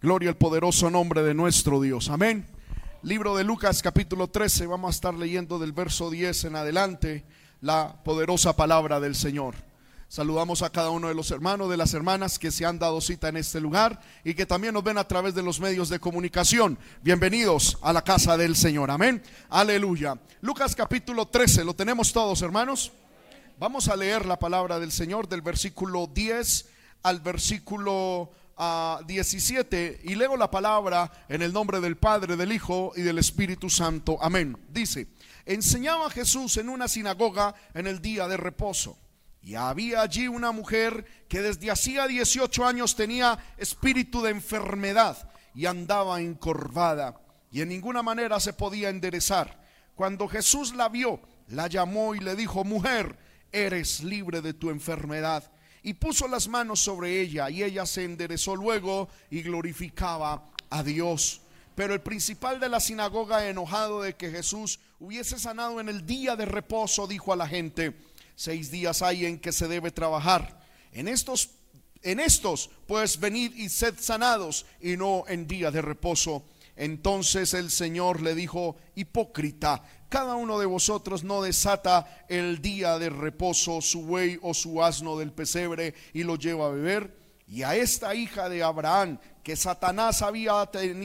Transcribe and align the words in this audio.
Gloria 0.00 0.28
al 0.28 0.36
poderoso 0.36 0.90
nombre 0.90 1.24
de 1.24 1.34
nuestro 1.34 1.80
Dios. 1.80 2.08
Amén. 2.08 2.46
Libro 3.02 3.36
de 3.36 3.42
Lucas 3.42 3.82
capítulo 3.82 4.28
13. 4.28 4.66
Vamos 4.66 4.90
a 4.90 4.94
estar 4.94 5.12
leyendo 5.12 5.58
del 5.58 5.72
verso 5.72 6.08
10 6.08 6.44
en 6.44 6.54
adelante 6.54 7.24
la 7.60 8.00
poderosa 8.04 8.54
palabra 8.54 9.00
del 9.00 9.16
Señor. 9.16 9.56
Saludamos 10.06 10.62
a 10.62 10.70
cada 10.70 10.90
uno 10.90 11.08
de 11.08 11.16
los 11.16 11.32
hermanos, 11.32 11.68
de 11.68 11.76
las 11.76 11.94
hermanas 11.94 12.38
que 12.38 12.52
se 12.52 12.64
han 12.64 12.78
dado 12.78 13.00
cita 13.00 13.28
en 13.28 13.38
este 13.38 13.60
lugar 13.60 14.00
y 14.22 14.34
que 14.34 14.46
también 14.46 14.72
nos 14.72 14.84
ven 14.84 14.98
a 14.98 15.08
través 15.08 15.34
de 15.34 15.42
los 15.42 15.58
medios 15.58 15.88
de 15.88 15.98
comunicación. 15.98 16.78
Bienvenidos 17.02 17.76
a 17.82 17.92
la 17.92 18.02
casa 18.02 18.36
del 18.36 18.54
Señor. 18.54 18.92
Amén. 18.92 19.20
Aleluya. 19.50 20.16
Lucas 20.42 20.76
capítulo 20.76 21.26
13. 21.26 21.64
¿Lo 21.64 21.74
tenemos 21.74 22.12
todos, 22.12 22.40
hermanos? 22.42 22.92
Vamos 23.58 23.88
a 23.88 23.96
leer 23.96 24.26
la 24.26 24.38
palabra 24.38 24.78
del 24.78 24.92
Señor 24.92 25.28
del 25.28 25.42
versículo 25.42 26.06
10 26.06 26.66
al 27.02 27.20
versículo 27.20 28.30
a 28.58 29.00
17 29.06 30.00
y 30.04 30.14
leo 30.16 30.36
la 30.36 30.50
palabra 30.50 31.10
en 31.28 31.42
el 31.42 31.52
nombre 31.52 31.80
del 31.80 31.96
Padre, 31.96 32.36
del 32.36 32.52
Hijo 32.52 32.92
y 32.96 33.02
del 33.02 33.18
Espíritu 33.18 33.70
Santo. 33.70 34.18
Amén. 34.20 34.58
Dice, 34.68 35.08
enseñaba 35.46 36.10
Jesús 36.10 36.56
en 36.56 36.68
una 36.68 36.88
sinagoga 36.88 37.54
en 37.72 37.86
el 37.86 38.02
día 38.02 38.28
de 38.28 38.36
reposo. 38.36 38.98
Y 39.40 39.54
había 39.54 40.02
allí 40.02 40.28
una 40.28 40.52
mujer 40.52 41.06
que 41.28 41.40
desde 41.40 41.70
hacía 41.70 42.06
18 42.06 42.66
años 42.66 42.96
tenía 42.96 43.38
espíritu 43.56 44.20
de 44.20 44.30
enfermedad 44.30 45.30
y 45.54 45.66
andaba 45.66 46.20
encorvada 46.20 47.20
y 47.50 47.62
en 47.62 47.68
ninguna 47.68 48.02
manera 48.02 48.40
se 48.40 48.52
podía 48.52 48.90
enderezar. 48.90 49.60
Cuando 49.94 50.28
Jesús 50.28 50.74
la 50.74 50.88
vio, 50.88 51.20
la 51.48 51.66
llamó 51.66 52.14
y 52.14 52.20
le 52.20 52.36
dijo, 52.36 52.64
mujer, 52.64 53.18
eres 53.50 54.02
libre 54.02 54.40
de 54.42 54.54
tu 54.54 54.70
enfermedad. 54.70 55.50
Y 55.82 55.94
puso 55.94 56.28
las 56.28 56.48
manos 56.48 56.80
sobre 56.80 57.20
ella 57.20 57.50
y 57.50 57.62
ella 57.62 57.86
se 57.86 58.04
enderezó 58.04 58.56
luego 58.56 59.08
y 59.30 59.42
glorificaba 59.42 60.44
a 60.70 60.82
Dios. 60.82 61.40
Pero 61.74 61.94
el 61.94 62.00
principal 62.00 62.58
de 62.58 62.68
la 62.68 62.80
sinagoga, 62.80 63.48
enojado 63.48 64.02
de 64.02 64.16
que 64.16 64.30
Jesús 64.30 64.80
hubiese 64.98 65.38
sanado 65.38 65.80
en 65.80 65.88
el 65.88 66.04
día 66.06 66.34
de 66.34 66.44
reposo, 66.44 67.06
dijo 67.06 67.32
a 67.32 67.36
la 67.36 67.46
gente, 67.46 67.94
seis 68.34 68.70
días 68.70 69.02
hay 69.02 69.26
en 69.26 69.38
que 69.38 69.52
se 69.52 69.68
debe 69.68 69.92
trabajar. 69.92 70.60
En 70.92 71.06
estos, 71.06 71.50
en 72.02 72.18
estos, 72.18 72.70
pues 72.86 73.20
venid 73.20 73.54
y 73.54 73.68
sed 73.68 73.94
sanados 73.98 74.66
y 74.80 74.96
no 74.96 75.24
en 75.28 75.46
día 75.46 75.70
de 75.70 75.82
reposo. 75.82 76.44
Entonces 76.78 77.54
el 77.54 77.72
Señor 77.72 78.22
le 78.22 78.36
dijo, 78.36 78.76
hipócrita, 78.94 79.82
cada 80.08 80.36
uno 80.36 80.60
de 80.60 80.66
vosotros 80.66 81.24
no 81.24 81.42
desata 81.42 82.24
el 82.28 82.62
día 82.62 83.00
de 83.00 83.10
reposo 83.10 83.80
su 83.80 84.02
buey 84.02 84.38
o 84.42 84.54
su 84.54 84.80
asno 84.80 85.18
del 85.18 85.32
pesebre 85.32 85.94
y 86.14 86.22
lo 86.22 86.36
lleva 86.36 86.66
a 86.66 86.70
beber. 86.70 87.18
Y 87.48 87.64
a 87.64 87.74
esta 87.74 88.14
hija 88.14 88.48
de 88.48 88.62
Abraham, 88.62 89.18
que 89.42 89.56
Satanás 89.56 90.22
había 90.22 90.60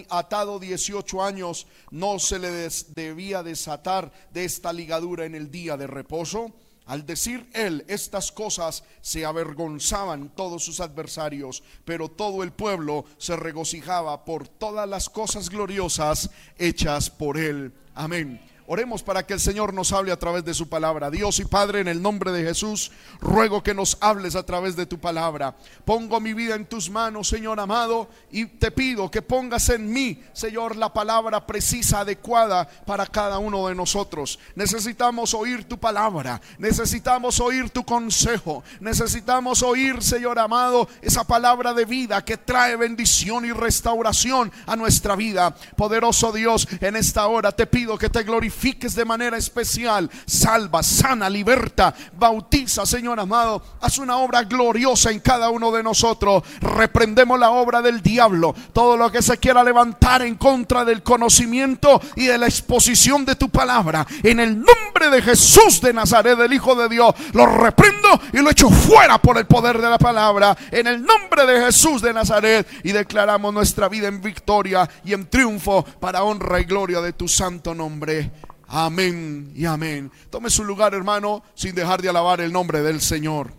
atado 0.10 0.60
18 0.60 1.24
años, 1.24 1.66
no 1.90 2.20
se 2.20 2.38
le 2.38 2.70
debía 2.94 3.42
desatar 3.42 4.12
de 4.32 4.46
esta 4.46 4.72
ligadura 4.72 5.26
en 5.26 5.34
el 5.34 5.50
día 5.50 5.76
de 5.76 5.88
reposo. 5.88 6.54
Al 6.86 7.06
decir 7.06 7.50
él 7.54 7.86
estas 7.88 8.32
cosas 8.32 8.84
se 9.02 9.26
avergonzaban 9.26 10.30
todos 10.30 10.64
sus 10.64 10.80
adversarios, 10.80 11.64
pero 11.86 12.10
todo 12.10 12.44
el 12.44 12.52
pueblo 12.52 13.06
se 13.18 13.36
regocijaba 13.36 14.26
por 14.26 14.48
todas 14.48 14.88
las 14.88 15.10
cosas 15.10 15.50
gloriosas 15.50 16.30
hechas 16.58 17.10
por 17.10 17.38
él. 17.38 17.74
Amén. 17.96 18.53
Oremos 18.66 19.04
para 19.04 19.26
que 19.26 19.34
el 19.34 19.42
Señor 19.42 19.74
nos 19.74 19.92
hable 19.92 20.14
a 20.14 20.20
través 20.20 20.46
de 20.46 20.54
su 20.54 20.70
palabra. 20.70 21.12
Dios 21.12 21.40
y 21.40 21.46
Padre, 21.46 21.82
en 21.82 21.90
el 21.90 22.02
nombre 22.02 22.32
de 22.32 22.46
Jesús, 22.46 22.92
ruego 23.20 23.62
que 23.62 23.74
nos 23.74 23.98
hables 24.00 24.38
a 24.38 24.46
través 24.46 24.78
de 24.78 24.86
tu 24.86 25.00
palabra. 25.00 25.54
Pongo 25.84 26.22
mi 26.22 26.34
vida 26.34 26.56
en 26.56 26.66
tus 26.66 26.90
manos, 26.90 27.28
Señor 27.28 27.60
amado, 27.60 28.08
y 28.32 28.46
te 28.46 28.72
pido 28.72 29.12
que 29.12 29.22
pongas 29.22 29.68
en 29.68 29.92
mí, 29.92 30.24
Señor, 30.32 30.78
la 30.78 30.94
palabra 30.94 31.46
precisa, 31.46 32.00
adecuada 32.00 32.66
para 32.86 33.06
cada 33.06 33.38
uno 33.38 33.68
de 33.68 33.76
nosotros. 33.76 34.40
Necesitamos 34.56 35.34
oír 35.34 35.66
tu 35.66 35.78
palabra, 35.78 36.40
necesitamos 36.58 37.42
oír 37.42 37.70
tu 37.70 37.84
consejo, 37.84 38.64
necesitamos 38.80 39.62
oír, 39.62 40.02
Señor 40.02 40.40
amado, 40.40 40.88
esa 41.02 41.26
palabra 41.26 41.74
de 41.74 41.84
vida 41.84 42.24
que 42.24 42.38
trae 42.38 42.78
bendición 42.78 43.44
y 43.44 43.52
restauración 43.52 44.54
a 44.66 44.78
nuestra 44.78 45.18
vida. 45.18 45.54
Poderoso 45.76 46.32
Dios, 46.32 46.66
en 46.80 46.96
esta 46.96 47.28
hora 47.28 47.52
te 47.52 47.68
pido 47.68 47.98
que 47.98 48.10
te 48.10 48.24
glorifiques 48.24 48.53
de 48.64 49.04
manera 49.04 49.38
especial. 49.38 50.10
Salva, 50.26 50.82
sana, 50.82 51.30
liberta, 51.30 51.94
bautiza, 52.18 52.86
Señor 52.86 53.20
amado. 53.20 53.62
Haz 53.82 53.98
una 53.98 54.18
obra 54.18 54.44
gloriosa 54.44 55.12
en 55.12 55.20
cada 55.20 55.50
uno 55.50 55.72
de 55.72 55.84
nosotros. 55.84 56.44
Reprendemos 56.62 57.38
la 57.38 57.52
obra 57.52 57.82
del 57.82 58.02
diablo. 58.02 58.56
Todo 58.72 58.96
lo 58.96 59.12
que 59.12 59.22
se 59.22 59.38
quiera 59.38 59.64
levantar 59.64 60.22
en 60.22 60.36
contra 60.36 60.86
del 60.86 61.04
conocimiento 61.04 62.02
y 62.16 62.26
de 62.26 62.38
la 62.38 62.46
exposición 62.46 63.26
de 63.26 63.36
tu 63.36 63.50
palabra. 63.50 64.08
En 64.24 64.40
el 64.40 64.56
nombre 64.58 65.10
de 65.10 65.22
Jesús 65.22 65.82
de 65.82 65.92
Nazaret, 65.92 66.40
el 66.40 66.54
Hijo 66.54 66.76
de 66.76 66.88
Dios, 66.88 67.14
lo 67.34 67.46
reprendo 67.46 68.22
y 68.32 68.38
lo 68.38 68.50
echo 68.50 68.70
fuera 68.70 69.18
por 69.18 69.38
el 69.38 69.46
poder 69.46 69.82
de 69.82 69.90
la 69.90 69.98
palabra. 69.98 70.56
En 70.72 70.88
el 70.88 71.04
nombre 71.04 71.46
de 71.46 71.66
Jesús 71.66 72.02
de 72.02 72.14
Nazaret. 72.14 72.66
Y 72.84 72.94
declaramos 72.94 73.54
nuestra 73.54 73.90
vida 73.90 74.08
en 74.08 74.22
victoria 74.22 74.90
y 75.04 75.14
en 75.14 75.28
triunfo 75.30 75.84
para 76.00 76.24
honra 76.24 76.62
y 76.62 76.64
gloria 76.64 77.02
de 77.02 77.12
tu 77.12 77.28
santo 77.28 77.74
nombre. 77.76 78.43
Amén 78.76 79.54
y 79.56 79.68
amén. 79.68 80.12
Tome 80.32 80.50
su 80.50 80.64
lugar, 80.64 80.96
hermano, 80.96 81.44
sin 81.54 81.76
dejar 81.76 82.02
de 82.02 82.10
alabar 82.10 82.42
el 82.42 82.52
nombre 82.52 82.82
del 82.82 83.02
Señor. 83.02 83.54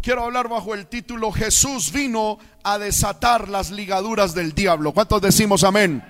Quiero 0.00 0.24
hablar 0.24 0.48
bajo 0.48 0.72
el 0.72 0.86
título 0.86 1.32
Jesús 1.32 1.92
vino 1.92 2.38
a 2.64 2.78
desatar 2.78 3.50
las 3.50 3.70
ligaduras 3.70 4.34
del 4.34 4.54
diablo. 4.54 4.94
¿Cuántos 4.94 5.20
decimos 5.20 5.64
amén? 5.64 6.02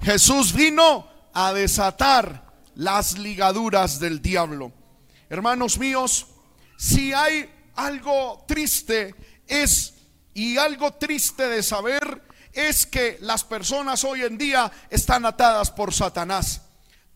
Jesús 0.00 0.54
vino 0.54 1.06
a 1.34 1.52
desatar 1.52 2.50
las 2.74 3.18
ligaduras 3.18 4.00
del 4.00 4.22
diablo. 4.22 4.72
Hermanos 5.28 5.78
míos, 5.78 6.28
si 6.78 7.12
hay 7.12 7.50
algo 7.74 8.42
triste 8.48 9.14
es 9.46 9.92
y 10.32 10.56
algo 10.56 10.94
triste 10.94 11.46
de 11.46 11.62
saber 11.62 12.25
es 12.56 12.86
que 12.86 13.18
las 13.20 13.44
personas 13.44 14.02
hoy 14.02 14.22
en 14.22 14.38
día 14.38 14.72
están 14.90 15.26
atadas 15.26 15.70
por 15.70 15.92
Satanás. 15.92 16.62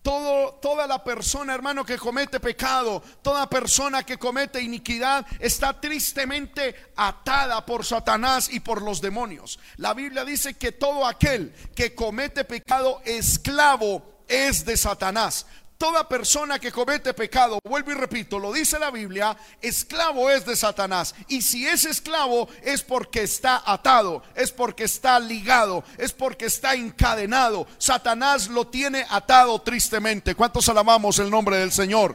Toda 0.02 0.86
la 0.86 1.04
persona, 1.04 1.54
hermano, 1.54 1.84
que 1.84 1.98
comete 1.98 2.40
pecado, 2.40 3.02
toda 3.22 3.50
persona 3.50 4.02
que 4.02 4.18
comete 4.18 4.60
iniquidad 4.60 5.26
está 5.38 5.78
tristemente 5.78 6.74
atada 6.96 7.64
por 7.66 7.84
Satanás 7.84 8.48
y 8.50 8.60
por 8.60 8.80
los 8.80 9.00
demonios. 9.00 9.58
La 9.76 9.92
Biblia 9.92 10.24
dice 10.24 10.54
que 10.54 10.72
todo 10.72 11.06
aquel 11.06 11.54
que 11.74 11.94
comete 11.94 12.44
pecado 12.44 13.02
esclavo 13.04 14.22
es 14.26 14.64
de 14.64 14.76
Satanás. 14.76 15.46
Toda 15.80 16.06
persona 16.06 16.58
que 16.58 16.70
comete 16.70 17.14
pecado, 17.14 17.58
vuelvo 17.64 17.90
y 17.90 17.94
repito, 17.94 18.38
lo 18.38 18.52
dice 18.52 18.78
la 18.78 18.90
Biblia, 18.90 19.34
esclavo 19.62 20.28
es 20.28 20.44
de 20.44 20.54
Satanás. 20.54 21.14
Y 21.26 21.40
si 21.40 21.66
es 21.66 21.86
esclavo 21.86 22.50
es 22.62 22.82
porque 22.82 23.22
está 23.22 23.62
atado, 23.64 24.22
es 24.34 24.52
porque 24.52 24.84
está 24.84 25.18
ligado, 25.18 25.82
es 25.96 26.12
porque 26.12 26.44
está 26.44 26.74
encadenado. 26.74 27.66
Satanás 27.78 28.48
lo 28.48 28.66
tiene 28.66 29.06
atado 29.08 29.58
tristemente. 29.62 30.34
¿Cuántos 30.34 30.68
alabamos 30.68 31.18
el 31.18 31.30
nombre 31.30 31.56
del 31.56 31.72
Señor? 31.72 32.14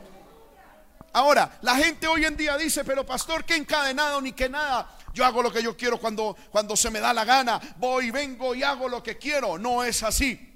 Ahora, 1.12 1.58
la 1.64 1.76
gente 1.76 2.06
hoy 2.06 2.24
en 2.24 2.38
día 2.38 2.58
dice, 2.58 2.86
pero 2.86 3.04
pastor, 3.04 3.46
que 3.46 3.56
encadenado 3.56 4.22
ni 4.22 4.34
que 4.34 4.48
nada. 4.48 4.96
Yo 5.12 5.26
hago 5.26 5.42
lo 5.42 5.52
que 5.52 5.64
yo 5.64 5.76
quiero 5.76 6.00
cuando, 6.00 6.38
cuando 6.52 6.76
se 6.78 6.92
me 6.92 7.00
da 7.00 7.14
la 7.14 7.26
gana. 7.26 7.60
Voy, 7.78 8.12
vengo 8.12 8.54
y 8.54 8.62
hago 8.62 8.88
lo 8.88 9.02
que 9.02 9.18
quiero. 9.18 9.58
No 9.58 9.84
es 9.84 10.04
así. 10.04 10.52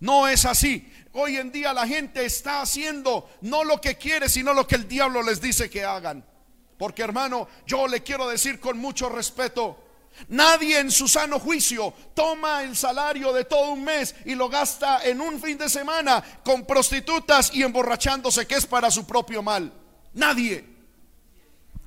No 0.00 0.28
es 0.28 0.44
así. 0.44 0.92
Hoy 1.18 1.38
en 1.38 1.50
día 1.50 1.72
la 1.72 1.86
gente 1.86 2.26
está 2.26 2.60
haciendo 2.60 3.30
no 3.40 3.64
lo 3.64 3.80
que 3.80 3.96
quiere, 3.96 4.28
sino 4.28 4.52
lo 4.52 4.66
que 4.66 4.74
el 4.74 4.86
diablo 4.86 5.22
les 5.22 5.40
dice 5.40 5.70
que 5.70 5.82
hagan. 5.82 6.22
Porque 6.76 7.02
hermano, 7.02 7.48
yo 7.66 7.88
le 7.88 8.02
quiero 8.02 8.28
decir 8.28 8.60
con 8.60 8.76
mucho 8.76 9.08
respeto, 9.08 9.82
nadie 10.28 10.78
en 10.78 10.90
su 10.90 11.08
sano 11.08 11.38
juicio 11.40 11.94
toma 12.12 12.64
el 12.64 12.76
salario 12.76 13.32
de 13.32 13.44
todo 13.44 13.72
un 13.72 13.82
mes 13.82 14.14
y 14.26 14.34
lo 14.34 14.50
gasta 14.50 15.06
en 15.06 15.22
un 15.22 15.40
fin 15.40 15.56
de 15.56 15.70
semana 15.70 16.22
con 16.44 16.66
prostitutas 16.66 17.50
y 17.54 17.62
emborrachándose 17.62 18.46
que 18.46 18.56
es 18.56 18.66
para 18.66 18.90
su 18.90 19.06
propio 19.06 19.42
mal. 19.42 19.72
Nadie. 20.12 20.75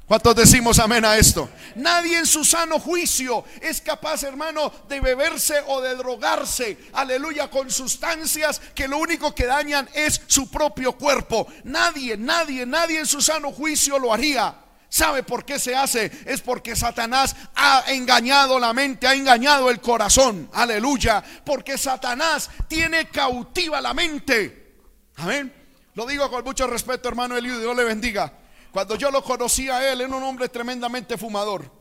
¿Cuántos 0.10 0.36
decimos 0.36 0.80
amén 0.80 1.06
a 1.06 1.18
esto? 1.20 1.48
Nadie 1.76 2.18
en 2.18 2.26
su 2.26 2.44
sano 2.44 2.80
juicio 2.80 3.44
es 3.62 3.80
capaz, 3.80 4.24
hermano, 4.24 4.74
de 4.88 5.00
beberse 5.02 5.62
o 5.68 5.82
de 5.82 5.94
drogarse, 5.94 6.80
aleluya, 6.94 7.52
con 7.52 7.70
sustancias 7.70 8.60
que 8.74 8.88
lo 8.88 8.98
único 8.98 9.36
que 9.36 9.46
dañan 9.46 9.88
es 9.94 10.20
su 10.26 10.50
propio 10.50 10.94
cuerpo. 10.94 11.46
Nadie, 11.64 12.18
nadie, 12.18 12.66
nadie 12.66 13.02
en 13.02 13.06
su 13.06 13.22
sano 13.22 13.52
juicio 13.52 14.00
lo 14.00 14.12
haría. 14.12 14.56
¿Sabe 14.90 15.22
por 15.22 15.46
qué 15.46 15.60
se 15.60 15.76
hace? 15.76 16.12
Es 16.26 16.42
porque 16.42 16.76
Satanás 16.76 17.36
ha 17.54 17.84
engañado 17.90 18.60
la 18.60 18.74
mente, 18.74 19.06
ha 19.06 19.14
engañado 19.14 19.70
el 19.70 19.80
corazón. 19.80 20.50
Aleluya. 20.54 21.24
Porque 21.46 21.78
Satanás 21.78 22.50
tiene 22.68 23.10
cautiva 23.10 23.80
la 23.80 23.94
mente. 23.94 24.74
Amén. 25.18 25.54
Lo 25.94 26.08
digo 26.08 26.32
con 26.32 26.44
mucho 26.44 26.66
respeto, 26.66 27.10
hermano 27.10 27.38
Eliud, 27.38 27.60
Dios 27.60 27.76
le 27.76 27.84
bendiga. 27.84 28.39
Cuando 28.72 28.96
yo 28.96 29.12
lo 29.12 29.24
conocí 29.24 29.70
a 29.70 29.92
él, 29.92 30.02
era 30.02 30.16
un 30.16 30.24
hombre 30.24 30.50
tremendamente 30.50 31.18
fumador. 31.18 31.72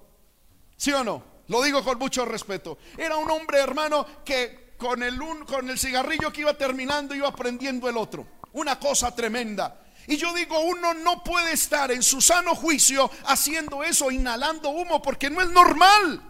¿Sí 0.76 0.92
o 0.92 1.04
no? 1.04 1.22
Lo 1.48 1.62
digo 1.62 1.82
con 1.82 1.98
mucho 1.98 2.24
respeto. 2.24 2.78
Era 2.96 3.16
un 3.16 3.30
hombre, 3.30 3.58
hermano, 3.58 4.06
que 4.24 4.74
con 4.78 5.02
el, 5.02 5.20
un, 5.20 5.44
con 5.44 5.68
el 5.68 5.78
cigarrillo 5.78 6.32
que 6.32 6.42
iba 6.42 6.54
terminando 6.54 7.14
iba 7.14 7.34
prendiendo 7.34 7.88
el 7.88 7.96
otro. 7.96 8.26
Una 8.52 8.78
cosa 8.78 9.14
tremenda. 9.14 9.82
Y 10.06 10.16
yo 10.16 10.32
digo, 10.32 10.58
uno 10.60 10.94
no 10.94 11.22
puede 11.22 11.52
estar 11.52 11.90
en 11.92 12.02
su 12.02 12.20
sano 12.20 12.54
juicio 12.54 13.10
haciendo 13.26 13.82
eso, 13.82 14.10
inhalando 14.10 14.70
humo, 14.70 15.02
porque 15.02 15.28
no 15.28 15.42
es 15.42 15.50
normal. 15.50 16.22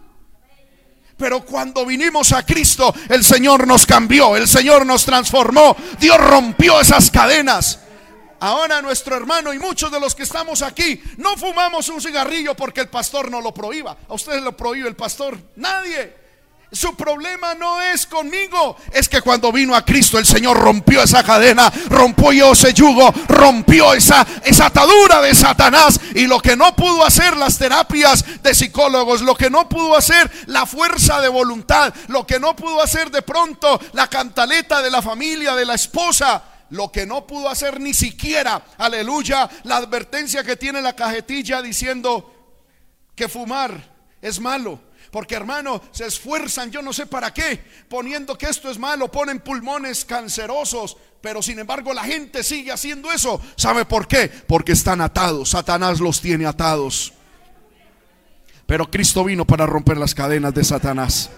Pero 1.15 1.45
cuando 1.45 1.85
vinimos 1.85 2.31
a 2.33 2.45
Cristo, 2.45 2.93
el 3.09 3.23
Señor 3.23 3.67
nos 3.67 3.85
cambió, 3.85 4.35
el 4.35 4.47
Señor 4.47 4.85
nos 4.85 5.05
transformó, 5.05 5.75
Dios 5.99 6.17
rompió 6.17 6.79
esas 6.79 7.11
cadenas. 7.11 7.79
Ahora 8.39 8.81
nuestro 8.81 9.15
hermano 9.15 9.53
y 9.53 9.59
muchos 9.59 9.91
de 9.91 9.99
los 9.99 10.15
que 10.15 10.23
estamos 10.23 10.61
aquí 10.61 11.01
no 11.17 11.35
fumamos 11.35 11.89
un 11.89 12.01
cigarrillo 12.01 12.55
porque 12.55 12.81
el 12.81 12.89
pastor 12.89 13.29
no 13.29 13.41
lo 13.41 13.53
prohíba. 13.53 13.97
A 14.07 14.13
ustedes 14.13 14.41
lo 14.41 14.55
prohíbe 14.55 14.87
el 14.87 14.95
pastor. 14.95 15.37
Nadie. 15.55 16.19
Su 16.71 16.95
problema 16.95 17.55
no 17.55 17.81
es 17.81 18.05
conmigo, 18.05 18.77
es 18.93 19.09
que 19.09 19.23
cuando 19.23 19.51
vino 19.51 19.75
a 19.75 19.83
Cristo 19.83 20.19
el 20.19 20.25
Señor 20.25 20.55
rompió 20.55 21.01
esa 21.01 21.23
cadena, 21.23 21.73
rompió 21.89 22.51
ese 22.51 22.75
yugo, 22.75 23.11
rompió 23.27 23.95
esa, 23.95 24.25
esa 24.43 24.67
atadura 24.67 25.19
de 25.19 25.33
Satanás. 25.33 25.99
Y 26.13 26.27
lo 26.27 26.39
que 26.39 26.55
no 26.55 26.75
pudo 26.75 27.03
hacer 27.03 27.35
las 27.37 27.57
terapias 27.57 28.43
de 28.43 28.53
psicólogos, 28.53 29.21
lo 29.21 29.33
que 29.33 29.49
no 29.49 29.67
pudo 29.67 29.95
hacer 29.97 30.29
la 30.45 30.67
fuerza 30.67 31.19
de 31.21 31.29
voluntad, 31.29 31.91
lo 32.07 32.27
que 32.27 32.39
no 32.39 32.55
pudo 32.55 32.83
hacer 32.83 33.09
de 33.09 33.23
pronto 33.23 33.79
la 33.93 34.07
cantaleta 34.07 34.83
de 34.83 34.91
la 34.91 35.01
familia, 35.01 35.55
de 35.55 35.65
la 35.65 35.73
esposa, 35.73 36.43
lo 36.69 36.91
que 36.91 37.05
no 37.05 37.25
pudo 37.25 37.49
hacer 37.49 37.79
ni 37.79 37.93
siquiera, 37.93 38.63
aleluya, 38.77 39.49
la 39.63 39.77
advertencia 39.77 40.43
que 40.43 40.55
tiene 40.55 40.81
la 40.81 40.95
cajetilla 40.95 41.61
diciendo 41.61 42.55
que 43.15 43.27
fumar 43.27 43.81
es 44.21 44.39
malo. 44.39 44.79
Porque 45.11 45.35
hermano, 45.35 45.81
se 45.91 46.05
esfuerzan, 46.05 46.71
yo 46.71 46.81
no 46.81 46.93
sé 46.93 47.07
para 47.07 47.33
qué, 47.33 47.63
poniendo 47.89 48.37
que 48.37 48.45
esto 48.45 48.69
es 48.69 48.77
malo, 48.77 49.11
ponen 49.11 49.39
pulmones 49.39 50.05
cancerosos, 50.05 50.97
pero 51.19 51.41
sin 51.41 51.57
embargo 51.57 51.93
la 51.93 52.03
gente 52.03 52.43
sigue 52.43 52.71
haciendo 52.71 53.11
eso. 53.11 53.41
¿Sabe 53.55 53.85
por 53.85 54.07
qué? 54.07 54.29
Porque 54.29 54.73
están 54.73 55.01
atados, 55.01 55.49
Satanás 55.49 55.99
los 55.99 56.21
tiene 56.21 56.45
atados. 56.45 57.13
Pero 58.67 58.91
Cristo 58.91 59.23
vino 59.23 59.45
para 59.45 59.65
romper 59.65 59.97
las 59.97 60.13
cadenas 60.13 60.53
de 60.53 60.63
Satanás. 60.63 61.31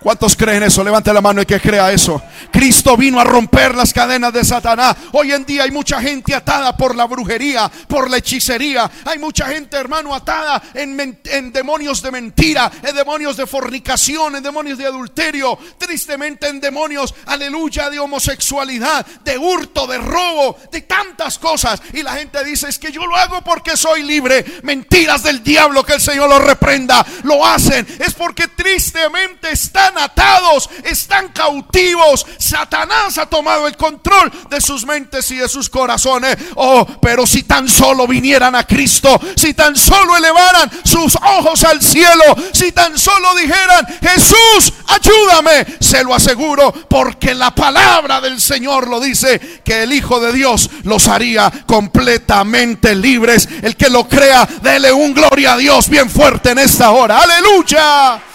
¿Cuántos 0.00 0.36
creen 0.36 0.62
eso? 0.62 0.84
Levante 0.84 1.12
la 1.12 1.20
mano 1.20 1.42
y 1.42 1.46
que 1.46 1.60
crea 1.60 1.90
eso. 1.92 2.22
Cristo 2.52 2.96
vino 2.96 3.18
a 3.18 3.24
romper 3.24 3.74
las 3.74 3.92
cadenas 3.92 4.32
de 4.32 4.44
Satanás. 4.44 4.96
Hoy 5.12 5.32
en 5.32 5.44
día 5.44 5.64
hay 5.64 5.72
mucha 5.72 6.00
gente 6.00 6.36
atada 6.36 6.76
por 6.76 6.94
la 6.94 7.06
brujería, 7.06 7.68
por 7.88 8.08
la 8.08 8.18
hechicería. 8.18 8.88
Hay 9.04 9.18
mucha 9.18 9.46
gente, 9.46 9.76
hermano, 9.76 10.14
atada 10.14 10.62
en, 10.74 11.18
en, 11.24 11.52
demonios 11.52 12.00
de 12.00 12.12
mentira, 12.12 12.70
en 12.80 12.94
demonios 12.94 13.36
de 13.36 13.48
fornicación, 13.48 14.36
en 14.36 14.42
demonios 14.44 14.78
de 14.78 14.86
adulterio. 14.86 15.58
Tristemente 15.78 16.46
en 16.46 16.60
demonios, 16.60 17.12
aleluya, 17.26 17.90
de 17.90 17.98
homosexualidad, 17.98 19.04
de 19.24 19.36
hurto, 19.36 19.88
de 19.88 19.98
robo, 19.98 20.58
de 20.70 20.82
tantas 20.82 21.40
cosas. 21.40 21.82
Y 21.92 22.04
la 22.04 22.12
gente 22.12 22.44
dice, 22.44 22.68
es 22.68 22.78
que 22.78 22.92
yo 22.92 23.04
lo 23.04 23.16
hago 23.16 23.42
porque 23.42 23.76
soy 23.76 24.04
libre. 24.04 24.44
Mentiras 24.62 25.24
del 25.24 25.42
diablo, 25.42 25.82
que 25.82 25.94
el 25.94 26.00
Señor 26.00 26.28
lo 26.28 26.38
reprenda. 26.38 27.04
Lo 27.24 27.44
hacen. 27.44 27.84
Es 27.98 28.14
porque 28.14 28.46
tristemente 28.46 29.50
está 29.50 29.87
atados, 29.96 30.68
están 30.84 31.28
cautivos. 31.28 32.26
Satanás 32.38 33.18
ha 33.18 33.26
tomado 33.26 33.66
el 33.66 33.76
control 33.76 34.30
de 34.50 34.60
sus 34.60 34.84
mentes 34.84 35.30
y 35.30 35.36
de 35.36 35.48
sus 35.48 35.70
corazones. 35.70 36.36
Oh, 36.56 36.86
pero 37.00 37.26
si 37.26 37.44
tan 37.44 37.68
solo 37.68 38.06
vinieran 38.06 38.54
a 38.54 38.66
Cristo, 38.66 39.20
si 39.36 39.54
tan 39.54 39.76
solo 39.76 40.16
elevaran 40.16 40.70
sus 40.84 41.16
ojos 41.16 41.64
al 41.64 41.80
cielo, 41.80 42.24
si 42.52 42.72
tan 42.72 42.98
solo 42.98 43.34
dijeran, 43.36 43.86
Jesús, 44.02 44.72
ayúdame, 44.88 45.66
se 45.80 46.02
lo 46.04 46.14
aseguro, 46.14 46.72
porque 46.88 47.34
la 47.34 47.54
palabra 47.54 48.20
del 48.20 48.40
Señor 48.40 48.88
lo 48.88 49.00
dice, 49.00 49.62
que 49.64 49.82
el 49.82 49.92
Hijo 49.92 50.20
de 50.20 50.32
Dios 50.32 50.70
los 50.84 51.08
haría 51.08 51.50
completamente 51.66 52.94
libres. 52.94 53.48
El 53.62 53.76
que 53.76 53.90
lo 53.90 54.08
crea, 54.08 54.48
dele 54.62 54.92
un 54.92 55.14
gloria 55.14 55.54
a 55.54 55.58
Dios 55.58 55.88
bien 55.88 56.10
fuerte 56.10 56.50
en 56.50 56.58
esta 56.58 56.90
hora. 56.90 57.20
Aleluya. 57.20 58.27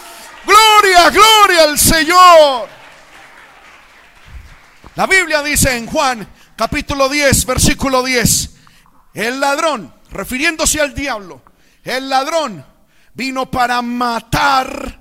Gloria, 0.46 1.10
gloria 1.10 1.64
al 1.64 1.78
Señor. 1.80 2.70
La 4.96 5.08
Biblia 5.08 5.42
dice 5.42 5.76
en 5.76 5.88
Juan 5.88 6.28
capítulo 6.56 7.10
10, 7.10 7.46
versículo 7.46 8.04
10, 8.04 8.56
el 9.14 9.40
ladrón, 9.40 9.94
refiriéndose 10.12 10.80
al 10.82 10.94
diablo, 10.94 11.42
el 11.84 12.10
ladrón 12.10 12.66
vino 13.14 13.50
para 13.50 13.82
matar, 13.82 15.00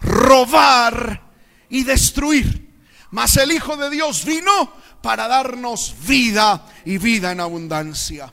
robar 0.00 1.22
y 1.68 1.84
destruir. 1.84 2.64
Mas 3.10 3.36
el 3.36 3.52
Hijo 3.52 3.76
de 3.76 3.90
Dios 3.90 4.24
vino 4.24 4.72
para 5.00 5.28
darnos 5.28 5.94
vida 6.06 6.66
y 6.84 6.98
vida 6.98 7.30
en 7.30 7.40
abundancia. 7.40 8.32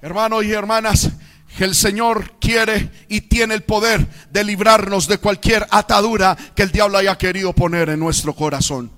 Hermanos 0.00 0.44
y 0.44 0.52
hermanas, 0.52 1.10
que 1.58 1.64
el 1.64 1.74
Señor 1.74 2.38
quiere 2.38 2.88
y 3.08 3.22
tiene 3.22 3.52
el 3.52 3.64
poder 3.64 4.06
de 4.30 4.44
librarnos 4.44 5.08
de 5.08 5.18
cualquier 5.18 5.66
atadura 5.72 6.36
que 6.54 6.62
el 6.62 6.70
diablo 6.70 6.98
haya 6.98 7.18
querido 7.18 7.52
poner 7.52 7.88
en 7.88 7.98
nuestro 7.98 8.32
corazón. 8.32 8.92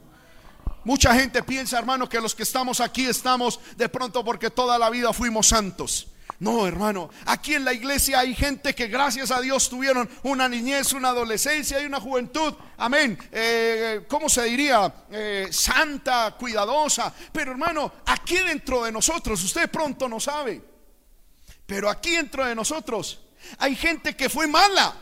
Mucha 0.84 1.14
gente 1.14 1.42
piensa, 1.42 1.78
hermano, 1.78 2.06
que 2.06 2.20
los 2.20 2.34
que 2.34 2.42
estamos 2.42 2.80
aquí 2.80 3.06
estamos 3.06 3.58
de 3.78 3.88
pronto 3.88 4.22
porque 4.22 4.50
toda 4.50 4.78
la 4.78 4.90
vida 4.90 5.14
fuimos 5.14 5.48
santos. 5.48 6.08
No, 6.38 6.66
hermano, 6.66 7.08
aquí 7.24 7.54
en 7.54 7.64
la 7.64 7.72
iglesia 7.72 8.20
hay 8.20 8.34
gente 8.34 8.74
que 8.74 8.88
gracias 8.88 9.30
a 9.30 9.40
Dios 9.40 9.70
tuvieron 9.70 10.06
una 10.22 10.46
niñez, 10.46 10.92
una 10.92 11.08
adolescencia 11.08 11.80
y 11.80 11.86
una 11.86 11.98
juventud, 11.98 12.52
amén, 12.76 13.18
eh, 13.32 14.04
¿cómo 14.06 14.28
se 14.28 14.44
diría? 14.44 14.92
Eh, 15.10 15.48
santa, 15.50 16.36
cuidadosa. 16.38 17.10
Pero 17.32 17.52
hermano, 17.52 17.90
aquí 18.04 18.36
dentro 18.36 18.84
de 18.84 18.92
nosotros, 18.92 19.42
usted 19.42 19.70
pronto 19.70 20.10
no 20.10 20.20
sabe. 20.20 20.69
Pero 21.70 21.88
aquí 21.88 22.16
dentro 22.16 22.44
de 22.44 22.52
nosotros 22.52 23.20
hay 23.58 23.76
gente 23.76 24.16
que 24.16 24.28
fue 24.28 24.48
mala. 24.48 24.92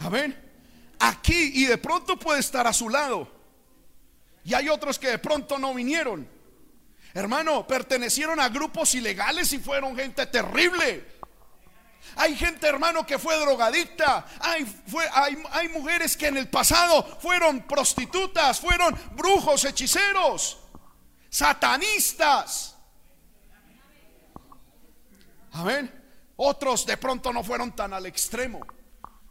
Amén. 0.00 0.36
Aquí 0.98 1.52
y 1.54 1.66
de 1.66 1.78
pronto 1.78 2.18
puede 2.18 2.40
estar 2.40 2.66
a 2.66 2.72
su 2.72 2.88
lado. 2.88 3.30
Y 4.44 4.52
hay 4.52 4.68
otros 4.68 4.98
que 4.98 5.10
de 5.10 5.18
pronto 5.18 5.60
no 5.60 5.72
vinieron. 5.74 6.28
Hermano, 7.14 7.68
pertenecieron 7.68 8.40
a 8.40 8.48
grupos 8.48 8.96
ilegales 8.96 9.52
y 9.52 9.60
fueron 9.60 9.94
gente 9.94 10.26
terrible. 10.26 11.06
Hay 12.16 12.34
gente, 12.34 12.66
hermano, 12.66 13.06
que 13.06 13.20
fue 13.20 13.38
drogadicta. 13.38 14.26
Hay, 14.40 14.64
fue, 14.88 15.08
hay, 15.12 15.40
hay 15.52 15.68
mujeres 15.68 16.16
que 16.16 16.26
en 16.26 16.36
el 16.36 16.48
pasado 16.48 17.16
fueron 17.20 17.60
prostitutas, 17.60 18.58
fueron 18.58 18.98
brujos, 19.14 19.64
hechiceros 19.64 20.60
satanistas. 21.30 22.76
Amén. 25.52 25.90
Otros 26.36 26.86
de 26.86 26.96
pronto 26.96 27.32
no 27.32 27.44
fueron 27.44 27.72
tan 27.72 27.92
al 27.92 28.06
extremo, 28.06 28.60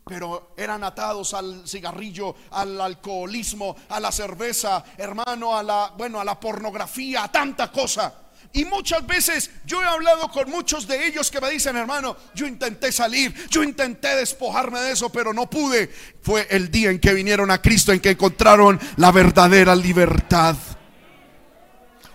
pero 0.06 0.54
eran 0.58 0.84
atados 0.84 1.34
al 1.34 1.68
cigarrillo, 1.68 2.36
al 2.52 2.80
alcoholismo, 2.80 3.76
a 3.90 4.00
la 4.00 4.12
cerveza, 4.12 4.84
hermano, 4.98 5.58
a 5.58 5.64
la, 5.64 5.94
bueno, 5.98 6.20
a 6.20 6.26
la 6.26 6.40
pornografía, 6.40 7.24
a 7.24 7.32
tanta 7.32 7.72
cosa. 7.72 8.14
Y 8.54 8.66
muchas 8.66 9.06
veces 9.06 9.52
yo 9.66 9.82
he 9.82 9.86
hablado 9.86 10.30
con 10.30 10.50
muchos 10.50 10.88
de 10.88 11.06
ellos 11.06 11.30
que 11.30 11.40
me 11.42 11.52
dicen, 11.52 11.78
hermano, 11.78 12.16
yo 12.34 12.48
intenté 12.48 12.92
salir, 12.92 13.34
yo 13.50 13.64
intenté 13.64 14.16
despojarme 14.16 14.80
de 14.80 14.92
eso, 14.92 15.10
pero 15.10 15.34
no 15.34 15.50
pude. 15.50 15.94
Fue 16.22 16.48
el 16.50 16.72
día 16.72 16.90
en 16.90 17.00
que 17.00 17.14
vinieron 17.14 17.52
a 17.52 17.62
Cristo, 17.62 17.92
en 17.92 18.00
que 18.00 18.12
encontraron 18.12 18.80
la 18.98 19.12
verdadera 19.12 19.76
libertad. 19.76 20.56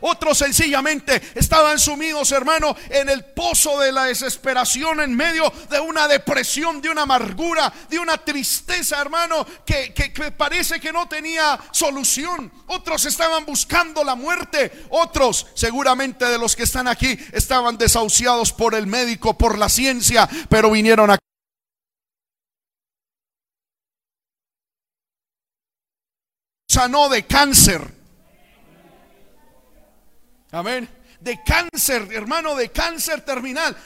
Otros 0.06 0.36
sencillamente 0.36 1.30
estaban 1.34 1.78
sumidos, 1.78 2.30
hermano, 2.30 2.76
en 2.90 3.08
el 3.08 3.24
pozo 3.24 3.80
de 3.80 3.90
la 3.90 4.04
desesperación, 4.04 5.00
en 5.00 5.16
medio 5.16 5.50
de 5.70 5.80
una 5.80 6.06
depresión, 6.06 6.82
de 6.82 6.90
una 6.90 7.02
amargura, 7.02 7.72
de 7.88 7.98
una 7.98 8.18
tristeza, 8.18 9.00
hermano, 9.00 9.46
que, 9.64 9.94
parece 10.36 10.78
que 10.78 10.92
no 10.92 11.08
tenía 11.08 11.58
solución. 11.72 12.52
Otros 12.66 13.06
estaban 13.06 13.46
buscando 13.46 14.04
la 14.04 14.14
muerte. 14.14 14.84
Otros, 14.90 15.46
seguramente 15.54 16.26
de 16.26 16.36
los 16.36 16.54
que 16.54 16.64
están 16.64 16.86
aquí, 16.86 17.18
estaban 17.32 17.78
desahuciados 17.78 18.52
por 18.52 18.74
el 18.74 18.86
médico, 18.86 19.38
por 19.38 19.56
la 19.56 19.70
ciencia, 19.70 20.28
pero 20.50 20.70
vinieron 20.70 21.12
a 21.12 21.18
sanó 26.68 27.08
de 27.08 27.24
cáncer 27.24 28.03
Amén. 30.54 30.88
De 31.18 31.42
cáncer, 31.42 32.12
hermano, 32.12 32.54
de 32.54 32.70
cáncer 32.70 33.22
terminal. 33.22 33.76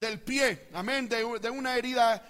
del 0.00 0.18
pie, 0.22 0.70
amén, 0.72 1.10
de, 1.10 1.38
de, 1.40 1.50
una 1.50 1.76
herida 1.76 2.22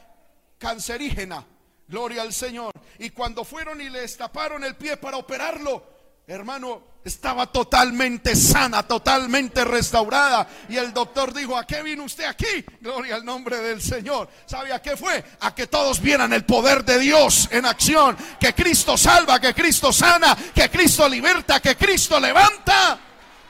cancerígena. 0.59 1.47
Gloria 1.87 2.23
al 2.23 2.33
Señor. 2.33 2.73
Y 2.99 3.11
cuando 3.11 3.45
fueron 3.45 3.81
y 3.81 3.89
le 3.89 4.01
destaparon 4.01 4.65
el 4.65 4.75
pie 4.75 4.97
para 4.97 5.19
operarlo, 5.19 6.00
hermano, 6.35 6.83
estaba 7.05 7.47
totalmente 7.47 8.37
sana, 8.37 8.83
totalmente 8.85 9.65
restaurada. 9.65 10.47
Y 10.69 10.77
el 10.77 10.93
doctor 10.93 11.35
dijo, 11.35 11.57
¿a 11.57 11.67
qué 11.67 11.83
vino 11.83 12.05
usted 12.05 12.25
aquí? 12.25 12.65
Gloria 12.81 13.17
al 13.17 13.25
nombre 13.25 13.59
del 13.59 13.83
Señor. 13.83 14.29
¿Sabe 14.47 14.73
a 14.73 14.81
qué 14.81 14.97
fue? 14.97 15.25
A 15.41 15.55
que 15.55 15.67
todos 15.67 16.01
vieran 16.01 16.33
el 16.33 16.45
poder 16.45 16.85
de 16.85 16.99
Dios 16.99 17.49
en 17.51 17.67
acción. 17.67 18.17
Que 18.39 18.55
Cristo 18.55 18.97
salva, 18.97 19.41
que 19.41 19.55
Cristo 19.55 19.93
sana, 19.93 20.37
que 20.55 20.71
Cristo 20.71 21.09
liberta, 21.09 21.61
que 21.61 21.77
Cristo 21.77 22.21
levanta. 22.21 22.99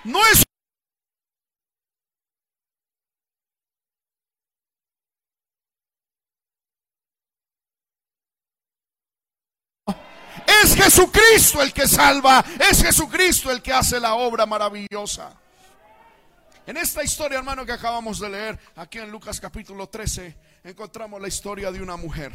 No 0.05 0.21
es 0.27 0.43
Jesucristo 10.91 11.63
el 11.63 11.73
que 11.73 11.87
salva, 11.87 12.45
es 12.69 12.83
Jesucristo 12.83 13.49
el 13.53 13.63
que 13.63 13.73
hace 13.73 14.01
la 14.01 14.15
obra 14.15 14.45
maravillosa. 14.45 15.33
En 16.67 16.77
esta 16.77 17.05
historia, 17.05 17.39
hermano, 17.39 17.65
que 17.65 17.71
acabamos 17.71 18.19
de 18.19 18.29
leer, 18.29 18.59
aquí 18.75 18.99
en 18.99 19.09
Lucas 19.09 19.41
capítulo 19.41 19.89
13, 19.89 20.37
encontramos 20.65 21.23
la 21.23 21.29
historia 21.29 21.71
de 21.71 21.81
una 21.81 21.97
mujer. 21.97 22.33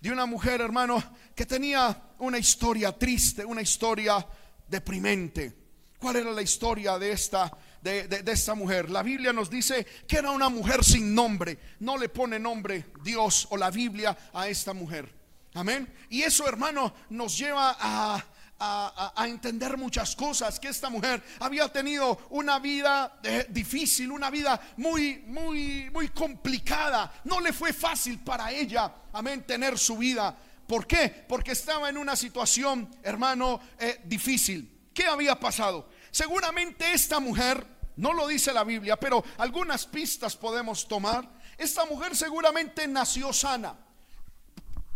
De 0.00 0.12
una 0.12 0.24
mujer, 0.24 0.60
hermano, 0.60 1.02
que 1.34 1.44
tenía 1.44 2.00
una 2.20 2.38
historia 2.38 2.96
triste, 2.96 3.44
una 3.44 3.60
historia 3.60 4.24
deprimente. 4.68 5.52
¿Cuál 5.98 6.14
era 6.14 6.30
la 6.30 6.42
historia 6.42 6.96
de 6.96 7.10
esta, 7.10 7.50
de, 7.82 8.06
de, 8.06 8.32
esta 8.32 8.54
mujer? 8.54 8.88
La 8.88 9.02
Biblia 9.02 9.32
nos 9.32 9.50
dice 9.50 9.84
que 10.06 10.18
era 10.18 10.30
una 10.30 10.48
mujer 10.48 10.84
sin 10.84 11.12
nombre. 11.12 11.58
No 11.80 11.98
le 11.98 12.08
pone 12.08 12.38
nombre 12.38 12.92
Dios 13.02 13.48
o 13.50 13.56
la 13.56 13.72
Biblia 13.72 14.16
a 14.32 14.46
esta 14.46 14.72
mujer. 14.72 15.19
Amén. 15.54 15.92
Y 16.08 16.22
eso, 16.22 16.46
hermano, 16.46 16.94
nos 17.08 17.36
lleva 17.36 17.76
a, 17.78 18.24
a, 18.60 19.26
entender 19.26 19.76
muchas 19.76 20.14
cosas, 20.14 20.60
que 20.60 20.68
esta 20.68 20.90
mujer 20.90 21.22
había 21.40 21.68
tenido 21.68 22.26
una 22.30 22.58
vida 22.58 23.18
eh, 23.22 23.46
difícil, 23.48 24.12
una 24.12 24.30
vida 24.30 24.60
muy, 24.76 25.24
muy, 25.26 25.88
muy 25.90 26.08
complicada. 26.10 27.20
No 27.24 27.40
le 27.40 27.52
fue 27.52 27.72
fácil 27.72 28.18
para 28.20 28.52
ella, 28.52 28.92
amén, 29.12 29.44
tener 29.46 29.78
su 29.78 29.96
vida. 29.96 30.36
¿Por 30.66 30.86
qué? 30.86 31.24
Porque 31.28 31.52
estaba 31.52 31.88
en 31.88 31.96
una 31.96 32.14
situación, 32.14 32.88
hermano, 33.02 33.60
eh, 33.78 34.02
difícil. 34.04 34.90
¿Qué 34.92 35.06
había 35.06 35.40
pasado? 35.40 35.88
Seguramente 36.10 36.92
esta 36.92 37.18
mujer, 37.18 37.66
no 37.96 38.12
lo 38.12 38.26
dice 38.26 38.52
la 38.52 38.64
Biblia, 38.64 38.98
pero 38.98 39.24
algunas 39.38 39.86
pistas 39.86 40.36
podemos 40.36 40.86
tomar. 40.86 41.28
Esta 41.56 41.86
mujer 41.86 42.14
seguramente 42.14 42.86
nació 42.86 43.32
sana. 43.32 43.74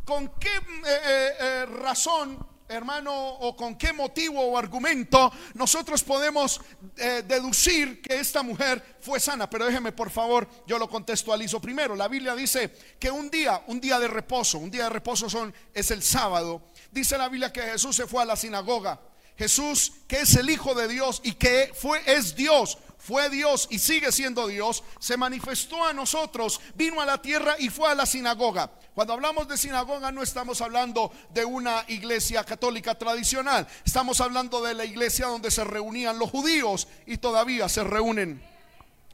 ¿Con 0.05 0.29
qué 0.39 0.51
eh, 0.51 0.61
eh, 0.87 1.33
eh, 1.41 1.67
razón, 1.67 2.47
hermano, 2.69 3.13
o 3.15 3.57
con 3.57 3.77
qué 3.77 3.93
motivo 3.93 4.41
o 4.41 4.59
argumento 4.59 5.33
nosotros 5.55 6.03
podemos 6.03 6.61
deducir 6.95 8.03
que 8.03 8.21
esta 8.21 8.43
mujer 8.43 8.99
fue 9.01 9.19
sana? 9.19 9.49
Pero 9.49 9.65
déjeme, 9.65 9.93
por 9.93 10.11
favor, 10.11 10.47
yo 10.67 10.79
lo 10.79 10.89
contextualizo 10.91 11.59
primero. 11.59 11.97
La 11.97 12.09
Biblia 12.09 12.35
dice 12.35 12.71
que 12.99 13.11
un 13.11 13.31
día, 13.31 13.63
un 13.67 13.81
día 13.81 13.99
de 13.99 14.09
reposo, 14.09 14.59
un 14.59 14.71
día 14.71 14.85
de 14.85 14.91
reposo 14.91 15.31
son, 15.31 15.55
es 15.73 15.91
el 15.91 16.03
sábado. 16.03 16.71
Dice 16.91 17.17
la 17.17 17.29
Biblia 17.29 17.53
que 17.53 17.63
Jesús 17.63 17.97
se 17.97 18.07
fue 18.07 18.23
a 18.23 18.27
la 18.27 18.37
sinagoga. 18.37 19.01
Jesús, 19.37 19.93
que 20.07 20.21
es 20.21 20.35
el 20.37 20.51
Hijo 20.51 20.75
de 20.75 20.89
Dios 20.89 21.21
y 21.25 21.33
que 21.33 21.73
fue, 21.75 22.01
es 22.07 22.37
Dios, 22.37 22.79
fue 23.05 23.29
Dios 23.29 23.69
y 23.71 23.79
sigue 23.79 24.11
siendo 24.13 24.47
Dios, 24.47 24.83
se 24.99 25.17
manifestó 25.17 25.85
a 25.85 25.93
nosotros, 25.93 26.61
vino 26.75 27.03
a 27.03 27.07
la 27.07 27.21
tierra 27.21 27.55
y 27.59 27.69
fue 27.69 27.91
a 27.91 27.95
la 27.95 28.07
sinagoga. 28.07 28.71
Cuando 28.95 29.13
hablamos 29.13 29.47
de 29.47 29.59
sinagoga 29.59 30.11
no 30.11 30.23
estamos 30.23 30.61
hablando 30.63 31.13
de 31.35 31.45
una 31.45 31.85
iglesia 31.89 32.45
católica 32.45 32.95
tradicional, 32.97 33.67
estamos 33.85 34.21
hablando 34.23 34.63
de 34.63 34.73
la 34.73 34.87
iglesia 34.87 35.27
donde 35.27 35.51
se 35.51 35.65
reunían 35.65 36.19
los 36.19 36.31
judíos 36.31 36.89
y 37.05 37.19
todavía 37.19 37.69
se 37.69 37.85
reúnen 37.85 38.43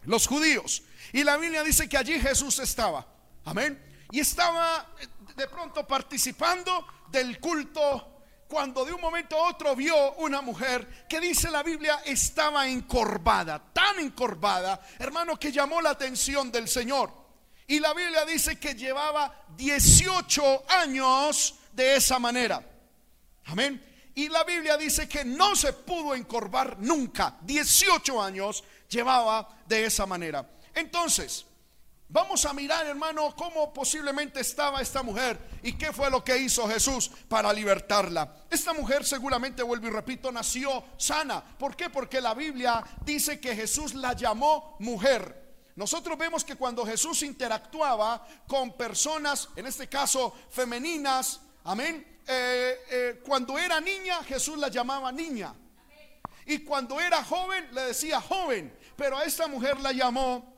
los 0.04 0.28
judíos. 0.28 0.84
Y 1.12 1.24
la 1.24 1.36
Biblia 1.36 1.64
dice 1.64 1.88
que 1.88 1.96
allí 1.96 2.20
Jesús 2.20 2.60
estaba, 2.60 3.06
amén, 3.44 3.82
y 4.12 4.20
estaba 4.20 4.86
de 5.34 5.48
pronto 5.48 5.86
participando 5.86 6.86
del 7.10 7.40
culto 7.40 8.19
cuando 8.50 8.84
de 8.84 8.92
un 8.92 9.00
momento 9.00 9.36
a 9.36 9.48
otro 9.48 9.76
vio 9.76 10.14
una 10.14 10.42
mujer 10.42 11.06
que 11.08 11.20
dice 11.20 11.52
la 11.52 11.62
Biblia 11.62 12.02
estaba 12.04 12.66
encorvada, 12.66 13.62
tan 13.72 14.00
encorvada, 14.00 14.80
hermano, 14.98 15.38
que 15.38 15.52
llamó 15.52 15.80
la 15.80 15.90
atención 15.90 16.50
del 16.50 16.68
Señor. 16.68 17.12
Y 17.68 17.78
la 17.78 17.94
Biblia 17.94 18.26
dice 18.26 18.58
que 18.58 18.74
llevaba 18.74 19.44
18 19.56 20.64
años 20.68 21.54
de 21.72 21.94
esa 21.94 22.18
manera. 22.18 22.60
Amén. 23.44 24.10
Y 24.16 24.28
la 24.28 24.42
Biblia 24.42 24.76
dice 24.76 25.08
que 25.08 25.24
no 25.24 25.54
se 25.54 25.72
pudo 25.72 26.16
encorvar 26.16 26.76
nunca. 26.80 27.38
18 27.42 28.20
años 28.20 28.64
llevaba 28.88 29.48
de 29.66 29.84
esa 29.84 30.06
manera. 30.06 30.50
Entonces, 30.74 31.46
Vamos 32.12 32.44
a 32.44 32.52
mirar, 32.52 32.86
hermano, 32.86 33.32
cómo 33.36 33.72
posiblemente 33.72 34.40
estaba 34.40 34.80
esta 34.80 35.00
mujer 35.00 35.38
y 35.62 35.74
qué 35.74 35.92
fue 35.92 36.10
lo 36.10 36.24
que 36.24 36.36
hizo 36.36 36.68
Jesús 36.68 37.08
para 37.28 37.52
libertarla. 37.52 38.34
Esta 38.50 38.72
mujer 38.72 39.04
seguramente, 39.04 39.62
vuelvo 39.62 39.86
y 39.86 39.90
repito, 39.90 40.32
nació 40.32 40.82
sana. 40.96 41.40
¿Por 41.40 41.76
qué? 41.76 41.88
Porque 41.88 42.20
la 42.20 42.34
Biblia 42.34 42.82
dice 43.04 43.38
que 43.38 43.54
Jesús 43.54 43.94
la 43.94 44.14
llamó 44.14 44.76
mujer. 44.80 45.70
Nosotros 45.76 46.18
vemos 46.18 46.42
que 46.42 46.56
cuando 46.56 46.84
Jesús 46.84 47.22
interactuaba 47.22 48.26
con 48.48 48.72
personas, 48.76 49.48
en 49.54 49.66
este 49.68 49.88
caso 49.88 50.34
femeninas, 50.50 51.40
amén, 51.62 52.18
eh, 52.26 52.78
eh, 52.90 53.22
cuando 53.24 53.56
era 53.56 53.80
niña, 53.80 54.24
Jesús 54.24 54.58
la 54.58 54.66
llamaba 54.66 55.12
niña. 55.12 55.54
Y 56.44 56.58
cuando 56.64 57.00
era 57.00 57.22
joven, 57.22 57.68
le 57.72 57.82
decía 57.82 58.20
joven. 58.20 58.76
Pero 58.96 59.16
a 59.16 59.24
esta 59.24 59.46
mujer 59.46 59.78
la 59.78 59.92
llamó 59.92 60.52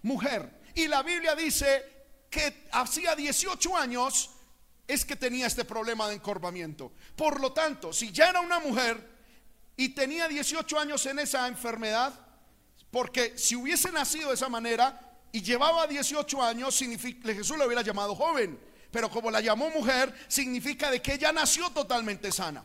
mujer. 0.00 0.63
Y 0.74 0.88
la 0.88 1.02
Biblia 1.02 1.34
dice 1.34 1.94
que 2.30 2.66
hacía 2.72 3.14
18 3.14 3.76
años 3.76 4.30
es 4.86 5.04
que 5.04 5.16
tenía 5.16 5.46
este 5.46 5.64
problema 5.64 6.08
de 6.08 6.16
encorvamiento. 6.16 6.92
Por 7.16 7.40
lo 7.40 7.52
tanto, 7.52 7.92
si 7.92 8.12
ya 8.12 8.30
era 8.30 8.40
una 8.40 8.58
mujer 8.58 9.14
y 9.76 9.90
tenía 9.90 10.28
18 10.28 10.78
años 10.78 11.06
en 11.06 11.20
esa 11.20 11.46
enfermedad, 11.46 12.12
porque 12.90 13.38
si 13.38 13.56
hubiese 13.56 13.90
nacido 13.92 14.28
de 14.28 14.34
esa 14.34 14.48
manera 14.48 15.00
y 15.32 15.42
llevaba 15.42 15.86
18 15.86 16.42
años, 16.42 16.78
Jesús 16.78 17.58
le 17.58 17.66
hubiera 17.66 17.82
llamado 17.82 18.14
joven. 18.14 18.58
Pero 18.90 19.10
como 19.10 19.30
la 19.30 19.40
llamó 19.40 19.70
mujer, 19.70 20.14
significa 20.28 20.90
de 20.90 21.02
que 21.02 21.14
ella 21.14 21.32
nació 21.32 21.70
totalmente 21.70 22.30
sana. 22.30 22.64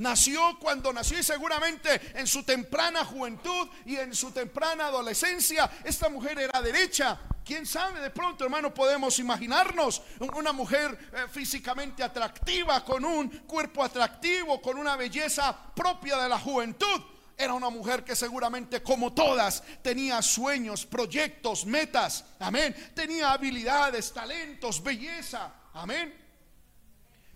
Nació 0.00 0.58
cuando 0.58 0.94
nació 0.94 1.18
y 1.18 1.22
seguramente 1.22 2.12
en 2.14 2.26
su 2.26 2.42
temprana 2.42 3.04
juventud 3.04 3.68
y 3.84 3.96
en 3.96 4.14
su 4.14 4.30
temprana 4.30 4.86
adolescencia 4.86 5.70
esta 5.84 6.08
mujer 6.08 6.38
era 6.38 6.62
derecha. 6.62 7.20
¿Quién 7.44 7.66
sabe? 7.66 8.00
De 8.00 8.08
pronto, 8.08 8.44
hermano, 8.44 8.72
podemos 8.72 9.18
imaginarnos 9.18 10.00
una 10.34 10.52
mujer 10.54 11.10
eh, 11.12 11.26
físicamente 11.30 12.02
atractiva, 12.02 12.82
con 12.82 13.04
un 13.04 13.28
cuerpo 13.40 13.84
atractivo, 13.84 14.62
con 14.62 14.78
una 14.78 14.96
belleza 14.96 15.54
propia 15.74 16.16
de 16.16 16.30
la 16.30 16.38
juventud. 16.38 17.02
Era 17.36 17.52
una 17.52 17.68
mujer 17.68 18.02
que 18.02 18.16
seguramente 18.16 18.82
como 18.82 19.12
todas 19.12 19.62
tenía 19.82 20.22
sueños, 20.22 20.86
proyectos, 20.86 21.66
metas. 21.66 22.24
Amén. 22.38 22.74
Tenía 22.94 23.32
habilidades, 23.32 24.14
talentos, 24.14 24.82
belleza. 24.82 25.52
Amén. 25.74 26.18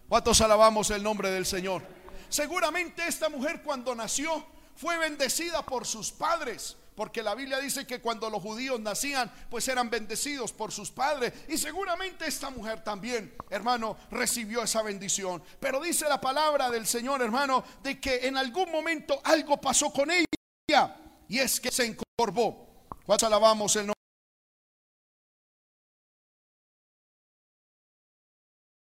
¿Cuántos 0.09 0.41
alabamos 0.41 0.89
el 0.89 1.03
nombre 1.03 1.31
del 1.31 1.45
Señor? 1.45 1.94
Seguramente 2.35 3.07
esta 3.07 3.29
mujer 3.29 3.63
cuando 3.63 3.95
nació 3.95 4.45
fue 4.75 4.99
bendecida 4.99 5.65
por 5.65 5.87
sus 5.87 6.11
padres. 6.11 6.77
Porque 6.97 7.23
la 7.23 7.33
Biblia 7.33 7.61
dice 7.61 7.87
que 7.87 8.01
cuando 8.01 8.29
los 8.29 8.43
judíos 8.43 8.81
nacían, 8.81 9.33
pues 9.49 9.69
eran 9.69 9.89
bendecidos 9.89 10.53
por 10.53 10.73
sus 10.73 10.91
padres. 10.91 11.33
Y 11.47 11.57
seguramente 11.57 12.27
esta 12.27 12.51
mujer 12.51 12.83
también, 12.83 13.37
hermano, 13.51 13.97
recibió 14.11 14.65
esa 14.65 14.83
bendición. 14.83 15.45
Pero 15.61 15.81
dice 15.81 16.09
la 16.09 16.21
palabra 16.21 16.71
del 16.71 16.89
Señor, 16.89 17.23
hermano, 17.23 17.63
de 17.85 18.01
que 18.01 18.27
en 18.27 18.37
algún 18.37 18.69
momento 18.73 19.21
algo 19.23 19.61
pasó 19.61 19.93
con 19.93 20.11
ella. 20.11 20.97
Y 21.29 21.39
es 21.39 21.61
que 21.61 21.71
se 21.71 21.85
encorvó. 21.87 22.67
¿Cuántos 23.07 23.29
alabamos 23.29 23.77
el 23.77 23.93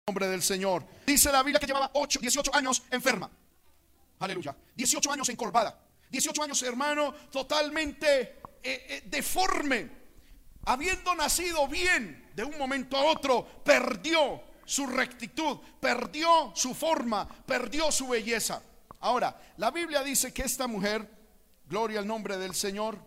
nombre 0.07 0.27
del 0.29 0.41
Señor? 0.41 0.85
Dice 1.05 1.29
la 1.33 1.43
Biblia 1.43 1.59
que 1.59 1.67
llevaba 1.67 1.91
8, 1.95 2.19
18 2.21 2.55
años 2.55 2.83
enferma. 2.91 3.29
Aleluya. 4.21 4.55
18 4.75 5.11
años 5.11 5.29
encorvada. 5.29 5.77
18 6.09 6.43
años, 6.43 6.61
hermano, 6.63 7.13
totalmente 7.31 8.21
eh, 8.21 8.85
eh, 8.87 9.03
deforme. 9.07 9.89
Habiendo 10.65 11.15
nacido 11.15 11.67
bien, 11.67 12.29
de 12.35 12.43
un 12.43 12.57
momento 12.57 12.97
a 12.97 13.03
otro, 13.05 13.45
perdió 13.63 14.41
su 14.63 14.85
rectitud, 14.85 15.57
perdió 15.79 16.51
su 16.55 16.75
forma, 16.75 17.27
perdió 17.27 17.91
su 17.91 18.07
belleza. 18.07 18.61
Ahora, 18.99 19.41
la 19.57 19.71
Biblia 19.71 20.03
dice 20.03 20.31
que 20.31 20.43
esta 20.43 20.67
mujer, 20.67 21.09
gloria 21.65 21.99
al 21.99 22.07
nombre 22.07 22.37
del 22.37 22.53
Señor, 22.53 22.99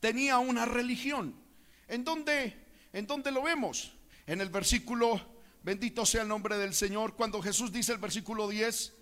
tenía 0.00 0.38
una 0.38 0.64
religión. 0.64 1.40
¿En 1.86 2.04
dónde, 2.04 2.66
en 2.92 3.06
dónde 3.06 3.30
lo 3.30 3.42
vemos? 3.42 3.94
En 4.26 4.40
el 4.40 4.50
versículo 4.50 5.38
Bendito 5.62 6.06
sea 6.06 6.22
el 6.22 6.28
nombre 6.28 6.56
del 6.56 6.72
Señor. 6.72 7.14
Cuando 7.14 7.42
Jesús 7.42 7.72
dice 7.72 7.92
el 7.92 7.98
versículo 7.98 8.48
10, 8.48 8.94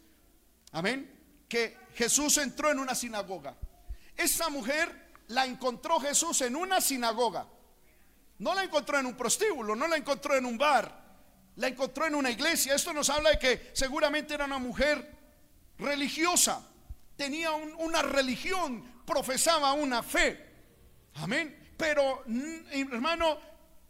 amén, 0.76 1.11
que 1.49 1.78
Jesús 1.95 2.37
entró 2.37 2.71
en 2.71 2.78
una 2.78 2.95
sinagoga. 2.95 3.56
Esa 4.14 4.50
mujer 4.50 5.11
la 5.28 5.47
encontró 5.47 5.99
Jesús 5.99 6.42
en 6.42 6.54
una 6.54 6.83
sinagoga. 6.83 7.47
No 8.38 8.54
la 8.54 8.64
encontró 8.64 8.99
en 8.99 9.06
un 9.06 9.14
prostíbulo, 9.16 9.75
no 9.75 9.88
la 9.88 9.97
encontró 9.97 10.37
en 10.37 10.45
un 10.45 10.59
bar, 10.59 11.04
la 11.56 11.68
encontró 11.68 12.06
en 12.06 12.14
una 12.14 12.30
iglesia. 12.30 12.75
Esto 12.75 12.92
nos 12.92 13.09
habla 13.09 13.30
de 13.30 13.38
que 13.38 13.71
seguramente 13.73 14.35
era 14.35 14.45
una 14.45 14.59
mujer 14.59 15.16
religiosa, 15.78 16.61
tenía 17.16 17.52
una 17.52 18.02
religión, 18.02 19.02
profesaba 19.06 19.73
una 19.73 20.02
fe. 20.02 20.45
Amén. 21.14 21.73
Pero, 21.78 22.23
hermano, 22.71 23.38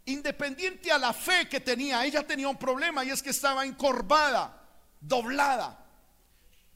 independiente 0.05 0.89
a 0.89 0.97
la 0.97 1.11
fe 1.11 1.49
que 1.49 1.59
tenía, 1.59 2.05
ella 2.05 2.25
tenía 2.25 2.47
un 2.47 2.57
problema 2.57 3.03
y 3.03 3.09
es 3.09 3.21
que 3.21 3.31
estaba 3.31 3.65
encorvada, 3.65 4.65
doblada. 5.01 5.86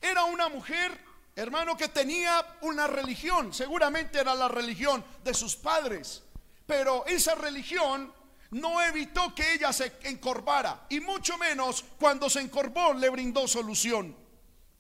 Era 0.01 0.24
una 0.25 0.50
mujer, 0.50 0.98
hermano, 1.36 1.77
que 1.77 1.88
tenía 1.88 2.58
una 2.62 2.88
religión, 2.88 3.53
seguramente 3.53 4.20
era 4.20 4.34
la 4.34 4.48
religión 4.48 5.03
de 5.24 5.34
sus 5.34 5.55
padres, 5.55 6.24
pero 6.65 7.05
esa 7.05 7.36
religión 7.36 8.12
no 8.51 8.81
evitó 8.81 9.34
que 9.34 9.53
ella 9.53 9.72
se 9.72 9.93
encorvara 10.03 10.88
y 10.89 11.00
mucho 11.00 11.38
menos 11.38 11.86
cuando 12.00 12.29
se 12.29 12.41
encorvó 12.41 12.93
le 12.93 13.10
brindó 13.10 13.48
solución. 13.48 14.15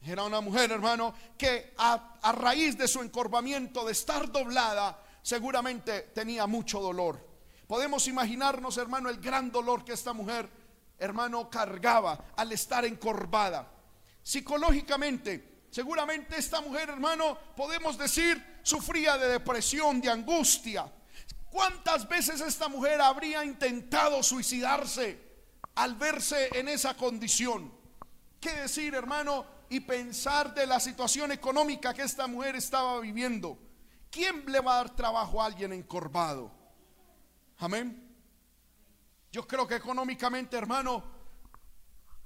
Era 0.03 0.23
una 0.23 0.41
mujer, 0.41 0.71
hermano, 0.71 1.13
que 1.37 1.73
a, 1.77 2.17
a 2.21 2.31
raíz 2.31 2.77
de 2.77 2.87
su 2.87 3.01
encorvamiento, 3.01 3.85
de 3.85 3.91
estar 3.91 4.31
doblada, 4.31 4.99
seguramente 5.21 6.01
tenía 6.13 6.47
mucho 6.47 6.79
dolor. 6.81 7.29
Podemos 7.67 8.07
imaginarnos, 8.07 8.77
hermano, 8.77 9.09
el 9.09 9.21
gran 9.21 9.51
dolor 9.51 9.85
que 9.85 9.93
esta 9.93 10.11
mujer, 10.11 10.49
hermano, 10.97 11.49
cargaba 11.49 12.25
al 12.35 12.51
estar 12.51 12.83
encorvada. 12.83 13.67
Psicológicamente, 14.23 15.65
seguramente 15.71 16.37
esta 16.37 16.61
mujer, 16.61 16.89
hermano, 16.89 17.37
podemos 17.55 17.97
decir, 17.97 18.59
sufría 18.63 19.17
de 19.17 19.27
depresión, 19.27 20.01
de 20.01 20.09
angustia. 20.09 20.91
¿Cuántas 21.49 22.07
veces 22.07 22.39
esta 22.41 22.67
mujer 22.69 23.01
habría 23.01 23.43
intentado 23.43 24.23
suicidarse 24.23 25.19
al 25.75 25.95
verse 25.95 26.49
en 26.57 26.69
esa 26.69 26.95
condición? 26.95 27.73
¿Qué 28.39 28.53
decir, 28.53 28.95
hermano? 28.95 29.45
Y 29.69 29.81
pensar 29.81 30.53
de 30.53 30.65
la 30.65 30.79
situación 30.79 31.31
económica 31.31 31.93
que 31.93 32.03
esta 32.03 32.27
mujer 32.27 32.55
estaba 32.55 32.99
viviendo. 32.99 33.57
¿Quién 34.09 34.43
le 34.47 34.59
va 34.59 34.73
a 34.73 34.77
dar 34.77 34.95
trabajo 34.95 35.41
a 35.41 35.45
alguien 35.45 35.71
encorvado? 35.73 36.51
Amén. 37.59 38.17
Yo 39.31 39.47
creo 39.47 39.67
que 39.67 39.75
económicamente, 39.75 40.57
hermano, 40.57 41.03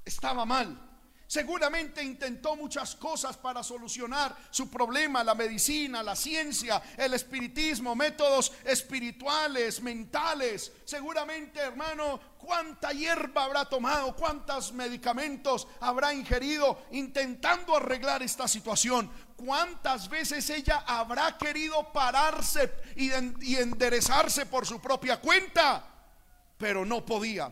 estaba 0.03 0.45
mal. 0.45 0.94
Seguramente 1.27 2.03
intentó 2.03 2.55
muchas 2.55 2.95
cosas 2.95 3.35
para 3.35 3.63
solucionar 3.63 4.35
su 4.51 4.69
problema, 4.69 5.23
la 5.23 5.33
medicina, 5.33 6.03
la 6.03 6.15
ciencia, 6.15 6.81
el 6.97 7.15
espiritismo, 7.15 7.95
métodos 7.95 8.51
espirituales, 8.63 9.81
mentales. 9.81 10.71
Seguramente, 10.85 11.59
hermano, 11.59 12.19
cuánta 12.37 12.91
hierba 12.91 13.45
habrá 13.45 13.65
tomado, 13.65 14.15
cuántos 14.15 14.71
medicamentos 14.71 15.67
habrá 15.79 16.13
ingerido 16.13 16.85
intentando 16.91 17.75
arreglar 17.75 18.21
esta 18.21 18.47
situación. 18.47 19.09
Cuántas 19.35 20.07
veces 20.07 20.47
ella 20.51 20.83
habrá 20.85 21.37
querido 21.39 21.91
pararse 21.91 22.71
y, 22.95 23.11
enderezarse 23.11 24.45
por 24.45 24.67
su 24.67 24.79
propia 24.79 25.19
cuenta, 25.19 25.83
pero 26.57 26.85
no 26.85 27.03
podía. 27.03 27.51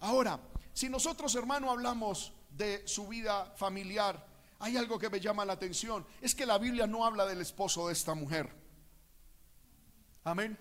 Ahora, 0.00 0.38
si 0.74 0.90
nosotros, 0.90 1.34
hermano, 1.34 1.70
hablamos 1.70 2.34
de 2.50 2.86
su 2.86 3.08
vida 3.08 3.52
familiar, 3.56 4.26
hay 4.58 4.76
algo 4.76 4.98
que 4.98 5.08
me 5.08 5.20
llama 5.20 5.44
la 5.44 5.54
atención. 5.54 6.06
Es 6.20 6.34
que 6.34 6.44
la 6.44 6.58
Biblia 6.58 6.86
no 6.86 7.04
habla 7.04 7.24
del 7.26 7.40
esposo 7.40 7.86
de 7.86 7.94
esta 7.94 8.14
mujer. 8.14 8.52
Amén. 10.24 10.58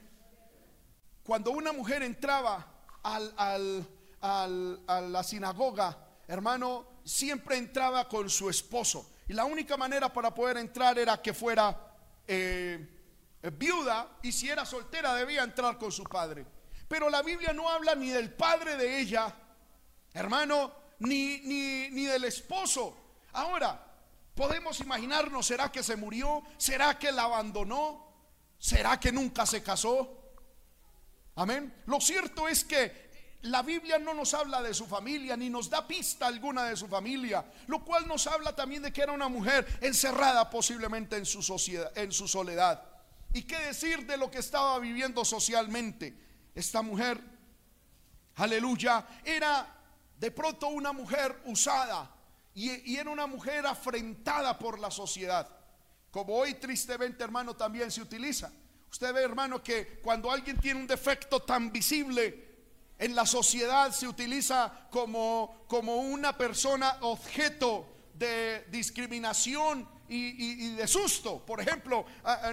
Cuando 1.23 1.51
una 1.51 1.73
mujer 1.73 2.01
entraba 2.01 2.65
al, 3.03 3.85
a 4.21 5.01
la 5.01 5.23
sinagoga, 5.23 5.97
hermano, 6.27 7.01
siempre 7.03 7.57
entraba 7.57 8.07
con 8.07 8.29
su 8.29 8.49
esposo. 8.49 9.11
Y 9.27 9.33
la 9.33 9.45
única 9.45 9.75
manera 9.75 10.11
para 10.11 10.33
poder 10.33 10.57
entrar 10.57 10.97
era 10.97 11.21
que 11.21 11.33
fuera 11.33 11.77
eh, 12.25 12.87
viuda 13.57 14.17
y 14.23 14.31
si 14.31 14.49
era 14.49 14.65
soltera 14.65 15.13
debía 15.13 15.43
entrar 15.43 15.77
con 15.77 15.91
su 15.91 16.03
padre. 16.03 16.45
Pero 16.87 17.09
la 17.09 17.21
Biblia 17.21 17.53
no 17.53 17.69
habla 17.69 17.95
ni 17.95 18.09
del 18.09 18.33
padre 18.33 18.77
de 18.77 18.99
ella, 18.99 19.35
hermano, 20.13 20.78
ni, 20.99 21.39
ni, 21.39 22.05
del 22.05 22.25
esposo. 22.25 22.95
Ahora, 23.33 23.85
podemos 24.35 24.79
imaginarnos, 24.79 25.45
¿será 25.45 25.71
que 25.71 25.83
se 25.83 25.95
murió? 25.95 26.43
¿Será 26.57 26.97
que 26.97 27.11
la 27.11 27.23
abandonó? 27.23 28.07
¿Será 28.57 28.99
que 28.99 29.11
nunca 29.11 29.45
se 29.45 29.63
casó? 29.63 30.17
Amén. 31.35 31.73
Lo 31.85 32.01
cierto 32.01 32.47
es 32.47 32.63
que 32.65 33.09
la 33.43 33.61
Biblia 33.61 33.97
no 33.97 34.13
nos 34.13 34.33
habla 34.33 34.61
de 34.61 34.73
su 34.73 34.85
familia 34.85 35.37
ni 35.37 35.49
nos 35.49 35.69
da 35.69 35.87
pista 35.87 36.27
alguna 36.27 36.65
de 36.65 36.75
su 36.75 36.87
familia, 36.89 37.45
lo 37.67 37.85
cual 37.85 38.05
nos 38.05 38.27
habla 38.27 38.53
también 38.53 38.83
de 38.83 38.91
que 38.91 39.01
era 39.01 39.13
una 39.13 39.29
mujer 39.29 39.65
encerrada 39.79 40.49
posiblemente 40.49 41.15
en 41.15 41.25
su 41.25 41.41
sociedad, 41.41 41.97
en 41.97 42.11
su 42.11 42.27
soledad. 42.27 42.83
¿Y 43.31 43.43
qué 43.43 43.57
decir 43.59 44.05
de 44.05 44.17
lo 44.17 44.29
que 44.29 44.39
estaba 44.39 44.77
viviendo 44.79 45.23
socialmente? 45.23 46.13
Esta 46.53 46.81
mujer, 46.81 47.21
aleluya, 48.35 49.05
era 49.23 49.78
de 50.19 50.31
pronto 50.31 50.67
una 50.67 50.91
mujer 50.91 51.41
usada 51.45 52.13
y, 52.53 52.97
era 52.97 53.09
una 53.09 53.25
mujer 53.25 53.65
afrentada 53.65 54.57
por 54.59 54.79
la 54.79 54.91
sociedad, 54.91 55.47
como 56.11 56.35
hoy 56.35 56.55
tristemente 56.55 57.23
hermano 57.23 57.55
también 57.55 57.89
se 57.89 58.01
utiliza. 58.01 58.51
Usted 58.91 59.13
ve 59.13 59.23
hermano 59.23 59.63
que 59.63 59.99
cuando 60.01 60.31
alguien 60.31 60.57
tiene 60.59 60.79
un 60.79 60.87
defecto 60.87 61.41
tan 61.41 61.71
visible 61.71 62.47
en 62.97 63.15
la 63.15 63.25
sociedad 63.25 63.91
se 63.91 64.07
utiliza 64.07 64.87
como, 64.89 65.63
como 65.67 65.97
una 65.97 66.37
persona 66.37 66.97
objeto 67.01 67.87
de 68.13 68.65
discriminación 68.69 69.87
y, 70.09 70.73
de 70.73 70.87
susto. 70.87 71.45
Por 71.45 71.61
ejemplo, 71.61 72.05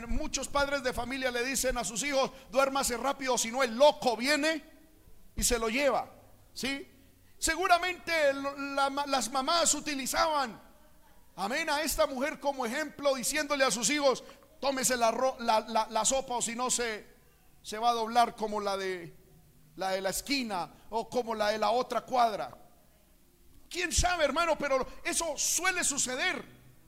muchos 0.09 0.47
padres 0.47 0.83
de 0.83 0.93
familia 0.93 1.31
le 1.31 1.43
dicen 1.43 1.79
a 1.79 1.85
sus 1.85 2.03
hijos, 2.05 2.31
duérmase 2.51 2.97
rápido, 2.99 3.37
si 3.39 3.51
no 3.51 3.63
el 3.63 3.75
loco 3.75 4.17
viene 4.17 4.63
y 5.35 5.43
se 5.43 5.59
lo 5.59 5.69
lleva. 5.69 6.13
¿Sí? 6.53 6.87
Seguramente 7.39 8.13
las 9.07 9.31
mamás 9.31 9.75
utilizaban, 9.75 10.61
amén, 11.37 11.69
a 11.69 11.83
esta 11.83 12.07
mujer 12.07 12.41
como 12.41 12.65
ejemplo, 12.65 13.15
diciéndole 13.15 13.65
a 13.65 13.71
sus 13.71 13.91
hijos, 13.91 14.25
tómese 14.61 14.97
la, 14.97 15.11
la, 15.91 16.05
sopa 16.05 16.37
o 16.37 16.43
si 16.43 16.55
no 16.55 16.71
se, 16.71 17.07
se 17.63 17.79
va 17.79 17.91
a 17.91 17.95
doblar 17.95 18.35
como 18.35 18.61
la 18.61 18.77
de 18.77 19.15
la 19.77 19.91
de 19.91 20.01
la 20.01 20.11
esquina 20.11 20.71
o 20.91 21.09
como 21.09 21.35
la 21.35 21.51
de 21.51 21.59
la 21.59 21.71
otra 21.71 22.01
cuadra. 22.01 22.57
¿Quién 23.69 23.93
sabe, 23.93 24.25
hermano? 24.25 24.57
Pero 24.59 24.87
eso 25.05 25.37
suele 25.37 25.85
suceder. 25.85 26.43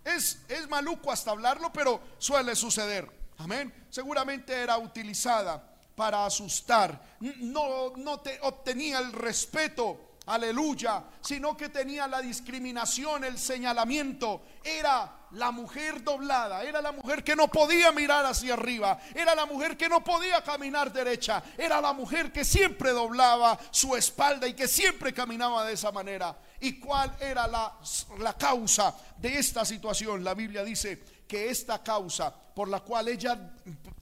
Es, 0.05 0.41
es 0.49 0.69
maluco 0.69 1.13
hasta 1.13 1.33
hablarlo, 1.33 1.73
pero 1.73 2.01
suele 2.19 2.57
suceder. 2.57 3.11
Amén. 3.39 3.87
Seguramente 3.91 4.55
era 4.55 4.79
utilizada 4.79 5.63
para 5.95 6.25
asustar. 6.25 7.17
No, 7.21 7.91
no 7.97 8.21
te 8.21 8.39
obtenía 8.43 9.01
el 9.01 9.13
respeto 9.13 10.08
aleluya, 10.29 11.05
sino 11.21 11.57
que 11.57 11.71
tenía 11.71 12.07
la 12.07 12.21
discriminación, 12.21 13.25
el 13.25 13.39
señalamiento. 13.39 14.43
Era 14.63 15.27
la 15.33 15.51
mujer 15.51 16.05
doblada, 16.05 16.63
era 16.63 16.83
la 16.83 16.93
mujer 16.93 17.25
que 17.25 17.35
no 17.35 17.49
podía 17.49 17.93
mirar 17.93 18.27
hacia 18.27 18.55
arriba, 18.55 18.99
era 19.15 19.35
la 19.35 19.47
mujer 19.47 19.77
que 19.77 19.89
no 19.89 20.05
podía 20.05 20.43
caminar 20.43 20.93
derecha, 20.93 21.43
era 21.57 21.81
la 21.81 21.93
mujer 21.93 22.31
que 22.31 22.45
siempre 22.45 22.91
doblaba 22.91 23.59
su 23.71 23.97
espalda 23.97 24.47
y 24.47 24.55
que 24.55 24.69
siempre 24.69 25.13
caminaba 25.13 25.65
de 25.65 25.73
esa 25.73 25.93
manera. 25.93 26.37
¿Y 26.61 26.79
cuál 26.79 27.17
era 27.21 27.47
la, 27.47 27.79
la 28.19 28.35
causa 28.35 28.95
de 29.17 29.39
esta 29.39 29.65
situación? 29.65 30.23
La 30.23 30.35
Biblia 30.35 30.63
dice 30.63 31.03
que 31.27 31.49
esta 31.49 31.83
causa 31.83 32.35
por 32.55 32.69
la 32.69 32.81
cual 32.81 33.09
ella 33.09 33.53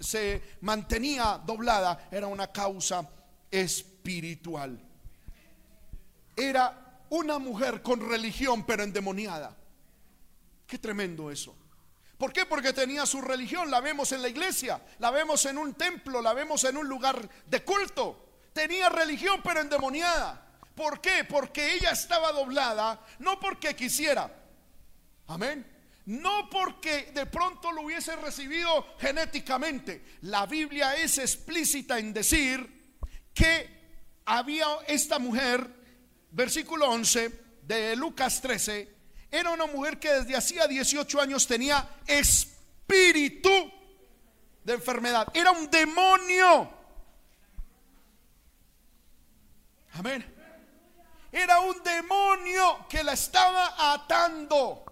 se 0.01 0.59
mantenía 0.63 1.41
doblada 1.45 2.09
era 2.11 2.27
una 2.27 2.49
causa 2.49 3.09
espiritual 3.51 4.86
era 6.37 7.05
una 7.11 7.39
mujer 7.39 7.83
con 7.83 8.09
religión 8.09 8.65
pero 8.65 8.83
endemoniada. 8.83 9.57
Qué 10.67 10.79
tremendo 10.79 11.31
eso. 11.31 11.57
¿Por 12.19 12.33
qué? 12.33 12.47
Porque 12.47 12.73
tenía 12.73 13.05
su 13.07 13.21
religión, 13.21 13.71
la 13.71 13.81
vemos 13.81 14.13
en 14.13 14.23
la 14.23 14.29
iglesia, 14.29 14.81
la 14.99 15.11
vemos 15.11 15.45
en 15.47 15.59
un 15.59 15.75
templo, 15.75 16.23
la 16.23 16.33
vemos 16.33 16.65
en 16.65 16.77
un 16.77 16.89
lugar 16.89 17.29
de 17.47 17.63
culto. 17.63 18.41
Tenía 18.53 18.89
religión 18.89 19.41
pero 19.45 19.61
endemoniada. 19.61 20.43
¿Por 20.75 21.01
qué? 21.01 21.25
Porque 21.25 21.75
ella 21.75 21.91
estaba 21.91 22.33
doblada, 22.33 23.01
no 23.19 23.39
porque 23.39 23.77
quisiera. 23.77 24.31
Amén. 25.27 25.67
No 26.07 26.49
porque 26.49 27.11
de 27.13 27.27
pronto 27.27 27.73
lo 27.73 27.83
hubiese 27.83 28.15
recibido 28.17 28.95
genéticamente. 28.99 30.05
La 30.23 30.47
Biblia 30.47 30.95
es 30.97 31.19
explícita 31.19 31.99
en 31.99 32.13
decir 32.13 32.99
que 33.35 34.21
había 34.25 34.67
esta 34.87 35.19
mujer 35.19 35.76
versículo 36.37 36.91
11 36.91 37.61
de 37.63 37.97
Lucas 37.97 38.43
13, 38.43 38.95
era 39.31 39.51
una 39.51 39.67
mujer 39.67 39.99
que 39.99 40.13
desde 40.13 40.37
hacía 40.37 40.69
18 40.69 41.21
años 41.21 41.47
tenía 41.47 41.89
espíritu 42.07 43.49
de 44.63 44.75
enfermedad. 44.75 45.29
Era 45.33 45.51
un 45.51 45.71
demonio. 45.71 46.71
Amén. 49.95 50.35
Era 51.33 51.61
un 51.61 51.83
demonio 51.83 52.87
que 52.89 53.03
la 53.03 53.15
estaba 53.15 53.95
atando. 53.95 54.85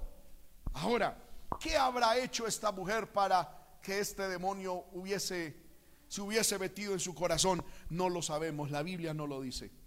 Ahora, 0.73 1.17
¿qué 1.61 1.77
habrá 1.77 2.17
hecho 2.17 2.47
esta 2.47 2.73
mujer 2.73 3.13
para 3.13 3.79
que 3.83 4.01
este 4.01 4.29
demonio 4.29 4.87
hubiese 4.93 5.63
se 6.09 6.23
hubiese 6.23 6.59
metido 6.59 6.95
en 6.95 7.01
su 7.01 7.15
corazón? 7.15 7.63
No 7.91 8.09
lo 8.09 8.23
sabemos, 8.23 8.71
la 8.71 8.83
Biblia 8.83 9.13
no 9.13 9.27
lo 9.27 9.43
dice. 9.43 9.84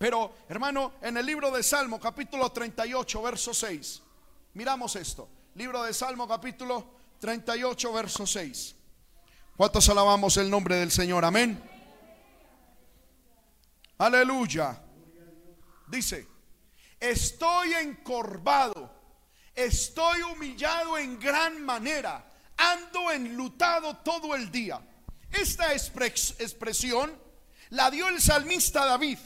Pero, 0.00 0.32
hermano, 0.48 0.94
en 1.02 1.18
el 1.18 1.26
libro 1.26 1.50
de 1.50 1.62
Salmo, 1.62 2.00
capítulo 2.00 2.50
38, 2.50 3.20
verso 3.20 3.52
6, 3.52 4.00
miramos 4.54 4.96
esto. 4.96 5.28
Libro 5.56 5.82
de 5.82 5.92
Salmo, 5.92 6.26
capítulo 6.26 6.86
38, 7.18 7.92
verso 7.92 8.26
6. 8.26 8.76
¿Cuántos 9.58 9.86
alabamos 9.90 10.38
el 10.38 10.48
nombre 10.48 10.76
del 10.76 10.90
Señor? 10.90 11.22
Amén. 11.22 11.62
Aleluya. 13.98 14.82
Dice, 15.88 16.26
estoy 16.98 17.74
encorvado, 17.74 18.90
estoy 19.54 20.22
humillado 20.22 20.96
en 20.96 21.20
gran 21.20 21.62
manera, 21.62 22.24
ando 22.56 23.10
enlutado 23.10 23.98
todo 23.98 24.34
el 24.34 24.50
día. 24.50 24.80
Esta 25.30 25.74
expresión 25.74 27.12
la 27.68 27.90
dio 27.90 28.08
el 28.08 28.18
salmista 28.18 28.86
David 28.86 29.18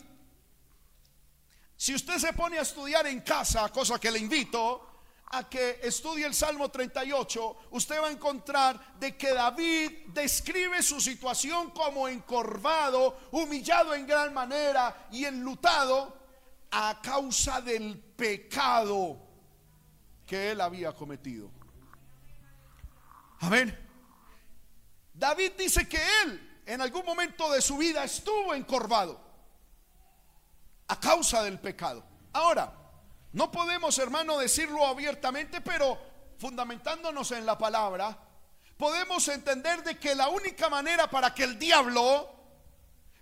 si 1.77 1.95
usted 1.95 2.19
se 2.19 2.33
pone 2.33 2.59
a 2.59 2.63
estudiar 2.63 3.07
en 3.07 3.21
casa, 3.21 3.69
cosa 3.71 3.99
que 3.99 4.11
le 4.11 4.19
invito 4.19 4.91
a 5.33 5.49
que 5.49 5.81
estudie 5.83 6.27
el 6.27 6.35
Salmo 6.35 6.71
38, 6.71 7.57
usted 7.71 8.01
va 8.01 8.07
a 8.07 8.13
encontrar 8.13 8.99
de 8.99 9.17
que 9.17 9.33
David 9.33 9.91
describe 10.09 10.83
su 10.83 11.01
situación 11.01 11.71
como 11.71 12.09
encorvado, 12.09 13.19
humillado 13.33 13.95
en 13.95 14.07
gran 14.07 14.33
manera 14.33 15.09
y 15.11 15.25
enlutado 15.25 16.17
a 16.71 17.01
causa 17.03 17.61
del 17.61 17.99
pecado 17.99 19.19
que 20.27 20.53
él 20.53 20.61
había 20.61 20.93
cometido. 20.93 21.51
Amén. 23.41 23.77
David 25.13 25.53
dice 25.59 25.89
que 25.89 26.01
él 26.23 26.63
en 26.67 26.81
algún 26.81 27.05
momento 27.05 27.51
de 27.53 27.61
su 27.61 27.77
vida 27.77 28.05
estuvo 28.05 28.55
encorvado 28.55 29.24
a 30.89 31.01
causa 31.01 31.43
del 31.43 31.59
pecado. 31.59 32.05
Ahora, 32.33 32.73
no 33.33 33.51
podemos, 33.51 33.99
hermano, 33.99 34.39
decirlo 34.39 34.87
abiertamente, 34.87 35.61
pero 35.61 35.99
fundamentándonos 36.39 37.33
en 37.33 37.47
la 37.47 37.59
palabra, 37.59 38.17
podemos 38.77 39.27
entender 39.29 39.83
de 39.83 39.99
que 39.99 40.15
la 40.15 40.29
única 40.29 40.69
manera 40.69 41.09
para 41.09 41.35
que 41.35 41.45
el 41.45 41.59
diablo 41.59 42.31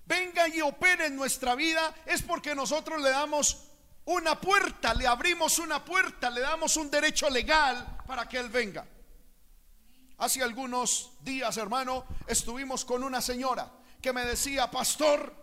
venga 0.04 0.48
y 0.48 0.60
opere 0.60 1.06
en 1.06 1.16
nuestra 1.16 1.54
vida 1.54 1.94
es 2.04 2.22
porque 2.22 2.54
nosotros 2.54 3.00
le 3.00 3.10
damos 3.10 3.68
una 4.04 4.40
puerta, 4.40 4.94
le 4.94 5.06
abrimos 5.06 5.58
una 5.58 5.84
puerta, 5.84 6.28
le 6.30 6.40
damos 6.40 6.76
un 6.76 6.90
derecho 6.90 7.30
legal 7.30 7.98
para 8.06 8.28
que 8.28 8.38
él 8.38 8.48
venga. 8.48 8.86
Hace 10.18 10.42
algunos 10.42 11.12
días, 11.20 11.56
hermano, 11.56 12.04
estuvimos 12.26 12.84
con 12.84 13.02
una 13.02 13.20
señora 13.20 13.70
que 14.00 14.12
me 14.12 14.24
decía, 14.24 14.70
pastor, 14.70 15.41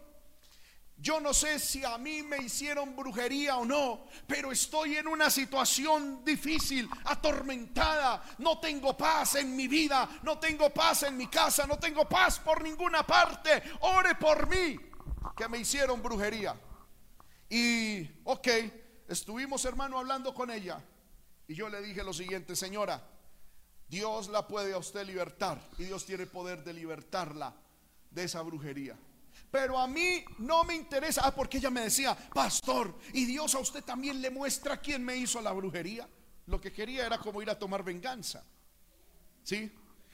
yo 1.01 1.21
no 1.21 1.33
sé 1.33 1.59
si 1.59 1.83
a 1.85 1.97
mí 1.97 2.23
me 2.23 2.37
hicieron 2.39 2.93
brujería 2.93 3.55
o 3.57 3.65
no, 3.65 4.05
pero 4.27 4.51
estoy 4.51 4.97
en 4.97 5.07
una 5.07 5.29
situación 5.29 6.25
difícil, 6.25 6.89
atormentada. 7.05 8.21
No 8.39 8.59
tengo 8.59 8.97
paz 8.97 9.35
en 9.35 9.55
mi 9.55 9.69
vida, 9.69 10.09
no 10.23 10.37
tengo 10.39 10.69
paz 10.73 11.03
en 11.03 11.15
mi 11.15 11.27
casa, 11.27 11.65
no 11.65 11.79
tengo 11.79 12.07
paz 12.07 12.39
por 12.39 12.61
ninguna 12.61 13.07
parte. 13.07 13.63
Ore 13.81 14.15
por 14.15 14.49
mí, 14.49 14.77
que 15.37 15.47
me 15.47 15.59
hicieron 15.59 16.03
brujería. 16.03 16.59
Y, 17.49 18.05
ok, 18.25 18.47
estuvimos 19.07 19.63
hermano 19.63 19.99
hablando 19.99 20.33
con 20.33 20.51
ella. 20.51 20.83
Y 21.47 21.55
yo 21.55 21.69
le 21.69 21.81
dije 21.81 22.03
lo 22.03 22.13
siguiente, 22.13 22.57
señora, 22.57 23.01
Dios 23.87 24.27
la 24.27 24.47
puede 24.47 24.73
a 24.73 24.77
usted 24.77 25.05
libertar 25.05 25.59
y 25.77 25.85
Dios 25.85 26.05
tiene 26.05 26.27
poder 26.27 26.63
de 26.63 26.73
libertarla 26.73 27.55
de 28.11 28.25
esa 28.25 28.41
brujería. 28.41 28.97
Pero 29.51 29.79
a 29.79 29.87
mí 29.87 30.23
no 30.39 30.63
me 30.63 30.75
interesa. 30.75 31.21
Ah, 31.25 31.33
porque 31.33 31.57
ella 31.57 31.69
me 31.69 31.81
decía, 31.81 32.15
pastor, 32.33 32.95
y 33.13 33.25
Dios 33.25 33.55
a 33.55 33.59
usted 33.59 33.83
también 33.83 34.21
le 34.21 34.29
muestra 34.29 34.77
quién 34.77 35.03
me 35.03 35.17
hizo 35.17 35.41
la 35.41 35.51
brujería. 35.51 36.07
Lo 36.45 36.59
que 36.61 36.71
quería 36.71 37.05
era 37.05 37.17
como 37.17 37.41
ir 37.41 37.49
a 37.49 37.57
tomar 37.57 37.83
venganza. 37.83 38.43
¿Sí? 39.43 39.71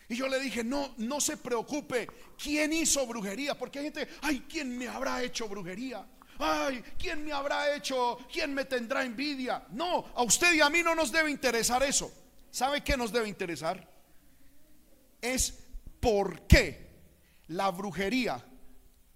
Y 0.07 0.15
yo 0.15 0.27
le 0.27 0.39
dije, 0.39 0.63
no, 0.63 0.93
no 0.97 1.19
se 1.19 1.37
preocupe, 1.37 2.07
¿quién 2.41 2.71
hizo 2.73 3.05
brujería? 3.07 3.57
Porque 3.57 3.79
hay 3.79 3.85
gente, 3.85 4.07
ay, 4.21 4.45
¿quién 4.47 4.77
me 4.77 4.87
habrá 4.87 5.23
hecho 5.23 5.49
brujería? 5.49 6.05
Ay, 6.37 6.83
¿quién 6.97 7.25
me 7.25 7.31
habrá 7.31 7.75
hecho? 7.75 8.17
¿Quién 8.31 8.53
me 8.53 8.65
tendrá 8.65 9.03
envidia? 9.03 9.65
No, 9.71 10.05
a 10.15 10.23
usted 10.23 10.53
y 10.53 10.61
a 10.61 10.69
mí 10.69 10.83
no 10.83 10.93
nos 10.93 11.11
debe 11.11 11.31
interesar 11.31 11.81
eso. 11.83 12.11
¿Sabe 12.51 12.83
qué 12.83 12.95
nos 12.95 13.11
debe 13.11 13.27
interesar? 13.27 13.89
Es 15.21 15.53
por 15.99 16.41
qué 16.41 16.85
la 17.47 17.71
brujería 17.71 18.43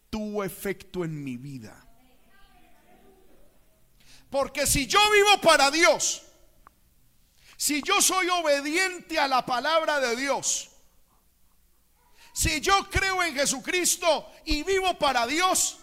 tuvo 0.09 0.43
efecto 0.43 1.03
en 1.03 1.23
mi 1.23 1.37
vida. 1.37 1.85
Porque 4.29 4.67
si 4.67 4.85
yo 4.85 4.99
vivo 5.11 5.41
para 5.41 5.71
Dios, 5.71 6.21
si 7.57 7.81
yo 7.81 8.01
soy 8.01 8.29
obediente 8.29 9.19
a 9.19 9.27
la 9.27 9.45
palabra 9.45 9.99
de 9.99 10.15
Dios, 10.15 10.69
si 12.31 12.61
yo 12.61 12.89
creo 12.89 13.23
en 13.23 13.33
Jesucristo 13.33 14.31
y 14.45 14.63
vivo 14.63 14.97
para 14.97 15.25
Dios, 15.25 15.79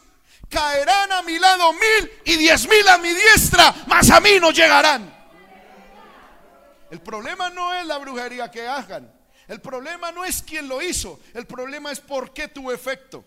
caerán 0.48 1.12
a 1.12 1.22
mi 1.22 1.38
lado 1.38 1.72
mil 1.72 2.10
y 2.24 2.36
diez 2.36 2.68
mil 2.68 2.86
a 2.88 2.98
mi 2.98 3.12
diestra, 3.12 3.74
mas 3.88 4.10
a 4.10 4.20
mí 4.20 4.38
no 4.40 4.52
llegarán. 4.52 5.14
El 6.88 7.00
problema 7.00 7.50
no 7.50 7.74
es 7.74 7.84
la 7.84 7.98
brujería 7.98 8.48
que 8.50 8.66
hagan. 8.66 9.12
El 9.48 9.60
problema 9.60 10.12
no 10.12 10.24
es 10.24 10.42
quién 10.42 10.68
lo 10.68 10.80
hizo. 10.80 11.20
El 11.34 11.46
problema 11.46 11.90
es 11.90 12.00
por 12.00 12.32
qué 12.32 12.48
tuvo 12.48 12.72
efecto 12.72 13.24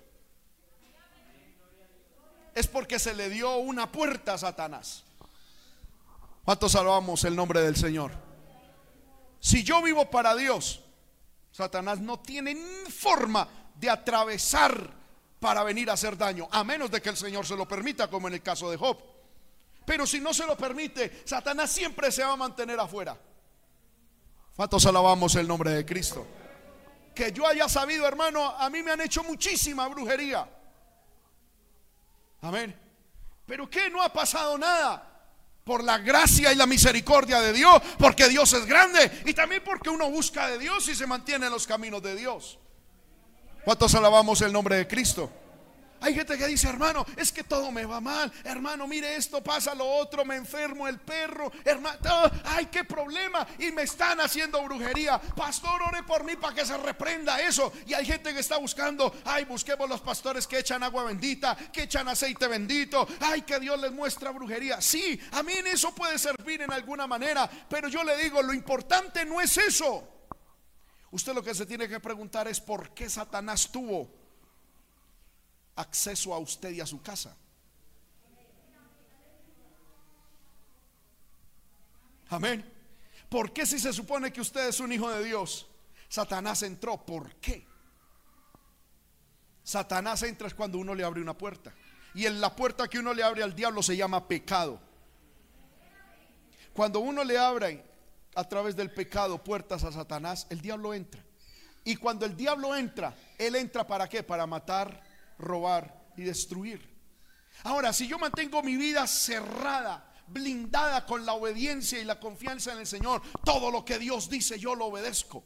es 2.60 2.68
porque 2.68 3.00
se 3.00 3.14
le 3.14 3.30
dio 3.30 3.58
una 3.58 3.90
puerta 3.90 4.34
a 4.34 4.38
Satanás. 4.38 5.04
¿Cuántos 6.44 6.74
salvamos 6.74 7.24
el 7.24 7.36
nombre 7.36 7.62
del 7.62 7.76
Señor? 7.76 8.12
Si 9.40 9.64
yo 9.64 9.82
vivo 9.82 10.10
para 10.10 10.36
Dios, 10.36 10.82
Satanás 11.52 12.00
no 12.00 12.20
tiene 12.20 12.56
forma 12.90 13.48
de 13.76 13.90
atravesar 13.90 14.94
para 15.40 15.64
venir 15.64 15.90
a 15.90 15.94
hacer 15.94 16.18
daño, 16.18 16.50
a 16.52 16.66
menos 16.66 16.92
de 16.92 17.02
que 17.02 17.10
el 17.10 17.16
Señor 17.16 17.46
se 17.46 17.56
lo 17.56 17.66
permita, 17.66 18.10
como 18.10 18.28
en 18.28 18.34
el 18.34 18.42
caso 18.42 18.70
de 18.70 18.76
Job. 18.76 18.98
Pero 19.86 20.06
si 20.06 20.20
no 20.20 20.34
se 20.34 20.46
lo 20.46 20.58
permite, 20.58 21.24
Satanás 21.26 21.72
siempre 21.72 22.12
se 22.12 22.24
va 22.26 22.34
a 22.34 22.38
mantener 22.38 22.78
afuera. 22.78 23.18
¿Cuántos 24.54 24.86
alabamos 24.86 25.34
el 25.36 25.48
nombre 25.48 25.72
de 25.72 25.86
Cristo? 25.86 26.28
Que 27.16 27.32
yo 27.32 27.48
haya 27.48 27.70
sabido, 27.70 28.06
hermano, 28.06 28.44
a 28.46 28.70
mí 28.70 28.84
me 28.84 28.92
han 28.92 29.00
hecho 29.00 29.24
muchísima 29.24 29.88
brujería. 29.88 30.59
Amén. 32.42 32.76
Pero 33.46 33.70
que 33.70 33.90
no 33.90 34.02
ha 34.02 34.12
pasado 34.12 34.58
nada. 34.58 35.06
Por 35.64 35.84
la 35.84 36.00
gracia 36.00 36.52
y 36.52 36.56
la 36.56 36.66
misericordia 36.66 37.42
de 37.42 37.54
Dios, 37.54 37.80
porque 38.00 38.28
Dios 38.28 38.52
es 38.54 38.66
grande 38.66 39.22
y 39.26 39.34
también 39.34 39.62
porque 39.64 39.90
uno 39.90 40.10
busca 40.10 40.48
de 40.48 40.58
Dios 40.58 40.88
y 40.88 40.96
se 40.96 41.06
mantiene 41.06 41.46
en 41.46 41.52
los 41.52 41.68
caminos 41.68 42.02
de 42.02 42.16
Dios. 42.16 42.58
¿Cuántos 43.64 43.94
alabamos 43.94 44.42
el 44.42 44.52
nombre 44.52 44.78
de 44.78 44.88
Cristo? 44.88 45.32
Hay 46.02 46.14
gente 46.14 46.38
que 46.38 46.48
dice, 46.48 46.70
hermano, 46.70 47.06
es 47.18 47.32
que 47.32 47.44
todo 47.44 47.72
me 47.72 47.86
va 47.86 48.00
mal. 48.00 48.32
Hermano, 48.44 48.88
mire 48.88 49.16
esto, 49.16 49.44
pasa 49.44 49.76
lo 49.76 49.86
otro, 49.86 50.24
me 50.24 50.36
enfermo 50.36 50.88
el 50.88 51.00
perro. 51.00 51.52
Hermano, 51.66 52.00
ay, 52.46 52.68
qué 52.68 52.84
problema. 52.84 53.46
Y 53.58 53.72
me 53.72 53.84
están 53.84 54.22
haciendo 54.22 54.64
brujería. 54.64 55.20
Pastor, 55.20 55.82
ore 55.82 56.04
por 56.04 56.24
mí 56.24 56.36
para 56.36 56.56
que 56.56 56.66
se 56.66 56.78
reprenda 56.78 57.42
eso. 57.42 57.72
Y 57.86 57.94
hay 57.94 58.06
gente 58.06 58.34
que 58.34 58.40
está 58.40 58.58
buscando, 58.58 59.14
ay, 59.26 59.46
busquemos 59.46 59.90
los 59.90 60.02
pastores 60.02 60.48
que 60.48 60.60
echan 60.60 60.84
agua 60.84 61.04
bendita, 61.04 61.56
que 61.56 61.84
echan 61.84 62.08
aceite 62.08 62.48
bendito. 62.48 63.08
Ay, 63.20 63.42
que 63.42 63.60
Dios 63.60 63.80
les 63.80 63.92
muestra 63.92 64.32
brujería. 64.32 64.82
Sí, 64.82 65.20
a 65.32 65.44
mí 65.44 65.54
en 65.54 65.68
eso 65.68 65.94
puede 65.94 66.18
servir 66.18 66.62
en 66.62 66.72
alguna 66.72 67.08
manera. 67.08 67.50
Pero 67.70 67.90
yo 67.90 68.04
le 68.04 68.18
digo, 68.18 68.42
lo 68.42 68.54
importante 68.54 69.26
no 69.26 69.42
es 69.42 69.58
eso. 69.58 70.08
Usted 71.12 71.34
lo 71.34 71.44
que 71.44 71.56
se 71.56 71.66
tiene 71.66 71.88
que 71.88 72.00
preguntar 72.00 72.48
es 72.48 72.60
por 72.60 72.94
qué 72.94 73.10
Satanás 73.10 73.70
tuvo 73.72 74.19
acceso 75.80 76.34
a 76.34 76.40
usted 76.40 76.72
y 76.72 76.82
a 76.82 76.86
su 76.86 77.02
casa. 77.02 77.36
Amén. 82.30 82.66
¿Por 83.30 83.54
qué 83.54 83.66
si 83.66 83.80
se 83.80 83.94
supone 83.94 84.32
que 84.32 84.42
usted 84.42 84.68
es 84.68 84.80
un 84.80 84.92
hijo 84.92 85.10
de 85.10 85.24
Dios? 85.24 85.68
Satanás 86.10 86.64
entró. 86.64 86.98
¿Por 87.06 87.36
qué? 87.36 87.66
Satanás 89.64 90.24
entra 90.24 90.48
es 90.48 90.54
cuando 90.54 90.78
uno 90.78 90.94
le 90.94 91.04
abre 91.04 91.22
una 91.22 91.38
puerta. 91.38 91.74
Y 92.14 92.26
en 92.26 92.42
la 92.42 92.56
puerta 92.56 92.88
que 92.88 93.00
uno 93.00 93.14
le 93.14 93.24
abre 93.24 93.44
al 93.44 93.56
diablo 93.56 93.82
se 93.82 93.96
llama 93.96 94.28
pecado. 94.28 94.80
Cuando 96.74 97.00
uno 97.00 97.24
le 97.24 97.38
abre 97.38 97.86
a 98.36 98.44
través 98.44 98.76
del 98.76 98.92
pecado 98.92 99.44
puertas 99.44 99.84
a 99.84 99.92
Satanás, 99.92 100.46
el 100.50 100.60
diablo 100.62 100.94
entra. 100.94 101.24
Y 101.84 101.96
cuando 101.96 102.26
el 102.26 102.36
diablo 102.36 102.76
entra, 102.76 103.16
él 103.38 103.56
entra 103.56 103.88
para 103.88 104.08
qué? 104.08 104.24
Para 104.24 104.46
matar, 104.46 105.09
robar 105.40 106.12
y 106.16 106.24
destruir. 106.24 106.88
Ahora, 107.64 107.92
si 107.94 108.08
yo 108.08 108.20
mantengo 108.20 108.62
mi 108.62 108.78
vida 108.78 109.08
cerrada, 109.08 110.14
blindada 110.28 111.06
con 111.06 111.26
la 111.26 111.34
obediencia 111.34 112.00
y 112.00 112.06
la 112.06 112.20
confianza 112.20 112.74
en 112.74 112.80
el 112.80 112.88
Señor, 112.88 113.22
todo 113.44 113.72
lo 113.72 113.84
que 113.84 113.98
Dios 113.98 114.30
dice 114.30 114.60
yo 114.60 114.76
lo 114.76 114.86
obedezco. 114.86 115.44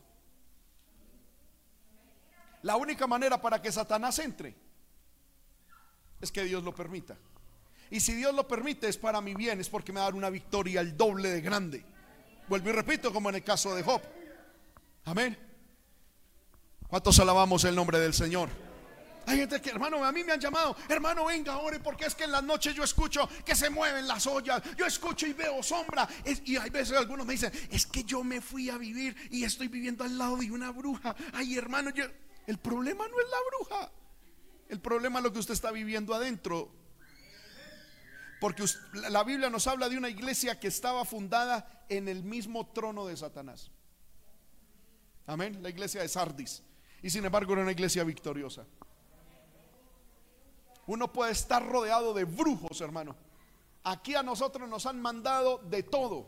La 2.64 2.76
única 2.76 3.08
manera 3.08 3.42
para 3.42 3.62
que 3.62 3.72
Satanás 3.72 4.20
entre 4.20 4.56
es 6.22 6.32
que 6.32 6.44
Dios 6.44 6.64
lo 6.64 6.74
permita. 6.74 7.18
Y 7.90 8.00
si 8.00 8.14
Dios 8.14 8.34
lo 8.34 8.48
permite 8.48 8.88
es 8.88 8.98
para 8.98 9.22
mi 9.22 9.36
bien, 9.36 9.60
es 9.60 9.70
porque 9.70 9.92
me 9.92 10.00
va 10.00 10.06
a 10.06 10.08
dar 10.08 10.16
una 10.16 10.30
victoria 10.30 10.82
el 10.82 10.96
doble 10.96 11.30
de 11.30 11.42
grande. 11.42 11.86
Vuelvo 12.48 12.70
y 12.70 12.72
repito 12.72 13.12
como 13.14 13.30
en 13.30 13.36
el 13.36 13.44
caso 13.44 13.76
de 13.76 13.84
Job. 13.84 14.02
Amén. 15.06 15.38
¿Cuántos 16.88 17.20
alabamos 17.20 17.64
el 17.66 17.76
nombre 17.76 18.00
del 18.00 18.14
Señor? 18.14 18.50
Hay 19.26 19.38
gente 19.38 19.62
que, 19.62 19.70
hermano, 19.70 20.04
a 20.04 20.12
mí 20.12 20.24
me 20.24 20.34
han 20.34 20.40
llamado, 20.40 20.76
hermano, 20.90 21.26
venga, 21.26 21.58
ore, 21.58 21.80
porque 21.80 22.06
es 22.06 22.16
que 22.16 22.26
en 22.26 22.32
las 22.32 22.44
noches 22.44 22.76
yo 22.76 22.84
escucho 22.84 23.28
que 23.46 23.56
se 23.56 23.70
mueven 23.70 24.08
las 24.08 24.28
ollas, 24.28 24.62
yo 24.76 24.86
escucho 24.86 25.26
y 25.26 25.34
veo 25.34 25.64
sombra. 25.64 26.08
y 26.46 26.58
hay 26.58 26.70
veces 26.70 26.98
algunos 26.98 27.26
me 27.26 27.34
dicen, 27.34 27.52
es 27.70 27.86
que 27.86 28.04
yo 28.04 28.24
me 28.24 28.42
fui 28.42 28.70
a 28.70 28.78
vivir 28.78 29.16
y 29.32 29.44
estoy 29.44 29.68
viviendo 29.68 30.04
al 30.04 30.18
lado 30.18 30.38
de 30.38 30.52
una 30.52 30.72
bruja. 30.72 31.16
Ay, 31.34 31.58
hermano, 31.58 31.90
yo, 31.92 32.06
el 32.48 32.58
problema 32.58 33.08
no 33.08 33.20
es 33.20 33.26
la 33.30 33.38
bruja. 33.50 33.92
El 34.70 34.80
problema 34.80 35.20
es 35.20 35.24
lo 35.24 35.34
que 35.34 35.40
usted 35.40 35.54
está 35.54 35.72
viviendo 35.72 36.14
adentro. 36.14 36.72
Porque 38.40 38.66
la 39.10 39.24
Biblia 39.24 39.50
nos 39.50 39.68
habla 39.68 39.88
de 39.88 39.98
una 39.98 40.10
iglesia 40.10 40.60
que 40.60 40.68
estaba 40.68 41.06
fundada 41.06 41.86
en 41.88 42.10
el 42.10 42.24
mismo 42.24 42.68
trono 42.68 43.06
de 43.06 43.16
Satanás. 43.16 43.72
Amén. 45.26 45.64
La 45.64 45.70
iglesia 45.70 46.02
de 46.02 46.10
Sardis. 46.10 46.62
Y 47.02 47.10
sin 47.10 47.24
embargo 47.24 47.54
era 47.54 47.62
una 47.62 47.72
iglesia 47.72 48.04
victoriosa. 48.04 48.66
Uno 50.88 51.12
puede 51.12 51.32
estar 51.32 51.66
rodeado 51.66 52.14
de 52.14 52.26
brujos, 52.26 52.82
hermano. 52.82 53.16
Aquí 53.84 54.16
a 54.16 54.24
nosotros 54.24 54.68
nos 54.70 54.86
han 54.86 55.02
mandado 55.02 55.60
de 55.60 55.84
todo. 55.84 56.28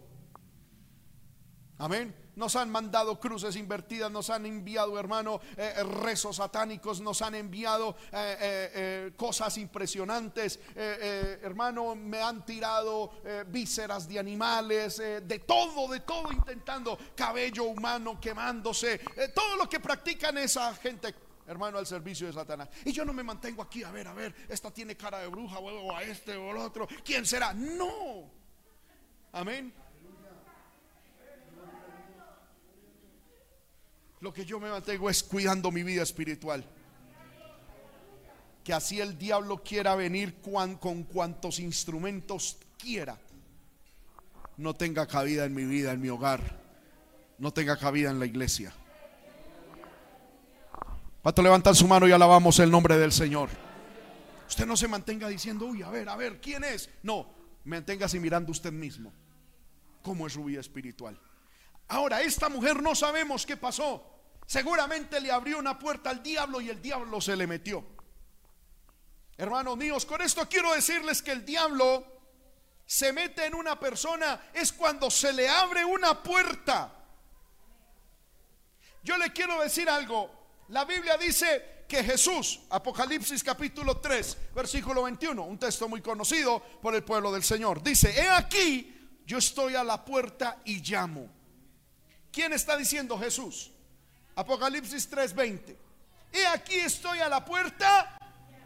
Amén. 1.78 2.16
Nos 2.36 2.56
han 2.58 2.70
mandado 2.70 3.18
cruces 3.20 3.56
invertidas, 3.56 4.12
nos 4.12 4.30
han 4.30 4.46
enviado, 4.46 5.00
hermano, 5.00 5.40
eh, 5.56 5.74
eh, 5.78 5.84
rezos 5.84 6.38
satánicos, 6.38 7.00
nos 7.00 7.22
han 7.22 7.36
enviado 7.36 7.96
eh, 8.12 9.12
cosas 9.16 9.58
impresionantes. 9.58 10.60
hermano, 10.76 11.96
me 11.96 12.22
han 12.22 12.46
tirado 12.46 13.12
vísceras 13.48 14.08
de 14.08 14.20
animales, 14.20 14.98
de 14.98 15.40
todo, 15.46 15.92
de 15.92 16.02
todo, 16.02 16.32
intentando 16.32 16.98
cabello 17.16 17.66
humano 17.66 18.20
quemándose. 18.20 19.00
todo 19.34 19.56
lo 19.56 19.70
que 19.70 19.80
practican 19.80 20.38
esa 20.38 20.74
gente 20.76 21.16
hermano, 21.48 21.78
al 21.78 21.86
servicio 21.86 22.28
de 22.28 22.34
Satanás. 22.34 22.70
Y 22.84 22.92
yo 22.92 23.06
no 23.06 23.14
me 23.14 23.24
mantengo 23.24 23.62
aquí, 23.62 23.84
a 23.84 23.92
ver, 23.92 24.08
a 24.08 24.14
ver, 24.14 24.36
esta 24.50 24.72
tiene 24.72 24.96
cara 24.96 25.20
de 25.20 25.28
bruja, 25.28 25.60
o 25.60 25.96
a 25.96 26.04
este 26.04 26.36
o 26.36 26.52
al 26.52 26.58
otro. 26.58 26.88
¿Quién 27.04 27.26
será? 27.26 27.54
No. 27.54 28.32
Amén. 29.32 29.74
Lo 34.22 34.34
que 34.34 34.46
yo 34.46 34.60
me 34.60 34.70
mantengo 34.70 35.10
es 35.10 35.22
cuidando 35.24 35.72
mi 35.72 35.84
vida 35.84 36.02
espiritual. 36.02 36.66
Que 38.64 38.74
así 38.74 39.00
el 39.00 39.18
diablo 39.18 39.62
quiera 39.62 39.96
venir 39.96 40.42
con 40.42 41.04
cuantos 41.04 41.60
instrumentos 41.60 42.58
quiera. 42.80 43.20
No 44.58 44.74
tenga 44.74 45.06
cabida 45.06 45.46
en 45.46 45.54
mi 45.54 45.66
vida, 45.66 45.92
en 45.92 46.02
mi 46.02 46.10
hogar. 46.10 46.60
No 47.38 47.52
tenga 47.54 47.78
cabida 47.78 48.10
en 48.10 48.20
la 48.20 48.26
iglesia. 48.26 48.74
¿Cuánto 51.26 51.42
levantar 51.42 51.76
su 51.76 51.88
mano 51.88 52.08
y 52.08 52.12
alabamos 52.12 52.60
el 52.60 52.70
nombre 52.70 53.00
del 53.00 53.12
Señor? 53.12 53.50
Usted 54.48 54.64
no 54.68 54.78
se 54.78 54.88
mantenga 54.88 55.28
diciendo, 55.28 55.66
uy, 55.66 55.82
a 55.82 55.90
ver, 55.90 56.08
a 56.08 56.16
ver, 56.16 56.40
¿quién 56.40 56.64
es? 56.64 56.88
No, 57.02 57.34
manténgase 57.64 58.20
mirando 58.20 58.52
usted 58.52 58.72
mismo. 58.72 59.12
¿Cómo 60.04 60.28
es 60.28 60.34
su 60.34 60.44
vida 60.44 60.62
espiritual? 60.62 61.20
Ahora, 61.88 62.22
esta 62.22 62.48
mujer 62.48 62.80
no 62.84 62.94
sabemos 62.94 63.44
qué 63.44 63.58
pasó. 63.58 64.06
Seguramente 64.46 65.20
le 65.20 65.32
abrió 65.32 65.58
una 65.58 65.80
puerta 65.80 66.12
al 66.12 66.22
diablo 66.22 66.62
y 66.62 66.70
el 66.70 66.80
diablo 66.80 67.20
se 67.20 67.36
le 67.36 67.48
metió. 67.48 67.84
Hermanos 69.36 69.78
míos, 69.78 70.06
con 70.06 70.22
esto 70.22 70.48
quiero 70.48 70.76
decirles 70.76 71.24
que 71.24 71.32
el 71.32 71.44
diablo 71.44 72.06
se 72.86 73.12
mete 73.12 73.48
en 73.48 73.56
una 73.56 73.80
persona 73.80 74.52
es 74.54 74.72
cuando 74.72 75.10
se 75.10 75.34
le 75.34 75.50
abre 75.50 75.86
una 75.86 76.22
puerta. 76.22 76.94
Yo 79.02 79.18
le 79.18 79.34
quiero 79.34 79.60
decir 79.64 79.90
algo. 79.90 80.35
La 80.70 80.84
Biblia 80.84 81.18
dice 81.18 81.86
que 81.88 82.04
Jesús, 82.04 82.62
Apocalipsis 82.70 83.44
capítulo 83.44 83.98
3, 83.98 84.38
versículo 84.56 85.04
21, 85.04 85.44
un 85.44 85.60
texto 85.60 85.88
muy 85.88 86.02
conocido 86.02 86.60
por 86.82 86.96
el 86.96 87.04
pueblo 87.04 87.32
del 87.32 87.44
Señor, 87.44 87.84
dice, 87.84 88.20
he 88.20 88.28
aquí, 88.28 89.22
yo 89.26 89.38
estoy 89.38 89.76
a 89.76 89.84
la 89.84 90.04
puerta 90.04 90.62
y 90.66 90.82
llamo. 90.82 91.30
¿Quién 92.32 92.54
está 92.54 92.76
diciendo 92.76 93.18
Jesús? 93.18 93.72
Apocalipsis 94.36 95.10
3:20. 95.10 95.78
He 96.34 96.46
aquí 96.48 96.76
estoy 96.76 97.20
a 97.20 97.30
la 97.30 97.46
puerta 97.46 98.18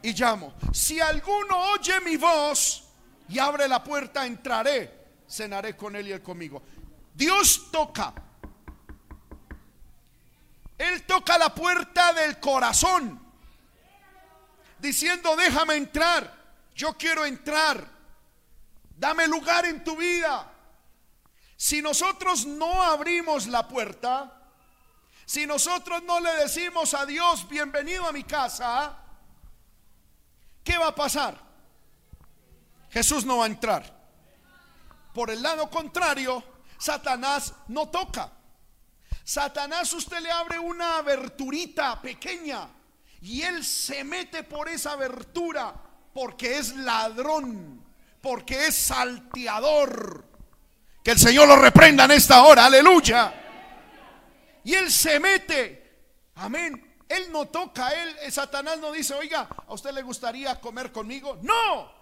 y 0.02 0.14
llamo. 0.14 0.54
Si 0.74 1.00
alguno 1.00 1.74
oye 1.74 2.00
mi 2.00 2.18
voz 2.18 2.84
y 3.28 3.38
abre 3.38 3.68
la 3.68 3.84
puerta, 3.84 4.26
entraré, 4.26 4.92
cenaré 5.30 5.78
con 5.78 5.96
él 5.96 6.08
y 6.08 6.12
él 6.14 6.24
conmigo. 6.24 6.64
Dios 7.14 7.70
toca. 7.72 8.14
Él 10.80 11.06
toca 11.06 11.38
la 11.38 11.54
puerta 11.54 12.14
del 12.14 12.40
corazón, 12.40 13.22
diciendo, 14.80 15.36
déjame 15.36 15.76
entrar, 15.76 16.34
yo 16.74 16.98
quiero 16.98 17.26
entrar, 17.26 17.86
dame 18.96 19.28
lugar 19.28 19.66
en 19.66 19.84
tu 19.84 19.98
vida. 19.98 20.50
Si 21.58 21.82
nosotros 21.82 22.46
no 22.46 22.82
abrimos 22.82 23.48
la 23.48 23.68
puerta, 23.68 24.42
si 25.26 25.46
nosotros 25.46 26.02
no 26.04 26.22
le 26.22 26.34
decimos 26.36 26.94
a 26.94 27.06
Dios, 27.06 27.46
bienvenido 27.50 28.08
a 28.08 28.14
mi 28.14 28.24
casa, 28.24 28.96
¿qué 30.64 30.78
va 30.78 30.88
a 30.88 30.96
pasar? 30.96 31.38
Jesús 32.90 33.26
no 33.26 33.40
va 33.40 33.44
a 33.44 33.48
entrar. 33.48 34.00
Por 35.14 35.30
el 35.30 35.44
lado 35.44 35.70
contrario, 35.70 36.42
Satanás 36.78 37.54
no 37.68 37.90
toca. 37.90 38.32
Satanás 39.30 39.94
usted 39.94 40.22
le 40.22 40.32
abre 40.32 40.58
una 40.58 40.98
aberturita 40.98 42.02
pequeña 42.02 42.68
y 43.22 43.44
él 43.44 43.64
se 43.64 44.04
mete 44.04 44.42
por 44.42 44.68
esa 44.68 44.94
abertura 44.94 45.72
porque 46.12 46.58
es 46.58 46.76
ladrón, 46.78 47.86
porque 48.22 48.66
es 48.66 48.76
salteador. 48.76 50.26
Que 51.04 51.12
el 51.12 51.20
Señor 51.20 51.48
lo 51.48 51.58
reprenda 51.58 52.06
en 52.06 52.12
esta 52.12 52.42
hora, 52.42 52.66
aleluya. 52.66 53.32
Y 54.64 54.74
él 54.74 54.92
se 54.92 55.20
mete. 55.20 56.08
Amén. 56.34 56.98
Él 57.08 57.32
no 57.32 57.50
toca, 57.50 57.90
él, 57.90 58.16
eh, 58.24 58.32
Satanás 58.32 58.80
no 58.80 58.92
dice, 58.92 59.14
oiga, 59.14 59.48
¿a 59.68 59.72
usted 59.76 59.92
le 59.92 60.02
gustaría 60.02 60.60
comer 60.60 60.92
conmigo? 60.92 61.38
No. 61.44 61.94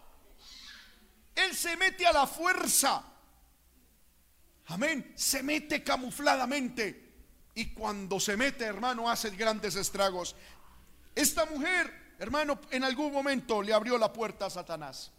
Él 1.35 1.53
se 1.53 1.75
mete 1.75 2.07
a 2.07 2.13
la 2.13 2.25
fuerza. 2.25 3.03
Amén. 4.67 5.11
Se 5.17 5.43
mete 5.43 5.83
camufladamente. 5.83 7.06
Y 7.57 7.73
cuando 7.73 8.19
se 8.19 8.37
mete, 8.37 8.65
hermano, 8.65 9.09
hace 9.09 9.31
grandes 9.31 9.75
estragos. 9.75 10.35
Esta 11.15 11.47
mujer, 11.47 12.13
hermano, 12.19 12.59
en 12.69 12.83
algún 12.83 13.11
momento 13.11 13.63
le 13.63 13.73
abrió 13.73 13.97
la 13.97 14.13
puerta 14.13 14.45
a 14.45 14.49
Satanás. 14.51 15.11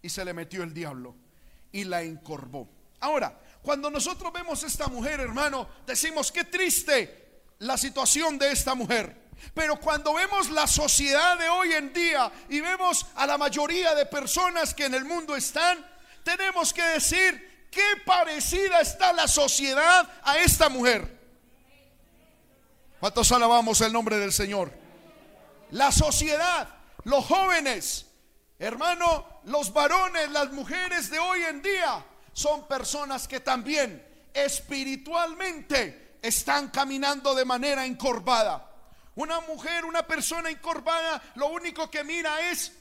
Y 0.00 0.08
se 0.08 0.24
le 0.24 0.32
metió 0.32 0.62
el 0.62 0.72
diablo. 0.72 1.14
Y 1.70 1.84
la 1.84 2.00
encorvó. 2.00 2.66
Ahora, 3.00 3.38
cuando 3.60 3.90
nosotros 3.90 4.32
vemos 4.32 4.62
esta 4.62 4.86
mujer, 4.86 5.20
hermano, 5.20 5.68
decimos 5.86 6.32
qué 6.32 6.44
triste 6.44 7.42
la 7.58 7.76
situación 7.76 8.38
de 8.38 8.52
esta 8.52 8.74
mujer. 8.74 9.28
Pero 9.52 9.78
cuando 9.78 10.14
vemos 10.14 10.48
la 10.48 10.66
sociedad 10.66 11.38
de 11.38 11.50
hoy 11.50 11.74
en 11.74 11.92
día 11.92 12.32
y 12.48 12.62
vemos 12.62 13.04
a 13.16 13.26
la 13.26 13.36
mayoría 13.36 13.94
de 13.94 14.06
personas 14.06 14.72
que 14.72 14.86
en 14.86 14.94
el 14.94 15.04
mundo 15.04 15.36
están, 15.36 15.76
tenemos 16.24 16.72
que 16.72 16.82
decir 16.82 17.45
qué 17.70 18.02
parecida 18.04 18.80
está 18.80 19.12
la 19.12 19.28
sociedad 19.28 20.08
a 20.22 20.38
esta 20.38 20.68
mujer. 20.68 21.16
¿Cuántos 23.00 23.30
alabamos 23.32 23.80
el 23.80 23.92
nombre 23.92 24.18
del 24.18 24.32
Señor? 24.32 24.72
La 25.70 25.92
sociedad, 25.92 26.68
los 27.04 27.24
jóvenes, 27.24 28.06
hermano, 28.58 29.40
los 29.44 29.72
varones, 29.72 30.30
las 30.30 30.52
mujeres 30.52 31.10
de 31.10 31.18
hoy 31.18 31.42
en 31.42 31.62
día 31.62 32.04
son 32.32 32.66
personas 32.66 33.28
que 33.28 33.40
también 33.40 34.06
espiritualmente 34.32 36.18
están 36.22 36.68
caminando 36.68 37.34
de 37.34 37.44
manera 37.44 37.84
encorvada. 37.86 38.70
Una 39.14 39.40
mujer, 39.40 39.84
una 39.84 40.06
persona 40.06 40.50
encorvada, 40.50 41.22
lo 41.36 41.48
único 41.48 41.90
que 41.90 42.04
mira 42.04 42.50
es 42.50 42.72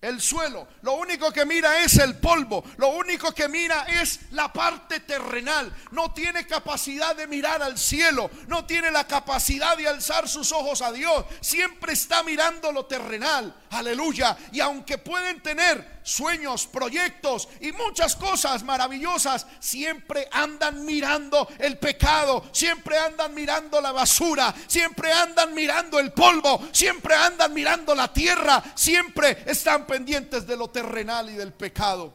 el 0.00 0.20
suelo. 0.20 0.66
Lo 0.82 0.94
único 0.94 1.30
que 1.30 1.44
mira 1.44 1.84
es 1.84 1.98
el 1.98 2.16
polvo. 2.16 2.64
Lo 2.78 2.88
único 2.88 3.32
que 3.32 3.48
mira 3.48 3.84
es 3.84 4.20
la 4.32 4.52
parte 4.52 5.00
terrenal. 5.00 5.72
No 5.90 6.12
tiene 6.12 6.46
capacidad 6.46 7.14
de 7.14 7.26
mirar 7.26 7.62
al 7.62 7.78
cielo. 7.78 8.30
No 8.46 8.64
tiene 8.64 8.90
la 8.90 9.06
capacidad 9.06 9.76
de 9.76 9.88
alzar 9.88 10.28
sus 10.28 10.52
ojos 10.52 10.80
a 10.80 10.92
Dios. 10.92 11.26
Siempre 11.40 11.92
está 11.92 12.22
mirando 12.22 12.72
lo 12.72 12.86
terrenal. 12.86 13.54
Aleluya. 13.70 14.36
Y 14.52 14.60
aunque 14.60 14.98
pueden 14.98 15.42
tener 15.42 15.99
sueños, 16.02 16.66
proyectos 16.66 17.48
y 17.60 17.72
muchas 17.72 18.16
cosas 18.16 18.62
maravillosas, 18.62 19.46
siempre 19.58 20.28
andan 20.32 20.84
mirando 20.84 21.48
el 21.58 21.78
pecado. 21.78 22.44
Siempre 22.52 22.98
andan 22.98 23.34
mirando 23.34 23.80
la 23.80 23.92
basura. 23.92 24.54
Siempre 24.66 25.12
andan 25.12 25.54
mirando 25.54 25.98
el 25.98 26.12
polvo. 26.12 26.68
Siempre 26.72 27.14
andan 27.14 27.52
mirando 27.54 27.94
la 27.94 28.12
tierra. 28.12 28.62
Siempre 28.74 29.44
están 29.46 29.86
pendientes 29.86 30.46
de 30.46 30.56
lo 30.56 30.68
terrenal 30.68 31.30
y 31.30 31.34
del 31.34 31.52
pecado. 31.52 32.12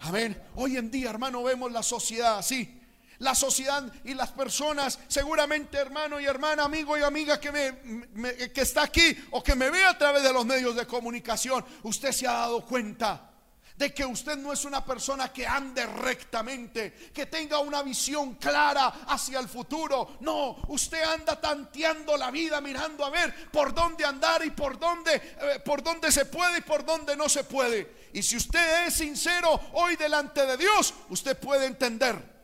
Amén. 0.00 0.40
Hoy 0.54 0.76
en 0.76 0.90
día, 0.90 1.10
hermano, 1.10 1.42
vemos 1.42 1.72
la 1.72 1.82
sociedad 1.82 2.38
así. 2.38 2.77
La 3.18 3.34
sociedad 3.34 3.92
y 4.04 4.14
las 4.14 4.30
personas, 4.30 4.98
seguramente 5.08 5.76
hermano 5.76 6.20
y 6.20 6.26
hermana, 6.26 6.64
amigo 6.64 6.96
y 6.96 7.02
amiga 7.02 7.40
que, 7.40 7.50
me, 7.50 8.28
está 8.54 8.82
aquí 8.84 9.16
o 9.32 9.42
que 9.42 9.56
me 9.56 9.70
ve 9.70 9.84
a 9.84 9.98
través 9.98 10.22
de 10.22 10.32
los 10.32 10.46
medios 10.46 10.76
de 10.76 10.86
comunicación, 10.86 11.64
usted 11.82 12.12
se 12.12 12.28
ha 12.28 12.32
dado 12.32 12.64
cuenta 12.64 13.28
de 13.76 13.94
que 13.94 14.04
usted 14.04 14.36
no 14.36 14.52
es 14.52 14.64
una 14.64 14.84
persona 14.84 15.32
que 15.32 15.46
ande 15.46 15.86
rectamente, 15.86 17.10
que 17.14 17.26
tenga 17.26 17.60
una 17.60 17.82
visión 17.82 18.34
clara 18.34 18.86
hacia 19.06 19.38
el 19.38 19.48
futuro. 19.48 20.16
No, 20.20 20.56
usted 20.68 21.02
anda 21.02 21.40
tanteando 21.40 22.16
la 22.16 22.32
vida, 22.32 22.60
mirando 22.60 23.04
a 23.04 23.10
ver 23.10 23.50
por 23.50 23.72
dónde 23.72 24.04
andar 24.04 24.44
y 24.44 24.50
por 24.50 24.78
dónde, 24.78 25.14
eh, 25.14 25.60
por 25.64 25.82
dónde 25.82 26.10
se 26.10 26.24
puede 26.26 26.58
y 26.58 26.62
por 26.62 26.84
dónde 26.84 27.16
no 27.16 27.28
se 27.28 27.44
puede. 27.44 28.08
Y 28.12 28.22
si 28.22 28.36
usted 28.36 28.86
es 28.86 28.94
sincero 28.94 29.60
hoy 29.74 29.94
delante 29.94 30.44
de 30.44 30.56
Dios, 30.56 30.94
usted 31.08 31.38
puede 31.38 31.66
entender 31.66 32.37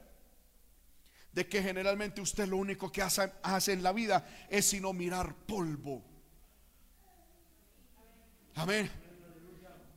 de 1.34 1.48
que 1.48 1.62
generalmente 1.62 2.20
usted 2.20 2.46
lo 2.46 2.56
único 2.56 2.90
que 2.92 3.02
hace, 3.02 3.32
hace 3.42 3.72
en 3.72 3.82
la 3.82 3.92
vida 3.92 4.26
es 4.48 4.66
sino 4.66 4.92
mirar 4.92 5.34
polvo. 5.34 6.02
Amén. 8.54 8.90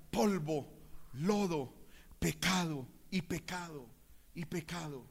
Polvo 0.10 0.78
lodo, 1.20 1.74
pecado 2.20 2.88
y 3.10 3.22
pecado 3.22 3.88
y 4.34 4.46
pecado. 4.46 5.06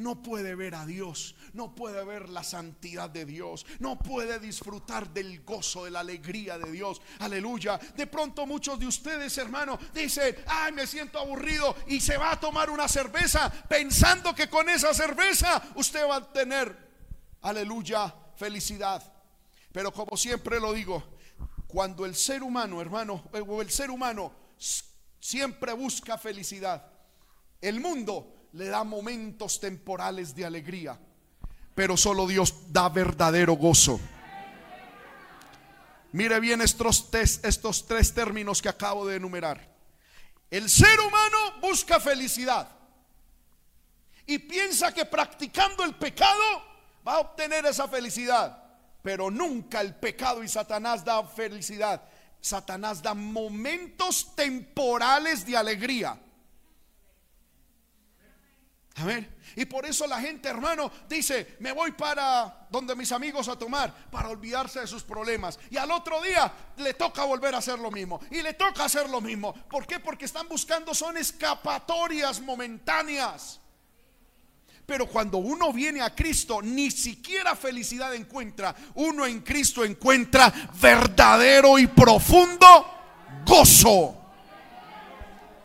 No 0.00 0.22
puede 0.22 0.54
ver 0.54 0.74
a 0.74 0.86
Dios, 0.86 1.34
no 1.52 1.74
puede 1.74 2.02
ver 2.04 2.30
la 2.30 2.42
santidad 2.42 3.10
de 3.10 3.26
Dios, 3.26 3.66
no 3.80 3.98
puede 3.98 4.38
disfrutar 4.38 5.10
del 5.12 5.44
gozo, 5.44 5.84
de 5.84 5.90
la 5.90 6.00
alegría 6.00 6.58
de 6.58 6.72
Dios. 6.72 7.02
Aleluya. 7.18 7.78
De 7.94 8.06
pronto 8.06 8.46
muchos 8.46 8.80
de 8.80 8.86
ustedes, 8.86 9.36
hermano, 9.36 9.78
dicen, 9.92 10.34
ay, 10.46 10.72
me 10.72 10.86
siento 10.86 11.18
aburrido 11.18 11.76
y 11.86 12.00
se 12.00 12.16
va 12.16 12.32
a 12.32 12.40
tomar 12.40 12.70
una 12.70 12.88
cerveza 12.88 13.50
pensando 13.68 14.34
que 14.34 14.48
con 14.48 14.70
esa 14.70 14.94
cerveza 14.94 15.62
usted 15.74 16.08
va 16.08 16.16
a 16.16 16.32
tener, 16.32 16.74
aleluya, 17.42 18.14
felicidad. 18.36 19.02
Pero 19.70 19.92
como 19.92 20.16
siempre 20.16 20.58
lo 20.58 20.72
digo, 20.72 21.18
cuando 21.66 22.06
el 22.06 22.14
ser 22.16 22.42
humano, 22.42 22.80
hermano, 22.80 23.28
o 23.32 23.60
el 23.60 23.70
ser 23.70 23.90
humano 23.90 24.32
siempre 25.20 25.74
busca 25.74 26.16
felicidad. 26.16 26.90
El 27.60 27.80
mundo 27.80 28.39
le 28.52 28.66
da 28.68 28.84
momentos 28.84 29.60
temporales 29.60 30.34
de 30.34 30.44
alegría, 30.44 30.98
pero 31.74 31.96
solo 31.96 32.26
Dios 32.26 32.72
da 32.72 32.88
verdadero 32.88 33.54
gozo. 33.54 34.00
Mire 36.12 36.40
bien 36.40 36.60
estos, 36.60 37.08
estos 37.14 37.86
tres 37.86 38.12
términos 38.12 38.60
que 38.60 38.68
acabo 38.68 39.06
de 39.06 39.16
enumerar. 39.16 39.68
El 40.50 40.68
ser 40.68 40.98
humano 40.98 41.60
busca 41.60 42.00
felicidad 42.00 42.68
y 44.26 44.38
piensa 44.38 44.92
que 44.92 45.04
practicando 45.04 45.84
el 45.84 45.94
pecado 45.94 46.42
va 47.06 47.14
a 47.14 47.20
obtener 47.20 47.64
esa 47.66 47.86
felicidad, 47.86 48.60
pero 49.02 49.30
nunca 49.30 49.80
el 49.80 49.94
pecado 49.94 50.42
y 50.42 50.48
Satanás 50.48 51.04
da 51.04 51.22
felicidad. 51.24 52.02
Satanás 52.40 53.02
da 53.02 53.14
momentos 53.14 54.34
temporales 54.34 55.46
de 55.46 55.56
alegría. 55.56 56.18
Y 59.56 59.64
por 59.64 59.86
eso 59.86 60.06
la 60.06 60.20
gente, 60.20 60.48
hermano, 60.48 60.90
dice, 61.08 61.56
me 61.60 61.72
voy 61.72 61.92
para 61.92 62.66
donde 62.70 62.94
mis 62.94 63.12
amigos 63.12 63.48
a 63.48 63.58
tomar, 63.58 63.92
para 64.10 64.28
olvidarse 64.28 64.80
de 64.80 64.86
sus 64.86 65.02
problemas. 65.02 65.58
Y 65.70 65.76
al 65.76 65.90
otro 65.90 66.20
día 66.22 66.52
le 66.76 66.94
toca 66.94 67.24
volver 67.24 67.54
a 67.54 67.58
hacer 67.58 67.78
lo 67.78 67.90
mismo. 67.90 68.20
Y 68.30 68.42
le 68.42 68.54
toca 68.54 68.84
hacer 68.84 69.08
lo 69.08 69.20
mismo. 69.20 69.52
¿Por 69.68 69.86
qué? 69.86 69.98
Porque 70.00 70.24
están 70.24 70.48
buscando, 70.48 70.94
son 70.94 71.16
escapatorias 71.16 72.40
momentáneas. 72.40 73.60
Pero 74.86 75.06
cuando 75.06 75.38
uno 75.38 75.72
viene 75.72 76.02
a 76.02 76.14
Cristo, 76.14 76.60
ni 76.62 76.90
siquiera 76.90 77.54
felicidad 77.54 78.14
encuentra. 78.14 78.74
Uno 78.94 79.24
en 79.24 79.40
Cristo 79.40 79.84
encuentra 79.84 80.52
verdadero 80.80 81.78
y 81.78 81.86
profundo 81.86 82.86
gozo. 83.44 84.16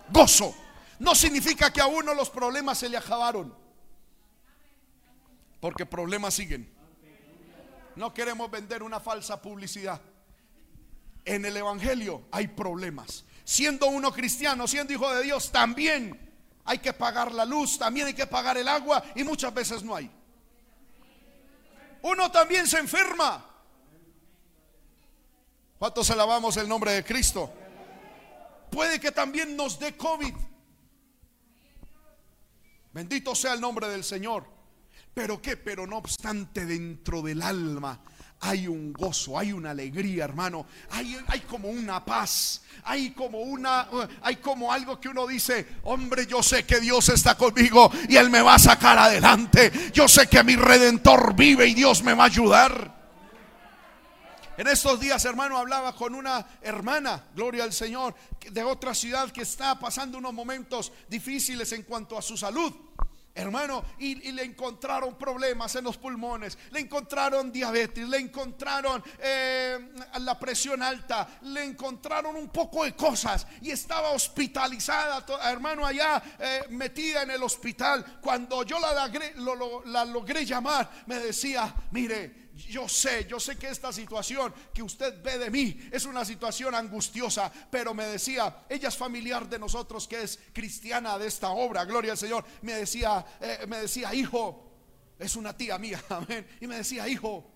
Gozo. 0.10 0.65
No 1.00 1.16
significa 1.16 1.72
que 1.72 1.82
a 1.82 1.88
uno 1.88 2.14
los 2.14 2.30
problemas 2.30 2.78
se 2.78 2.90
le 2.90 2.98
acabaron. 2.98 3.54
Porque 5.60 5.86
problemas 5.86 6.34
siguen. 6.34 6.72
No 7.96 8.14
queremos 8.14 8.52
vender 8.52 8.84
una 8.84 9.00
falsa 9.00 9.42
publicidad. 9.42 10.02
En 11.24 11.46
el 11.46 11.58
Evangelio 11.58 12.24
hay 12.32 12.48
problemas. 12.48 13.26
Siendo 13.44 13.88
uno 13.88 14.12
cristiano, 14.12 14.68
siendo 14.68 14.94
hijo 14.94 15.14
de 15.14 15.24
Dios, 15.24 15.52
también 15.52 16.20
hay 16.66 16.80
que 16.80 16.94
pagar 16.94 17.32
la 17.32 17.46
luz, 17.46 17.78
también 17.78 18.08
hay 18.08 18.14
que 18.14 18.28
pagar 18.28 18.58
el 18.58 18.68
agua 18.68 19.04
y 19.16 19.24
muchas 19.24 19.54
veces 19.54 19.84
no 19.84 19.96
hay. 19.96 20.10
Uno 22.02 22.32
también 22.32 22.68
se 22.68 22.78
enferma. 22.78 23.44
¿Cuántos 25.80 26.10
alabamos 26.10 26.58
el 26.58 26.68
nombre 26.68 26.92
de 26.92 27.04
Cristo? 27.04 27.52
Puede 28.72 29.00
que 29.00 29.12
también 29.12 29.56
nos 29.56 29.80
dé 29.80 29.96
COVID. 29.96 30.36
Bendito 32.96 33.36
sea 33.36 33.54
el 33.54 33.62
nombre 33.62 33.90
del 33.90 34.04
Señor. 34.04 34.46
Pero 35.14 35.42
qué, 35.42 35.56
pero 35.56 35.86
no 35.86 35.98
obstante 35.98 36.66
dentro 36.66 37.22
del 37.22 37.42
alma 37.42 38.02
hay 38.42 38.68
un 38.68 38.94
gozo, 38.94 39.40
hay 39.40 39.52
una 39.52 39.72
alegría, 39.72 40.24
hermano. 40.24 40.66
Hay, 40.92 41.18
hay, 41.28 41.42
como 41.42 41.70
una 41.70 42.04
paz, 42.04 42.62
hay 42.84 43.12
como 43.12 43.40
una, 43.40 43.88
hay 44.22 44.38
como 44.38 44.72
algo 44.72 45.00
que 45.00 45.10
uno 45.10 45.26
dice, 45.26 45.66
hombre, 45.84 46.28
yo 46.28 46.44
sé 46.44 46.64
que 46.64 46.80
Dios 46.80 47.10
está 47.10 47.36
conmigo 47.36 47.92
y 48.08 48.18
Él 48.18 48.30
me 48.30 48.42
va 48.42 48.56
a 48.56 48.60
sacar 48.60 48.98
adelante. 48.98 49.72
Yo 49.94 50.08
sé 50.08 50.28
que 50.28 50.44
mi 50.44 50.56
redentor 50.56 51.36
vive 51.36 51.68
y 51.68 51.74
Dios 51.74 52.04
me 52.04 52.14
va 52.14 52.24
a 52.24 52.28
ayudar. 52.28 53.05
En 54.58 54.68
estos 54.68 55.00
días, 55.00 55.24
hermano, 55.26 55.58
hablaba 55.58 55.94
con 55.94 56.16
una 56.16 56.46
hermana, 56.62 57.26
gloria 57.36 57.66
al 57.66 57.74
Señor, 57.74 58.16
de 58.50 58.64
otra 58.64 58.94
ciudad 58.94 59.32
que 59.32 59.42
está 59.42 59.78
pasando 59.78 60.18
unos 60.18 60.34
momentos 60.34 60.94
difíciles 61.10 61.72
en 61.74 61.84
cuanto 61.84 62.18
a 62.18 62.22
su 62.22 62.38
salud 62.38 62.74
hermano, 63.36 63.84
y, 64.00 64.32
le 64.32 64.44
encontraron 64.44 65.16
problemas 65.16 65.76
en 65.76 65.84
los 65.84 65.98
pulmones, 65.98 66.58
le 66.72 66.80
encontraron 66.80 67.52
diabetes, 67.52 68.08
le 68.08 68.18
encontraron 68.18 69.04
eh, 69.20 69.78
la 70.20 70.40
presión 70.40 70.82
alta, 70.82 71.40
le 71.42 71.66
encontraron 71.66 72.38
un 72.38 72.48
poco 72.48 72.86
de 72.86 72.96
cosas 72.96 73.46
y 73.62 73.72
estaba 73.72 74.12
hospitalizada, 74.12 75.26
hermano, 75.52 75.86
allá 75.86 76.24
eh, 76.40 76.64
metida 76.70 77.24
en 77.24 77.32
el 77.32 77.44
hospital. 77.44 78.20
Cuando 78.22 78.64
yo 78.64 78.80
la, 78.80 79.12
la 79.86 80.06
logré 80.06 80.46
llamar, 80.46 80.90
me 81.06 81.20
decía, 81.20 81.76
mire, 81.92 82.45
yo 82.56 82.88
sé, 82.88 83.26
yo 83.28 83.40
sé 83.40 83.58
que 83.58 83.68
esta 83.68 83.92
situación 83.92 84.54
que 84.74 84.82
usted 84.82 85.22
ve 85.22 85.38
de 85.38 85.52
mí 85.52 85.78
es 85.92 86.06
una 86.06 86.24
situación 86.24 86.74
angustiosa, 86.74 87.52
pero 87.70 87.94
me 87.94 88.06
decía, 88.06 88.66
ella 88.70 88.88
es 88.88 88.96
familiar 88.98 89.50
de 89.50 89.60
nosotros 89.60 90.08
que 90.08 90.24
es 90.24 90.40
cristiana 90.54 91.18
de 91.18 91.28
esta 91.28 91.50
obra, 91.50 91.84
gloria 91.84 92.14
al 92.14 92.18
Señor. 92.18 92.46
Me 92.62 92.74
decía, 92.74 93.26
eh, 93.42 93.66
me 93.68 93.78
decía, 93.78 94.14
hijo, 94.16 94.72
es 95.20 95.36
una 95.36 95.56
tía 95.56 95.78
mía, 95.78 96.02
amén. 96.10 96.48
Y 96.62 96.68
me 96.68 96.78
decía, 96.78 97.08
hijo, 97.10 97.52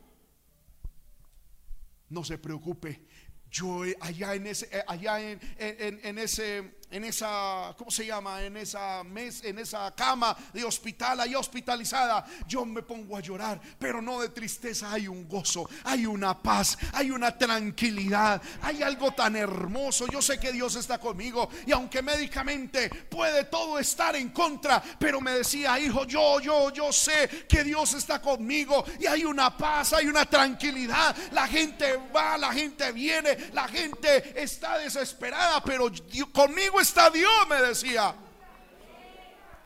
no 2.10 2.24
se 2.24 2.38
preocupe. 2.38 3.06
Yo 3.50 3.82
allá 4.02 4.36
en 4.36 4.48
ese, 4.48 4.70
eh, 4.72 4.84
allá 4.86 5.20
en, 5.22 6.18
ese 6.18 6.79
en 6.92 7.04
esa, 7.04 7.74
¿cómo 7.78 7.92
se 7.92 8.06
llama? 8.06 8.42
En 8.44 8.58
esa 8.58 9.04
mes, 9.04 9.44
en 9.44 9.60
esa 9.60 9.94
cama 9.96 10.36
de 10.54 10.64
hospital, 10.64 11.20
ahí 11.20 11.36
hospitalizada, 11.36 12.26
yo 12.48 12.66
me 12.66 12.82
pongo 12.82 13.16
a 13.16 13.20
llorar, 13.20 13.60
pero 13.78 14.02
no 14.02 14.20
de 14.22 14.30
tristeza, 14.30 14.92
hay 14.92 15.08
un 15.08 15.28
gozo, 15.28 15.70
hay 15.84 16.06
una 16.06 16.42
paz, 16.42 16.78
hay 16.94 17.12
una 17.12 17.38
tranquilidad, 17.38 18.42
hay 18.62 18.82
algo 18.82 19.12
tan 19.12 19.36
hermoso. 19.36 20.08
Yo 20.08 20.22
sé 20.22 20.40
que 20.40 20.52
Dios 20.52 20.76
está 20.76 21.00
conmigo 21.00 21.50
y 21.68 21.72
aunque 21.72 22.02
médicamente 22.02 22.90
puede 22.90 23.46
todo 23.46 23.78
estar 23.78 24.16
en 24.16 24.30
contra, 24.30 24.82
pero 25.00 25.22
me 25.22 25.32
decía, 25.34 25.80
hijo, 25.80 26.06
yo, 26.06 26.40
yo, 26.40 26.72
yo 26.72 26.92
sé 26.92 27.46
que 27.48 27.64
Dios 27.64 27.94
está 27.94 28.22
conmigo 28.22 28.84
y 29.00 29.06
hay 29.06 29.26
una 29.26 29.56
paz, 29.56 29.94
hay 29.94 30.08
una 30.08 30.26
tranquilidad. 30.26 31.16
La 31.32 31.48
gente 31.48 32.00
va, 32.16 32.38
la 32.38 32.52
gente 32.52 32.92
viene, 32.92 33.38
la 33.54 33.68
gente 33.68 34.42
está 34.42 34.78
desesperada, 34.80 35.64
pero 35.64 35.92
conmigo 36.32 36.79
está 36.80 37.10
Dios? 37.10 37.32
Me 37.50 37.62
decía. 37.62 38.16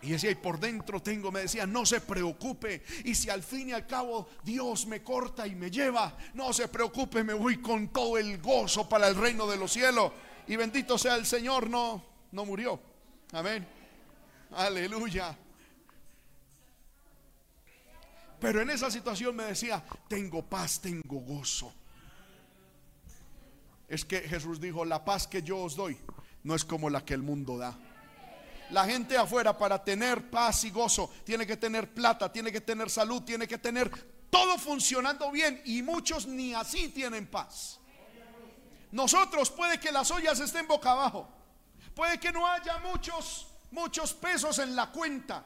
Y 0.03 0.09
decía, 0.09 0.31
y 0.31 0.35
por 0.35 0.59
dentro 0.59 1.01
tengo, 1.01 1.31
me 1.31 1.41
decía, 1.41 1.65
no 1.65 1.85
se 1.85 2.01
preocupe. 2.01 2.83
Y 3.05 3.15
si 3.15 3.29
al 3.29 3.41
fin 3.41 3.69
y 3.69 3.71
al 3.71 3.87
cabo 3.87 4.27
Dios 4.43 4.85
me 4.85 5.01
corta 5.01 5.47
y 5.47 5.55
me 5.55 5.71
lleva, 5.71 6.17
no 6.33 6.51
se 6.51 6.67
preocupe, 6.67 7.23
me 7.23 7.33
voy 7.33 7.61
con 7.61 7.87
todo 7.87 8.17
el 8.17 8.41
gozo 8.41 8.87
para 8.89 9.07
el 9.07 9.15
reino 9.15 9.47
de 9.47 9.55
los 9.55 9.71
cielos. 9.71 10.11
Y 10.45 10.57
bendito 10.57 10.97
sea 10.97 11.15
el 11.15 11.25
Señor, 11.25 11.69
no, 11.69 12.03
no 12.33 12.43
murió. 12.43 12.81
Amén. 13.31 13.65
Aleluya. 14.51 15.37
Pero 18.41 18.61
en 18.61 18.71
esa 18.71 18.91
situación 18.91 19.33
me 19.37 19.45
decía, 19.45 19.81
tengo 20.09 20.41
paz, 20.43 20.81
tengo 20.81 21.21
gozo. 21.21 21.73
Es 23.87 24.03
que 24.03 24.19
Jesús 24.19 24.59
dijo, 24.59 24.83
la 24.83 25.05
paz 25.05 25.27
que 25.27 25.41
yo 25.41 25.59
os 25.59 25.77
doy 25.77 25.97
no 26.43 26.55
es 26.55 26.65
como 26.65 26.89
la 26.89 27.03
que 27.03 27.13
el 27.13 27.21
mundo 27.21 27.57
da. 27.57 27.77
La 28.71 28.85
gente 28.85 29.17
afuera 29.17 29.57
para 29.57 29.83
tener 29.83 30.29
paz 30.29 30.63
y 30.63 30.71
gozo 30.71 31.11
tiene 31.23 31.45
que 31.45 31.57
tener 31.57 31.93
plata, 31.93 32.31
tiene 32.31 32.51
que 32.51 32.61
tener 32.61 32.89
salud, 32.89 33.21
tiene 33.21 33.47
que 33.47 33.57
tener 33.57 33.89
todo 34.29 34.57
funcionando 34.57 35.31
bien 35.31 35.61
y 35.65 35.81
muchos 35.81 36.25
ni 36.25 36.53
así 36.53 36.89
tienen 36.89 37.27
paz. 37.27 37.79
Nosotros 38.91 39.49
puede 39.51 39.79
que 39.79 39.91
las 39.91 40.09
ollas 40.11 40.39
estén 40.39 40.67
boca 40.67 40.91
abajo, 40.91 41.29
puede 41.93 42.19
que 42.19 42.31
no 42.31 42.47
haya 42.47 42.79
muchos 42.79 43.47
muchos 43.73 44.13
pesos 44.13 44.59
en 44.59 44.75
la 44.75 44.91
cuenta. 44.91 45.43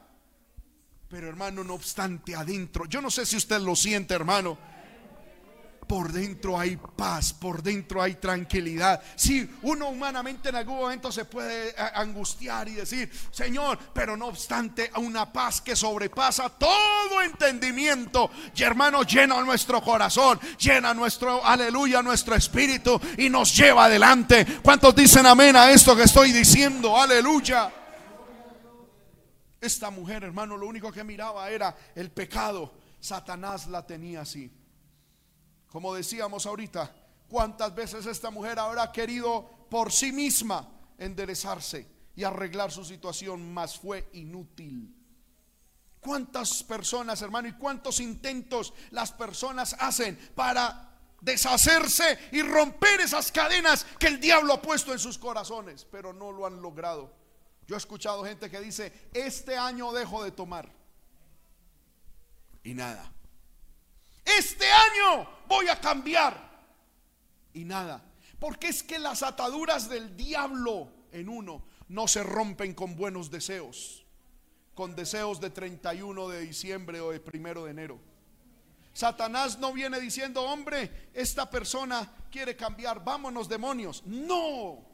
Pero 1.08 1.28
hermano, 1.28 1.64
no 1.64 1.74
obstante 1.74 2.34
adentro, 2.36 2.84
yo 2.84 3.00
no 3.00 3.10
sé 3.10 3.24
si 3.24 3.36
usted 3.36 3.60
lo 3.60 3.74
siente, 3.74 4.14
hermano, 4.14 4.58
por 5.88 6.12
dentro 6.12 6.58
hay 6.58 6.76
paz, 6.76 7.32
por 7.32 7.62
dentro 7.62 8.02
hay 8.02 8.16
tranquilidad. 8.16 9.02
Si 9.16 9.48
uno 9.62 9.88
humanamente 9.88 10.50
en 10.50 10.56
algún 10.56 10.76
momento 10.76 11.10
se 11.10 11.24
puede 11.24 11.70
eh, 11.70 11.74
angustiar 11.94 12.68
y 12.68 12.74
decir, 12.74 13.10
Señor, 13.32 13.78
pero 13.94 14.16
no 14.16 14.26
obstante, 14.26 14.90
una 14.96 15.32
paz 15.32 15.62
que 15.62 15.74
sobrepasa 15.74 16.50
todo 16.50 17.22
entendimiento. 17.22 18.30
Y 18.54 18.62
hermano, 18.62 19.02
llena 19.02 19.40
nuestro 19.42 19.80
corazón, 19.82 20.38
llena 20.58 20.92
nuestro, 20.92 21.44
aleluya, 21.44 22.02
nuestro 22.02 22.34
espíritu 22.34 23.00
y 23.16 23.30
nos 23.30 23.56
lleva 23.56 23.86
adelante. 23.86 24.46
¿Cuántos 24.62 24.94
dicen 24.94 25.24
amén 25.24 25.56
a 25.56 25.70
esto 25.70 25.96
que 25.96 26.02
estoy 26.02 26.32
diciendo? 26.32 27.00
Aleluya. 27.00 27.72
Esta 29.60 29.90
mujer, 29.90 30.22
hermano, 30.22 30.56
lo 30.56 30.66
único 30.68 30.92
que 30.92 31.02
miraba 31.02 31.50
era 31.50 31.74
el 31.94 32.10
pecado. 32.10 32.74
Satanás 33.00 33.66
la 33.68 33.86
tenía 33.86 34.20
así. 34.20 34.52
Como 35.70 35.94
decíamos 35.94 36.46
ahorita, 36.46 36.94
¿cuántas 37.28 37.74
veces 37.74 38.06
esta 38.06 38.30
mujer 38.30 38.58
habrá 38.58 38.90
querido 38.90 39.66
por 39.70 39.92
sí 39.92 40.12
misma 40.12 40.68
enderezarse 40.96 41.86
y 42.16 42.24
arreglar 42.24 42.70
su 42.70 42.84
situación, 42.84 43.52
más 43.52 43.78
fue 43.78 44.08
inútil? 44.14 44.94
¿Cuántas 46.00 46.62
personas, 46.62 47.20
hermano, 47.22 47.48
y 47.48 47.52
cuántos 47.52 48.00
intentos 48.00 48.72
las 48.90 49.12
personas 49.12 49.76
hacen 49.78 50.16
para 50.34 50.96
deshacerse 51.20 52.18
y 52.32 52.42
romper 52.42 53.00
esas 53.00 53.30
cadenas 53.32 53.84
que 53.98 54.06
el 54.06 54.20
diablo 54.20 54.54
ha 54.54 54.62
puesto 54.62 54.92
en 54.92 54.98
sus 54.98 55.18
corazones, 55.18 55.84
pero 55.90 56.12
no 56.12 56.32
lo 56.32 56.46
han 56.46 56.62
logrado? 56.62 57.12
Yo 57.66 57.74
he 57.74 57.78
escuchado 57.78 58.24
gente 58.24 58.48
que 58.48 58.60
dice, 58.60 59.10
este 59.12 59.56
año 59.56 59.92
dejo 59.92 60.24
de 60.24 60.30
tomar. 60.30 60.72
Y 62.62 62.72
nada. 62.72 63.12
Este 64.36 64.66
año 64.66 65.28
voy 65.48 65.68
a 65.68 65.80
cambiar. 65.80 66.48
Y 67.54 67.64
nada. 67.64 68.04
Porque 68.38 68.68
es 68.68 68.82
que 68.82 68.98
las 68.98 69.22
ataduras 69.22 69.88
del 69.88 70.16
diablo 70.16 70.88
en 71.12 71.28
uno 71.28 71.64
no 71.88 72.06
se 72.06 72.22
rompen 72.22 72.74
con 72.74 72.96
buenos 72.96 73.30
deseos. 73.30 74.04
Con 74.74 74.94
deseos 74.94 75.40
de 75.40 75.50
31 75.50 76.28
de 76.28 76.40
diciembre 76.40 77.00
o 77.00 77.10
de 77.10 77.20
primero 77.20 77.64
de 77.64 77.70
enero. 77.70 77.98
Satanás 78.92 79.58
no 79.58 79.72
viene 79.72 80.00
diciendo, 80.00 80.42
hombre, 80.42 81.10
esta 81.14 81.48
persona 81.48 82.10
quiere 82.30 82.56
cambiar, 82.56 83.04
vámonos 83.04 83.48
demonios. 83.48 84.02
No. 84.04 84.84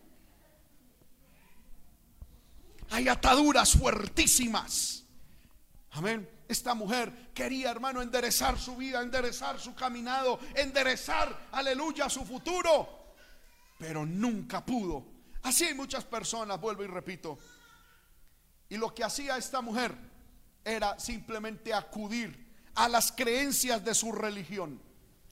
Hay 2.91 3.09
ataduras 3.09 3.72
fuertísimas. 3.72 5.05
Amén. 5.91 6.28
Esta 6.47 6.74
mujer 6.74 7.30
quería, 7.32 7.70
hermano, 7.70 8.03
enderezar 8.03 8.59
su 8.59 8.76
vida, 8.76 9.01
enderezar 9.01 9.59
su 9.59 9.74
caminado, 9.74 10.38
enderezar, 10.55 11.49
aleluya, 11.53 12.09
su 12.11 12.24
futuro. 12.24 13.14
Pero 13.78 14.05
nunca 14.05 14.64
pudo. 14.64 15.07
Así 15.42 15.64
hay 15.64 15.74
muchas 15.74 16.05
personas, 16.05 16.61
vuelvo 16.61 16.84
y 16.84 16.86
repito. 16.86 17.38
Y 18.68 18.76
lo 18.76 18.95
que 18.95 19.05
hacía 19.05 19.36
esta 19.36 19.61
mujer 19.61 19.95
era 20.64 20.99
simplemente 20.99 21.72
acudir 21.72 22.45
a 22.74 22.88
las 22.88 23.12
creencias 23.12 23.84
de 23.84 23.95
su 23.95 24.12
religión. 24.12 24.80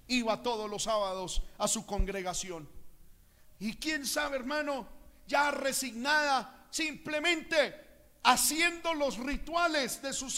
Iba 0.07 0.43
todos 0.43 0.69
los 0.71 0.85
sábados 0.85 1.43
a 1.59 1.69
su 1.69 1.87
congregación. 1.87 2.69
Y 3.59 3.77
quién 3.77 4.07
sabe, 4.07 4.37
hermano, 4.37 4.87
ya 5.27 5.51
resignada, 5.51 6.67
simplemente 6.71 7.82
haciendo 8.23 8.95
los 8.95 9.19
rituales 9.19 10.01
de 10.03 10.13
su 10.13 10.33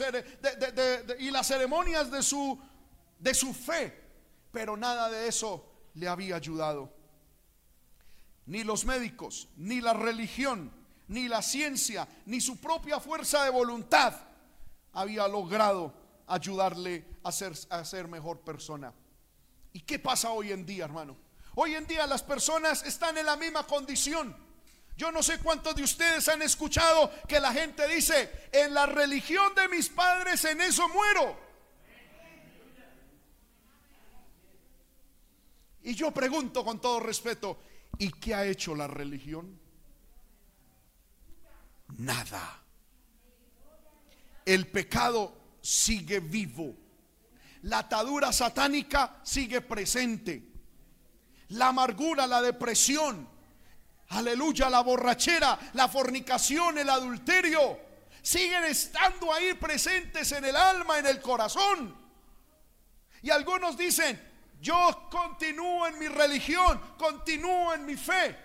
y 1.19 1.31
las 1.31 1.47
ceremonias 1.47 2.11
de 2.11 2.23
su, 2.23 2.59
de 3.19 3.35
su 3.35 3.53
fe, 3.53 4.03
pero 4.51 4.77
nada 4.77 5.11
de 5.11 5.29
eso 5.29 5.65
le 5.95 6.09
había 6.09 6.37
ayudado. 6.37 6.93
Ni 8.47 8.63
los 8.65 8.85
médicos, 8.85 9.49
ni 9.57 9.81
la 9.81 9.93
religión, 9.93 10.71
ni 11.09 11.29
la 11.29 11.43
ciencia, 11.43 12.09
ni 12.27 12.41
su 12.41 12.61
propia 12.61 13.01
fuerza 13.01 13.45
de 13.45 13.51
voluntad 13.51 14.15
había 14.93 15.29
logrado 15.29 15.93
ayudarle 16.27 17.05
a 17.23 17.33
ser, 17.33 17.53
a 17.71 17.85
ser 17.85 18.09
mejor 18.09 18.41
persona. 18.41 18.93
¿Y 19.73 19.81
qué 19.81 19.99
pasa 19.99 20.31
hoy 20.31 20.53
en 20.53 20.65
día, 20.65 20.85
hermano? 20.85 21.17
Hoy 21.57 21.75
en 21.75 21.87
día 21.87 22.07
las 22.07 22.23
personas 22.23 22.85
están 22.85 23.19
en 23.19 23.27
la 23.27 23.37
misma 23.37 23.67
condición 23.67 24.44
yo 24.97 25.11
no 25.11 25.23
sé 25.23 25.39
cuántos 25.39 25.75
de 25.75 25.83
ustedes 25.83 26.29
han 26.29 26.43
escuchado 26.43 27.11
que 27.27 27.41
la 27.41 27.53
gente 27.53 27.87
dice, 27.89 28.49
en 28.53 28.73
la 28.73 28.87
religión 28.87 29.55
de 29.55 29.69
mis 29.69 29.89
padres 29.89 30.45
en 30.45 30.61
eso 30.61 30.89
muero. 30.89 31.37
Y 35.83 35.95
yo 35.95 36.13
pregunto 36.13 36.65
con 36.65 36.81
todo 36.81 37.01
respeto, 37.01 37.59
¿y 37.99 38.11
qué 38.13 38.35
ha 38.35 38.47
hecho 38.47 38.75
la 38.75 38.87
religión? 38.87 39.59
Nada. 41.99 42.63
El 44.47 44.69
pecado 44.69 45.37
sigue 45.61 46.21
vivo. 46.21 46.75
La 47.63 47.79
atadura 47.81 48.33
satánica 48.33 49.21
sigue 49.25 49.61
presente. 49.61 50.53
La 51.49 51.69
amargura, 51.69 52.27
la 52.27 52.41
depresión, 52.41 53.29
aleluya, 54.15 54.71
la 54.71 54.81
borrachera, 54.81 55.59
la 55.75 55.89
fornicación, 55.89 56.79
el 56.79 56.89
adulterio, 56.89 57.79
siguen 58.23 58.65
estando 58.65 59.33
ahí 59.33 59.55
presentes 59.55 60.33
en 60.33 60.45
el 60.45 60.57
alma, 60.57 60.99
en 60.99 61.07
el 61.07 61.21
corazón. 61.21 61.95
Y 63.23 63.31
algunos 63.31 63.77
dicen, 63.77 64.21
yo 64.61 65.09
continúo 65.11 65.87
en 65.87 65.99
mi 65.99 66.09
religión, 66.09 66.81
continúo 66.97 67.75
en 67.75 67.85
mi 67.85 67.97
fe. 67.97 68.37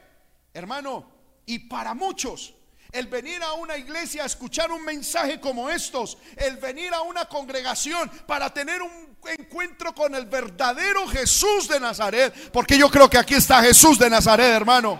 Hermano, 0.54 1.10
y 1.46 1.60
para 1.60 1.94
muchos, 1.94 2.54
el 2.92 3.08
venir 3.08 3.42
a 3.44 3.54
una 3.54 3.78
iglesia 3.78 4.24
a 4.24 4.26
escuchar 4.26 4.72
un 4.72 4.84
mensaje 4.84 5.40
como 5.40 5.70
estos, 5.70 6.18
el 6.36 6.58
venir 6.58 6.94
a 6.94 7.02
una 7.02 7.26
congregación 7.26 8.10
para 8.26 8.54
tener 8.54 8.82
un 8.82 9.18
encuentro 9.38 9.94
con 9.94 10.16
el 10.16 10.26
verdadero 10.26 11.08
Jesús 11.08 11.68
de 11.68 11.80
Nazaret, 11.80 12.52
porque 12.52 12.78
yo 12.78 12.90
creo 12.90 13.10
que 13.10 13.18
aquí 13.18 13.36
está 13.36 13.62
Jesús 13.62 14.00
de 14.00 14.10
Nazaret, 14.10 14.48
hermano. 14.48 15.00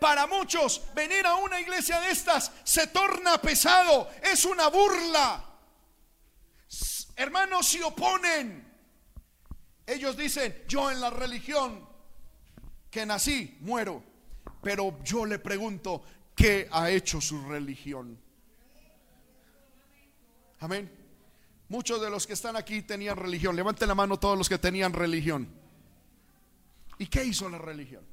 Para 0.00 0.26
muchos 0.26 0.82
venir 0.94 1.26
a 1.26 1.36
una 1.36 1.60
iglesia 1.60 2.00
de 2.00 2.10
estas 2.10 2.52
se 2.64 2.86
torna 2.88 3.40
pesado, 3.40 4.08
es 4.22 4.44
una 4.44 4.68
burla. 4.68 5.44
Hermanos 7.16 7.66
se 7.66 7.82
oponen. 7.82 8.66
Ellos 9.86 10.16
dicen, 10.16 10.64
yo 10.68 10.90
en 10.90 11.00
la 11.00 11.10
religión 11.10 11.88
que 12.90 13.04
nací, 13.06 13.56
muero. 13.60 14.04
Pero 14.62 15.02
yo 15.02 15.24
le 15.24 15.38
pregunto, 15.38 16.02
¿qué 16.34 16.68
ha 16.70 16.90
hecho 16.90 17.20
su 17.20 17.42
religión? 17.48 18.20
Amén. 20.60 20.90
Muchos 21.68 22.00
de 22.00 22.10
los 22.10 22.26
que 22.26 22.32
están 22.32 22.56
aquí 22.56 22.82
tenían 22.82 23.16
religión. 23.16 23.54
Levanten 23.56 23.88
la 23.88 23.94
mano 23.94 24.18
todos 24.18 24.36
los 24.36 24.48
que 24.48 24.58
tenían 24.58 24.92
religión. 24.92 25.48
¿Y 26.98 27.06
qué 27.06 27.24
hizo 27.24 27.48
la 27.48 27.58
religión? 27.58 28.04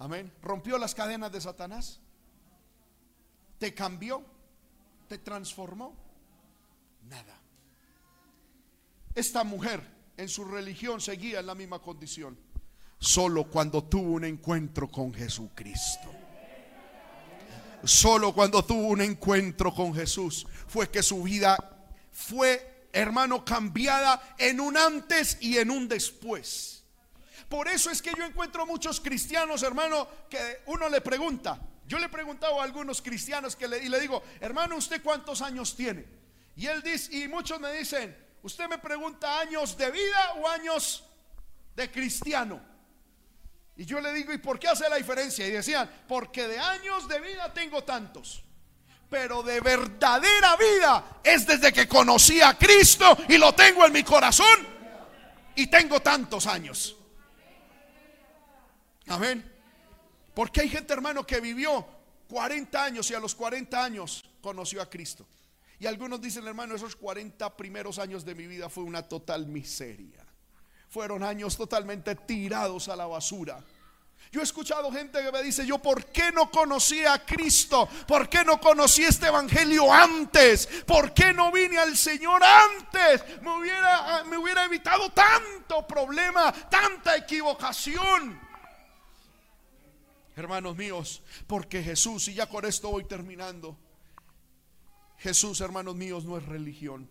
Amén. 0.00 0.32
¿Rompió 0.40 0.78
las 0.78 0.94
cadenas 0.94 1.30
de 1.30 1.42
Satanás? 1.42 2.00
¿Te 3.58 3.74
cambió? 3.74 4.24
¿Te 5.08 5.18
transformó? 5.18 5.94
Nada. 7.06 7.38
Esta 9.14 9.44
mujer 9.44 9.86
en 10.16 10.30
su 10.30 10.46
religión 10.46 11.02
seguía 11.02 11.40
en 11.40 11.46
la 11.46 11.54
misma 11.54 11.80
condición. 11.80 12.38
Solo 12.98 13.50
cuando 13.50 13.84
tuvo 13.84 14.12
un 14.12 14.24
encuentro 14.24 14.90
con 14.90 15.12
Jesucristo. 15.12 16.10
Solo 17.84 18.32
cuando 18.32 18.64
tuvo 18.64 18.88
un 18.88 19.02
encuentro 19.02 19.74
con 19.74 19.94
Jesús 19.94 20.46
fue 20.66 20.88
que 20.88 21.02
su 21.02 21.22
vida 21.24 21.58
fue, 22.10 22.88
hermano, 22.90 23.44
cambiada 23.44 24.34
en 24.38 24.60
un 24.60 24.78
antes 24.78 25.36
y 25.42 25.58
en 25.58 25.70
un 25.70 25.88
después. 25.88 26.79
Por 27.50 27.66
eso 27.66 27.90
es 27.90 28.00
que 28.00 28.12
yo 28.16 28.24
encuentro 28.24 28.64
muchos 28.64 29.00
cristianos, 29.00 29.64
hermano, 29.64 30.06
que 30.30 30.62
uno 30.66 30.88
le 30.88 31.00
pregunta. 31.00 31.60
Yo 31.84 31.98
le 31.98 32.06
he 32.06 32.08
preguntado 32.08 32.60
a 32.60 32.64
algunos 32.64 33.02
cristianos 33.02 33.56
que 33.56 33.66
le, 33.66 33.82
y 33.82 33.88
le 33.88 33.98
digo, 33.98 34.22
hermano, 34.38 34.76
¿usted 34.76 35.02
cuántos 35.02 35.42
años 35.42 35.74
tiene? 35.74 36.06
Y 36.54 36.68
él 36.68 36.80
dice, 36.80 37.12
y 37.12 37.26
muchos 37.26 37.58
me 37.58 37.72
dicen, 37.72 38.16
usted 38.44 38.68
me 38.68 38.78
pregunta 38.78 39.40
años 39.40 39.76
de 39.76 39.90
vida 39.90 40.34
o 40.36 40.48
años 40.48 41.02
de 41.74 41.90
cristiano. 41.90 42.60
Y 43.76 43.84
yo 43.84 44.00
le 44.00 44.12
digo, 44.12 44.32
¿y 44.32 44.38
por 44.38 44.60
qué 44.60 44.68
hace 44.68 44.88
la 44.88 44.94
diferencia? 44.94 45.44
Y 45.44 45.50
decían, 45.50 45.90
porque 46.06 46.46
de 46.46 46.60
años 46.60 47.08
de 47.08 47.18
vida 47.18 47.52
tengo 47.52 47.82
tantos. 47.82 48.44
Pero 49.10 49.42
de 49.42 49.60
verdadera 49.60 50.54
vida 50.54 51.20
es 51.24 51.48
desde 51.48 51.72
que 51.72 51.88
conocí 51.88 52.40
a 52.40 52.56
Cristo 52.56 53.18
y 53.28 53.38
lo 53.38 53.52
tengo 53.56 53.84
en 53.84 53.92
mi 53.92 54.04
corazón 54.04 54.68
y 55.56 55.66
tengo 55.66 55.98
tantos 55.98 56.46
años. 56.46 56.94
Amén. 59.08 59.44
Porque 60.34 60.60
hay 60.60 60.68
gente, 60.68 60.92
hermano, 60.92 61.26
que 61.26 61.40
vivió 61.40 61.86
40 62.28 62.84
años 62.84 63.10
y 63.10 63.14
a 63.14 63.20
los 63.20 63.34
40 63.34 63.82
años 63.84 64.24
conoció 64.40 64.80
a 64.80 64.88
Cristo. 64.88 65.26
Y 65.78 65.86
algunos 65.86 66.20
dicen, 66.20 66.46
hermano, 66.46 66.74
esos 66.74 66.94
40 66.94 67.56
primeros 67.56 67.98
años 67.98 68.24
de 68.24 68.34
mi 68.34 68.46
vida 68.46 68.68
fue 68.68 68.84
una 68.84 69.02
total 69.02 69.46
miseria. 69.46 70.24
Fueron 70.88 71.22
años 71.22 71.56
totalmente 71.56 72.14
tirados 72.14 72.88
a 72.88 72.96
la 72.96 73.06
basura. 73.06 73.62
Yo 74.30 74.40
he 74.40 74.44
escuchado 74.44 74.92
gente 74.92 75.20
que 75.22 75.32
me 75.32 75.42
dice, 75.42 75.66
yo 75.66 75.78
por 75.78 76.04
qué 76.06 76.30
no 76.30 76.50
conocí 76.50 77.04
a 77.04 77.24
Cristo, 77.24 77.88
por 78.06 78.28
qué 78.28 78.44
no 78.44 78.60
conocí 78.60 79.02
este 79.02 79.26
evangelio 79.26 79.92
antes, 79.92 80.68
por 80.86 81.12
qué 81.12 81.32
no 81.32 81.50
vine 81.50 81.78
al 81.78 81.96
Señor 81.96 82.40
antes, 82.44 83.24
me 83.42 83.58
hubiera, 83.58 84.22
me 84.24 84.36
hubiera 84.36 84.64
evitado 84.66 85.10
tanto 85.10 85.84
problema, 85.86 86.52
tanta 86.52 87.16
equivocación. 87.16 88.49
Hermanos 90.36 90.76
míos, 90.76 91.22
porque 91.46 91.82
Jesús, 91.82 92.28
y 92.28 92.34
ya 92.34 92.48
con 92.48 92.64
esto 92.64 92.90
voy 92.90 93.04
terminando, 93.04 93.76
Jesús, 95.18 95.60
hermanos 95.60 95.96
míos, 95.96 96.24
no 96.24 96.38
es 96.38 96.46
religión. 96.46 97.08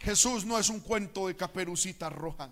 Jesús 0.00 0.44
no 0.44 0.58
es 0.58 0.68
un 0.68 0.80
cuento 0.80 1.28
de 1.28 1.36
caperucita 1.36 2.08
roja. 2.08 2.50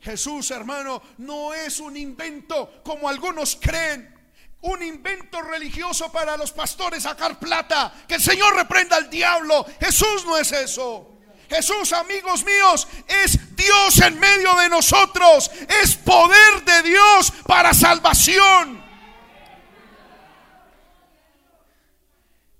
Jesús, 0.00 0.50
hermano, 0.50 1.02
no 1.18 1.52
es 1.52 1.80
un 1.80 1.96
invento 1.96 2.82
como 2.84 3.08
algunos 3.08 3.56
creen. 3.60 4.14
Un 4.60 4.82
invento 4.82 5.40
religioso 5.40 6.10
para 6.10 6.36
los 6.36 6.52
pastores 6.52 7.04
sacar 7.04 7.38
plata. 7.38 7.92
Que 8.06 8.16
el 8.16 8.22
Señor 8.22 8.54
reprenda 8.54 8.96
al 8.96 9.08
diablo. 9.08 9.64
Jesús 9.80 10.24
no 10.24 10.36
es 10.36 10.52
eso. 10.52 11.18
Jesús, 11.48 11.92
amigos 11.92 12.44
míos, 12.44 12.86
es 13.24 13.38
Dios 13.58 13.98
en 14.00 14.18
medio 14.18 14.56
de 14.56 14.70
nosotros. 14.70 15.50
Es 15.82 15.94
poder 15.96 16.64
de 16.64 16.88
Dios 16.88 17.32
para 17.46 17.74
salvación. 17.74 18.82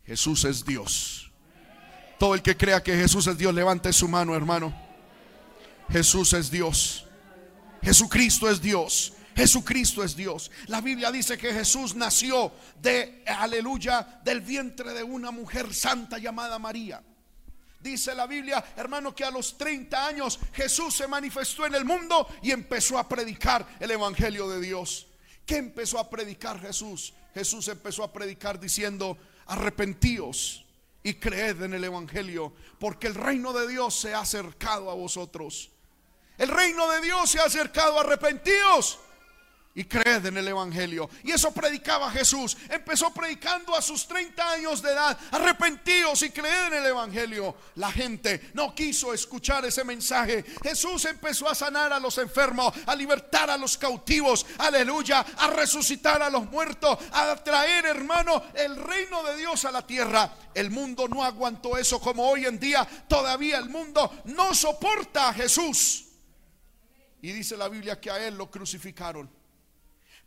Jesús 0.04 0.44
es 0.44 0.64
Dios. 0.64 1.30
Todo 2.18 2.34
el 2.34 2.42
que 2.42 2.56
crea 2.56 2.82
que 2.82 2.96
Jesús 2.96 3.26
es 3.26 3.38
Dios, 3.38 3.54
levante 3.54 3.92
su 3.92 4.08
mano, 4.08 4.34
hermano. 4.34 4.74
Jesús 5.90 6.32
es 6.32 6.50
Dios. 6.50 7.06
Jesucristo 7.82 8.50
es 8.50 8.60
Dios. 8.60 9.12
Jesucristo 9.36 10.02
es 10.02 10.16
Dios. 10.16 10.50
La 10.66 10.80
Biblia 10.80 11.12
dice 11.12 11.38
que 11.38 11.52
Jesús 11.52 11.94
nació 11.94 12.52
de, 12.82 13.22
aleluya, 13.26 14.20
del 14.24 14.40
vientre 14.40 14.92
de 14.92 15.04
una 15.04 15.30
mujer 15.30 15.72
santa 15.72 16.18
llamada 16.18 16.58
María. 16.58 17.00
Dice 17.80 18.14
la 18.14 18.26
Biblia, 18.26 18.64
hermano, 18.76 19.14
que 19.14 19.24
a 19.24 19.30
los 19.30 19.56
30 19.56 20.06
años 20.06 20.38
Jesús 20.52 20.94
se 20.94 21.06
manifestó 21.06 21.64
en 21.66 21.74
el 21.74 21.84
mundo 21.84 22.28
y 22.42 22.50
empezó 22.50 22.98
a 22.98 23.08
predicar 23.08 23.66
el 23.78 23.90
Evangelio 23.90 24.48
de 24.48 24.60
Dios. 24.60 25.06
¿Qué 25.46 25.56
empezó 25.56 25.98
a 25.98 26.10
predicar 26.10 26.60
Jesús? 26.60 27.14
Jesús 27.34 27.68
empezó 27.68 28.02
a 28.02 28.12
predicar 28.12 28.58
diciendo, 28.58 29.16
arrepentíos 29.46 30.64
y 31.02 31.14
creed 31.14 31.62
en 31.62 31.74
el 31.74 31.84
Evangelio, 31.84 32.52
porque 32.80 33.06
el 33.06 33.14
reino 33.14 33.52
de 33.52 33.68
Dios 33.68 33.94
se 33.94 34.12
ha 34.12 34.20
acercado 34.20 34.90
a 34.90 34.94
vosotros. 34.94 35.70
El 36.36 36.48
reino 36.48 36.90
de 36.90 37.00
Dios 37.00 37.30
se 37.30 37.38
ha 37.38 37.44
acercado, 37.44 38.00
arrepentidos 38.00 38.98
y 39.78 39.84
creed 39.84 40.26
en 40.26 40.36
el 40.36 40.48
Evangelio. 40.48 41.08
Y 41.22 41.30
eso 41.30 41.52
predicaba 41.52 42.10
Jesús. 42.10 42.56
Empezó 42.68 43.14
predicando 43.14 43.76
a 43.76 43.80
sus 43.80 44.08
30 44.08 44.50
años 44.50 44.82
de 44.82 44.90
edad. 44.90 45.16
Arrepentidos 45.30 46.20
y 46.24 46.30
creed 46.30 46.66
en 46.66 46.74
el 46.74 46.86
Evangelio. 46.86 47.54
La 47.76 47.92
gente 47.92 48.50
no 48.54 48.74
quiso 48.74 49.14
escuchar 49.14 49.64
ese 49.66 49.84
mensaje. 49.84 50.44
Jesús 50.64 51.04
empezó 51.04 51.48
a 51.48 51.54
sanar 51.54 51.92
a 51.92 52.00
los 52.00 52.18
enfermos, 52.18 52.74
a 52.86 52.96
libertar 52.96 53.50
a 53.50 53.56
los 53.56 53.78
cautivos. 53.78 54.46
Aleluya. 54.58 55.20
A 55.20 55.46
resucitar 55.50 56.24
a 56.24 56.28
los 56.28 56.50
muertos. 56.50 56.98
A 57.12 57.36
traer, 57.36 57.86
hermano, 57.86 58.42
el 58.54 58.74
reino 58.74 59.22
de 59.22 59.36
Dios 59.36 59.64
a 59.64 59.70
la 59.70 59.86
tierra. 59.86 60.34
El 60.54 60.72
mundo 60.72 61.06
no 61.06 61.22
aguantó 61.22 61.78
eso 61.78 62.00
como 62.00 62.28
hoy 62.28 62.46
en 62.46 62.58
día. 62.58 62.84
Todavía 63.06 63.58
el 63.58 63.70
mundo 63.70 64.22
no 64.24 64.56
soporta 64.56 65.28
a 65.28 65.34
Jesús. 65.34 66.06
Y 67.22 67.30
dice 67.30 67.56
la 67.56 67.68
Biblia 67.68 68.00
que 68.00 68.10
a 68.10 68.26
él 68.26 68.36
lo 68.36 68.50
crucificaron. 68.50 69.37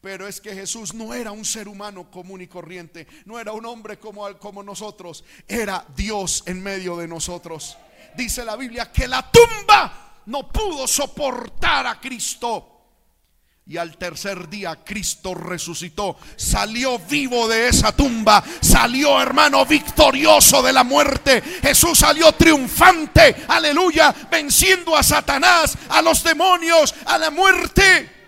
Pero 0.01 0.27
es 0.27 0.41
que 0.41 0.55
Jesús 0.55 0.95
no 0.95 1.13
era 1.13 1.31
un 1.31 1.45
ser 1.45 1.67
humano 1.67 2.09
común 2.09 2.41
y 2.41 2.47
corriente, 2.47 3.07
no 3.25 3.39
era 3.39 3.51
un 3.51 3.65
hombre 3.67 3.99
como, 3.99 4.27
como 4.39 4.63
nosotros, 4.63 5.23
era 5.47 5.85
Dios 5.95 6.43
en 6.47 6.61
medio 6.61 6.97
de 6.97 7.07
nosotros. 7.07 7.77
Dice 8.15 8.43
la 8.43 8.55
Biblia 8.55 8.91
que 8.91 9.07
la 9.07 9.29
tumba 9.31 10.21
no 10.25 10.51
pudo 10.51 10.87
soportar 10.87 11.85
a 11.85 11.99
Cristo. 11.99 12.67
Y 13.67 13.77
al 13.77 13.95
tercer 13.95 14.49
día 14.49 14.83
Cristo 14.83 15.35
resucitó, 15.35 16.17
salió 16.35 16.97
vivo 16.97 17.47
de 17.47 17.67
esa 17.67 17.95
tumba, 17.95 18.43
salió 18.59 19.21
hermano 19.21 19.67
victorioso 19.67 20.63
de 20.63 20.73
la 20.73 20.83
muerte. 20.83 21.41
Jesús 21.61 21.99
salió 21.99 22.31
triunfante, 22.31 23.45
aleluya, 23.47 24.13
venciendo 24.31 24.97
a 24.97 25.03
Satanás, 25.03 25.77
a 25.89 26.01
los 26.01 26.23
demonios, 26.23 26.95
a 27.05 27.19
la 27.19 27.29
muerte. 27.29 28.20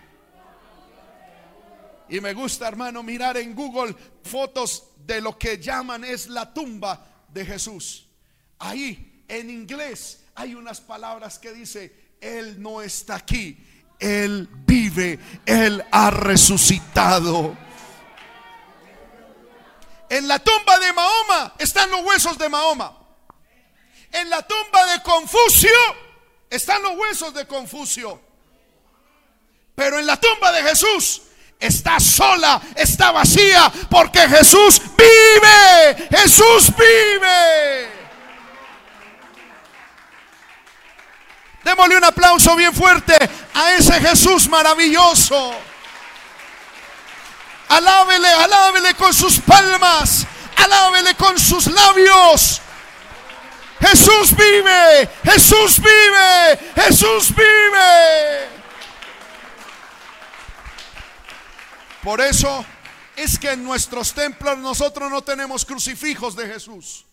Y 2.13 2.21
me 2.21 2.35
gusta, 2.35 2.67
hermano, 2.67 3.01
mirar 3.01 3.37
en 3.37 3.55
Google 3.55 3.95
fotos 4.23 4.83
de 4.97 5.19
lo 5.19 5.35
que 5.35 5.57
llaman 5.57 6.03
es 6.03 6.27
la 6.27 6.53
tumba 6.53 7.03
de 7.27 7.43
Jesús. 7.43 8.05
Ahí, 8.59 9.23
en 9.27 9.49
inglés, 9.49 10.23
hay 10.35 10.53
unas 10.53 10.79
palabras 10.79 11.39
que 11.39 11.51
dice, 11.51 12.13
Él 12.21 12.61
no 12.61 12.83
está 12.83 13.15
aquí, 13.15 13.57
Él 13.99 14.47
vive, 14.47 15.17
Él 15.43 15.83
ha 15.89 16.11
resucitado. 16.11 17.57
En 20.07 20.27
la 20.27 20.37
tumba 20.37 20.77
de 20.77 20.93
Mahoma 20.93 21.55
están 21.57 21.89
los 21.89 22.01
huesos 22.05 22.37
de 22.37 22.47
Mahoma. 22.47 22.95
En 24.11 24.29
la 24.29 24.43
tumba 24.43 24.85
de 24.93 25.01
Confucio 25.01 25.71
están 26.47 26.83
los 26.83 26.95
huesos 26.95 27.33
de 27.33 27.47
Confucio. 27.47 28.21
Pero 29.73 29.97
en 29.97 30.05
la 30.05 30.19
tumba 30.19 30.51
de 30.51 30.61
Jesús 30.61 31.23
está 31.63 31.99
sola, 31.99 32.61
está 32.75 33.11
vacía, 33.11 33.71
porque 33.89 34.19
Jesús 34.27 34.81
vive, 34.97 36.07
Jesús 36.11 36.67
vive. 36.75 37.89
Démosle 41.63 41.97
un 41.97 42.03
aplauso 42.03 42.55
bien 42.57 42.73
fuerte 42.73 43.17
a 43.53 43.71
ese 43.71 43.93
Jesús 44.01 44.49
maravilloso. 44.49 45.53
Alábele, 47.69 48.27
alábele 48.27 48.93
con 48.95 49.13
sus 49.13 49.39
palmas, 49.39 50.27
alábele 50.57 51.15
con 51.15 51.39
sus 51.39 51.67
labios. 51.67 52.61
Jesús 53.79 54.35
vive, 54.35 55.09
Jesús 55.23 55.79
vive, 55.79 56.59
Jesús 56.75 57.33
vive. 57.33 58.52
Por 62.03 62.19
eso 62.19 62.65
es 63.15 63.39
que 63.39 63.51
en 63.51 63.63
nuestros 63.63 64.13
templos 64.13 64.57
nosotros 64.57 65.09
no 65.09 65.23
tenemos 65.23 65.63
crucifijos 65.63 66.35
de 66.35 66.47
Jesús. 66.47 67.05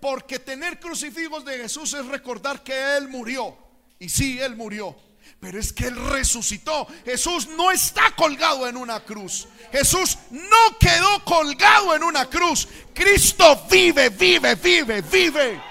Porque 0.00 0.38
tener 0.38 0.78
crucifijos 0.78 1.44
de 1.44 1.58
Jesús 1.58 1.94
es 1.94 2.06
recordar 2.06 2.62
que 2.62 2.96
Él 2.96 3.08
murió. 3.08 3.56
Y 3.98 4.08
sí, 4.08 4.38
Él 4.38 4.54
murió. 4.54 4.96
Pero 5.40 5.58
es 5.58 5.72
que 5.72 5.86
Él 5.86 5.96
resucitó. 5.96 6.86
Jesús 7.04 7.48
no 7.48 7.70
está 7.70 8.14
colgado 8.14 8.68
en 8.68 8.76
una 8.76 9.00
cruz. 9.00 9.48
Jesús 9.72 10.18
no 10.30 10.78
quedó 10.78 11.24
colgado 11.24 11.96
en 11.96 12.02
una 12.02 12.26
cruz. 12.26 12.68
Cristo 12.92 13.66
vive, 13.70 14.10
vive, 14.10 14.54
vive, 14.56 15.00
vive. 15.00 15.62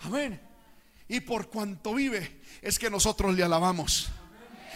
Amén. 0.00 0.40
Y 1.08 1.20
por 1.20 1.48
cuanto 1.48 1.94
vive, 1.94 2.40
es 2.62 2.78
que 2.78 2.90
nosotros 2.90 3.34
le 3.34 3.44
alabamos. 3.44 4.10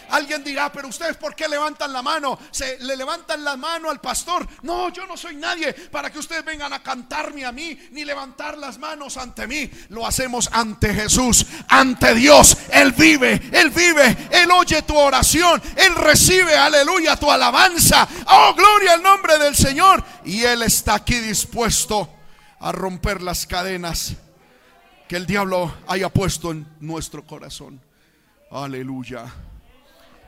Alguien 0.09 0.43
dirá, 0.43 0.71
pero 0.71 0.87
ustedes 0.87 1.17
por 1.17 1.35
qué 1.35 1.47
levantan 1.47 1.93
la 1.93 2.01
mano? 2.01 2.37
Se 2.51 2.79
le 2.79 2.95
levantan 2.95 3.43
la 3.43 3.55
mano 3.57 3.89
al 3.89 4.01
pastor. 4.01 4.47
No, 4.63 4.89
yo 4.89 5.05
no 5.05 5.17
soy 5.17 5.35
nadie 5.35 5.73
para 5.73 6.11
que 6.11 6.19
ustedes 6.19 6.43
vengan 6.43 6.73
a 6.73 6.81
cantarme 6.81 7.45
a 7.45 7.51
mí 7.51 7.77
ni 7.91 8.05
levantar 8.05 8.57
las 8.57 8.77
manos 8.77 9.17
ante 9.17 9.47
mí. 9.47 9.69
Lo 9.89 10.05
hacemos 10.05 10.49
ante 10.51 10.93
Jesús, 10.93 11.45
ante 11.67 12.15
Dios. 12.15 12.57
Él 12.71 12.91
vive, 12.93 13.41
Él 13.51 13.69
vive, 13.69 14.29
Él 14.31 14.49
oye 14.51 14.81
tu 14.81 14.97
oración, 14.97 15.61
Él 15.75 15.95
recibe, 15.95 16.55
aleluya, 16.55 17.15
tu 17.15 17.31
alabanza. 17.31 18.07
Oh, 18.27 18.53
gloria 18.55 18.93
al 18.93 19.03
nombre 19.03 19.37
del 19.37 19.55
Señor. 19.55 20.03
Y 20.25 20.43
Él 20.43 20.63
está 20.63 20.95
aquí 20.95 21.15
dispuesto 21.15 22.09
a 22.59 22.71
romper 22.71 23.21
las 23.21 23.45
cadenas 23.45 24.15
que 25.07 25.15
el 25.15 25.25
diablo 25.25 25.73
haya 25.87 26.09
puesto 26.09 26.51
en 26.51 26.67
nuestro 26.79 27.25
corazón. 27.25 27.81
Aleluya. 28.51 29.25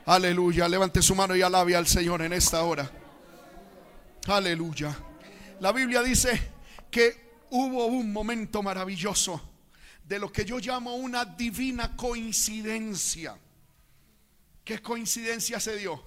Aleluya. 0.06 0.68
Levante 0.68 1.02
su 1.02 1.16
mano 1.16 1.36
y 1.36 1.42
alabe 1.42 1.76
al 1.76 1.88
Señor 1.88 2.22
en 2.22 2.34
esta 2.34 2.64
hora. 2.64 2.90
Aleluya. 4.28 4.98
La 5.60 5.72
Biblia 5.72 6.02
dice 6.02 6.52
que 6.90 7.44
hubo 7.52 7.86
un 7.86 8.12
momento 8.12 8.64
maravilloso 8.64 9.42
de 10.04 10.20
lo 10.20 10.32
que 10.32 10.46
yo 10.46 10.60
llamo 10.60 10.96
una 10.96 11.26
divina 11.26 11.96
coincidencia. 11.96 13.38
¿Qué 14.64 14.82
coincidencia 14.82 15.60
se 15.60 15.78
dio? 15.78 16.04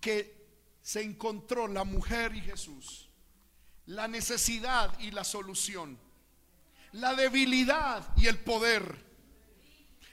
Que 0.00 0.38
se 0.82 1.02
encontró 1.02 1.68
la 1.68 1.84
mujer 1.84 2.34
y 2.34 2.40
Jesús, 2.40 3.08
la 3.86 4.08
necesidad 4.08 4.98
y 4.98 5.10
la 5.10 5.24
solución 5.24 5.98
la 6.92 7.14
debilidad 7.14 8.04
y 8.16 8.26
el 8.26 8.38
poder, 8.38 9.04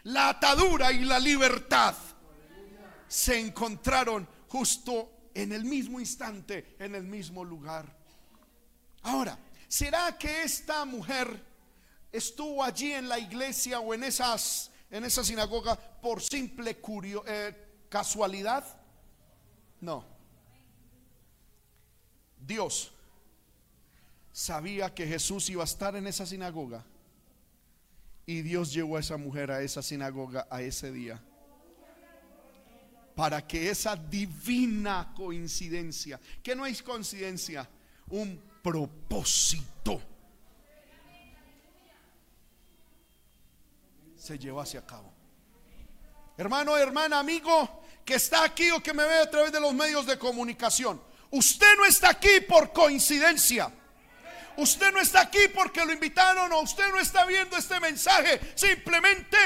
la 0.04 0.30
atadura 0.30 0.92
y 0.92 1.04
la 1.04 1.20
libertad 1.20 1.96
se 3.08 3.40
encontraron 3.40 4.28
justo 4.48 5.30
en 5.34 5.52
el 5.52 5.64
mismo 5.64 6.00
instante, 6.00 6.76
en 6.80 6.96
el 6.96 7.04
mismo 7.04 7.44
lugar. 7.44 7.96
Ahora, 9.04 9.38
¿será 9.68 10.18
que 10.18 10.44
esta 10.44 10.84
mujer 10.86 11.44
estuvo 12.12 12.64
allí 12.64 12.94
en 12.94 13.08
la 13.08 13.20
iglesia 13.20 13.80
o 13.80 13.94
en 13.94 14.04
esas 14.04 14.72
en 14.90 15.04
esa 15.04 15.24
sinagoga 15.24 15.76
por 15.76 16.22
simple 16.22 16.78
curio, 16.78 17.24
eh, 17.28 17.86
casualidad? 17.90 18.64
No. 19.82 20.06
Dios 22.40 22.94
sabía 24.32 24.94
que 24.94 25.08
Jesús 25.08 25.50
iba 25.50 25.64
a 25.64 25.66
estar 25.66 25.96
en 25.96 26.08
esa 26.08 26.26
sinagoga. 26.26 26.86
Y 28.26 28.42
Dios 28.42 28.74
llevó 28.74 28.98
a 28.98 29.00
esa 29.00 29.18
mujer 29.18 29.52
a 29.52 29.62
esa 29.62 29.82
sinagoga 29.82 30.48
a 30.50 30.62
ese 30.62 30.92
día. 30.92 31.22
Para 33.18 33.48
que 33.48 33.72
esa 33.72 33.96
divina 33.96 35.12
coincidencia, 35.16 36.20
que 36.44 36.56
no 36.56 36.68
es 36.68 36.84
coincidencia, 36.84 37.68
un 38.10 38.40
propósito, 38.62 40.00
se 44.16 44.38
llevase 44.38 44.78
a 44.78 44.86
cabo. 44.86 45.12
Hermano, 46.38 46.78
hermana, 46.78 47.18
amigo, 47.18 47.82
que 48.06 48.14
está 48.14 48.44
aquí 48.44 48.70
o 48.70 48.84
que 48.84 48.94
me 48.94 49.04
ve 49.04 49.18
a 49.18 49.32
través 49.32 49.52
de 49.52 49.60
los 49.60 49.74
medios 49.74 50.06
de 50.06 50.20
comunicación. 50.20 51.02
Usted 51.32 51.76
no 51.76 51.86
está 51.86 52.12
aquí 52.12 52.42
por 52.48 52.72
coincidencia. 52.72 53.74
Usted 54.58 54.92
no 54.92 55.02
está 55.02 55.22
aquí 55.22 55.48
porque 55.56 55.84
lo 55.84 55.92
invitaron 55.92 56.52
o 56.52 56.62
usted 56.62 56.88
no 56.92 57.00
está 57.00 57.26
viendo 57.26 57.58
este 57.58 57.80
mensaje 57.80 58.54
simplemente 58.54 59.38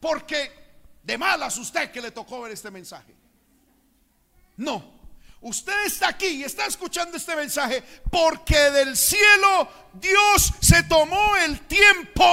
porque 0.00 0.63
de 1.04 1.18
malas 1.18 1.56
usted 1.58 1.92
que 1.92 2.00
le 2.00 2.10
tocó 2.10 2.42
ver 2.42 2.52
este 2.52 2.70
mensaje. 2.70 3.14
No. 4.56 4.92
Usted 5.40 5.84
está 5.84 6.08
aquí 6.08 6.26
y 6.26 6.44
está 6.44 6.64
escuchando 6.64 7.18
este 7.18 7.36
mensaje 7.36 7.82
porque 8.10 8.58
del 8.70 8.96
cielo 8.96 9.68
Dios 9.92 10.54
se 10.58 10.82
tomó 10.84 11.36
el 11.36 11.60
tiempo 11.66 12.24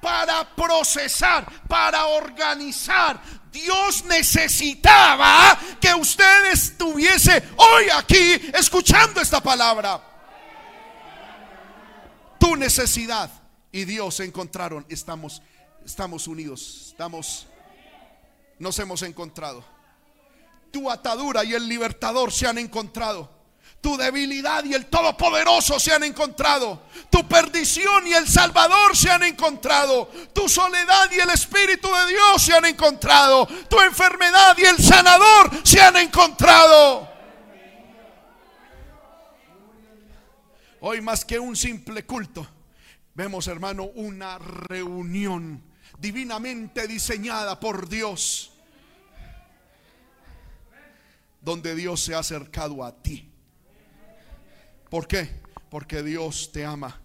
para 0.00 0.56
procesar, 0.56 1.46
para 1.68 2.06
organizar. 2.06 3.20
Dios 3.52 4.04
necesitaba 4.04 5.58
que 5.78 5.94
usted 5.94 6.46
estuviese 6.52 7.42
hoy 7.56 7.90
aquí 7.92 8.50
escuchando 8.54 9.20
esta 9.20 9.42
palabra 9.42 10.16
tu 12.38 12.56
necesidad 12.56 13.30
y 13.72 13.84
Dios 13.84 14.16
se 14.16 14.24
encontraron. 14.24 14.86
Estamos, 14.88 15.42
estamos 15.84 16.26
unidos, 16.26 16.86
estamos, 16.88 17.46
nos 18.58 18.78
hemos 18.78 19.02
encontrado. 19.02 19.64
Tu 20.70 20.90
atadura 20.90 21.44
y 21.44 21.54
el 21.54 21.68
libertador 21.68 22.32
se 22.32 22.46
han 22.46 22.58
encontrado. 22.58 23.36
Tu 23.80 23.96
debilidad 23.96 24.64
y 24.64 24.74
el 24.74 24.86
Todopoderoso 24.86 25.78
se 25.78 25.92
han 25.92 26.02
encontrado. 26.02 26.82
Tu 27.10 27.26
perdición 27.28 28.06
y 28.06 28.14
el 28.14 28.26
Salvador 28.26 28.96
se 28.96 29.10
han 29.10 29.22
encontrado. 29.22 30.10
Tu 30.32 30.48
soledad 30.48 31.10
y 31.12 31.20
el 31.20 31.30
Espíritu 31.30 31.88
de 31.88 32.08
Dios 32.08 32.42
se 32.42 32.54
han 32.54 32.64
encontrado. 32.64 33.46
Tu 33.68 33.80
enfermedad 33.80 34.56
y 34.58 34.64
el 34.64 34.78
sanador 34.78 35.50
se 35.62 35.80
han 35.80 35.96
encontrado. 35.96 37.08
Hoy 40.80 41.00
más 41.00 41.24
que 41.24 41.38
un 41.38 41.56
simple 41.56 42.04
culto, 42.04 42.46
vemos 43.14 43.46
hermano 43.46 43.84
una 43.94 44.38
reunión 44.38 45.62
divinamente 45.98 46.86
diseñada 46.86 47.58
por 47.58 47.88
Dios, 47.88 48.52
donde 51.40 51.74
Dios 51.74 52.02
se 52.02 52.14
ha 52.14 52.18
acercado 52.18 52.84
a 52.84 53.02
ti. 53.02 53.30
¿Por 54.90 55.06
qué? 55.06 55.28
Porque 55.70 56.02
Dios 56.02 56.50
te 56.52 56.64
ama 56.64 57.00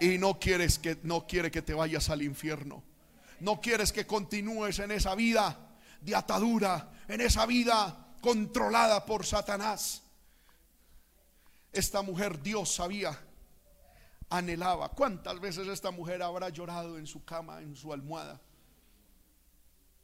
y 0.00 0.18
no 0.18 0.38
quieres 0.40 0.78
que 0.80 0.98
no 1.04 1.26
quiere 1.26 1.50
que 1.50 1.62
te 1.62 1.74
vayas 1.74 2.10
al 2.10 2.22
infierno. 2.22 2.82
No 3.38 3.60
quieres 3.60 3.92
que 3.92 4.06
continúes 4.06 4.78
en 4.80 4.90
esa 4.90 5.14
vida 5.14 5.56
de 6.00 6.16
atadura, 6.16 6.90
en 7.08 7.20
esa 7.20 7.46
vida 7.46 8.14
controlada 8.20 9.06
por 9.06 9.24
Satanás. 9.24 10.02
Esta 11.72 12.02
mujer 12.02 12.42
Dios 12.42 12.74
sabía, 12.74 13.18
anhelaba. 14.32 14.88
¿Cuántas 14.88 15.38
veces 15.40 15.68
esta 15.68 15.90
mujer 15.90 16.22
habrá 16.22 16.48
llorado 16.48 16.98
en 16.98 17.06
su 17.06 17.24
cama, 17.24 17.60
en 17.60 17.76
su 17.76 17.92
almohada? 17.92 18.40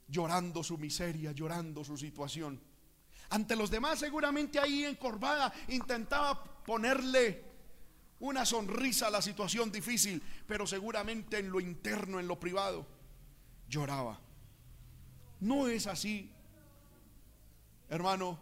Llorando 0.06 0.62
su 0.62 0.76
miseria, 0.76 1.32
llorando 1.32 1.82
su 1.82 1.96
situación. 1.96 2.60
Ante 3.30 3.56
los 3.56 3.70
demás 3.70 3.98
seguramente 3.98 4.58
ahí 4.58 4.84
encorvada 4.84 5.52
intentaba 5.68 6.44
ponerle 6.44 7.44
una 8.20 8.44
sonrisa 8.44 9.06
a 9.06 9.10
la 9.10 9.22
situación 9.22 9.72
difícil, 9.72 10.22
pero 10.46 10.66
seguramente 10.66 11.38
en 11.38 11.50
lo 11.50 11.60
interno, 11.60 12.20
en 12.20 12.28
lo 12.28 12.38
privado, 12.38 12.86
lloraba. 13.68 14.20
No 15.40 15.68
es 15.68 15.86
así, 15.86 16.30
hermano 17.88 18.38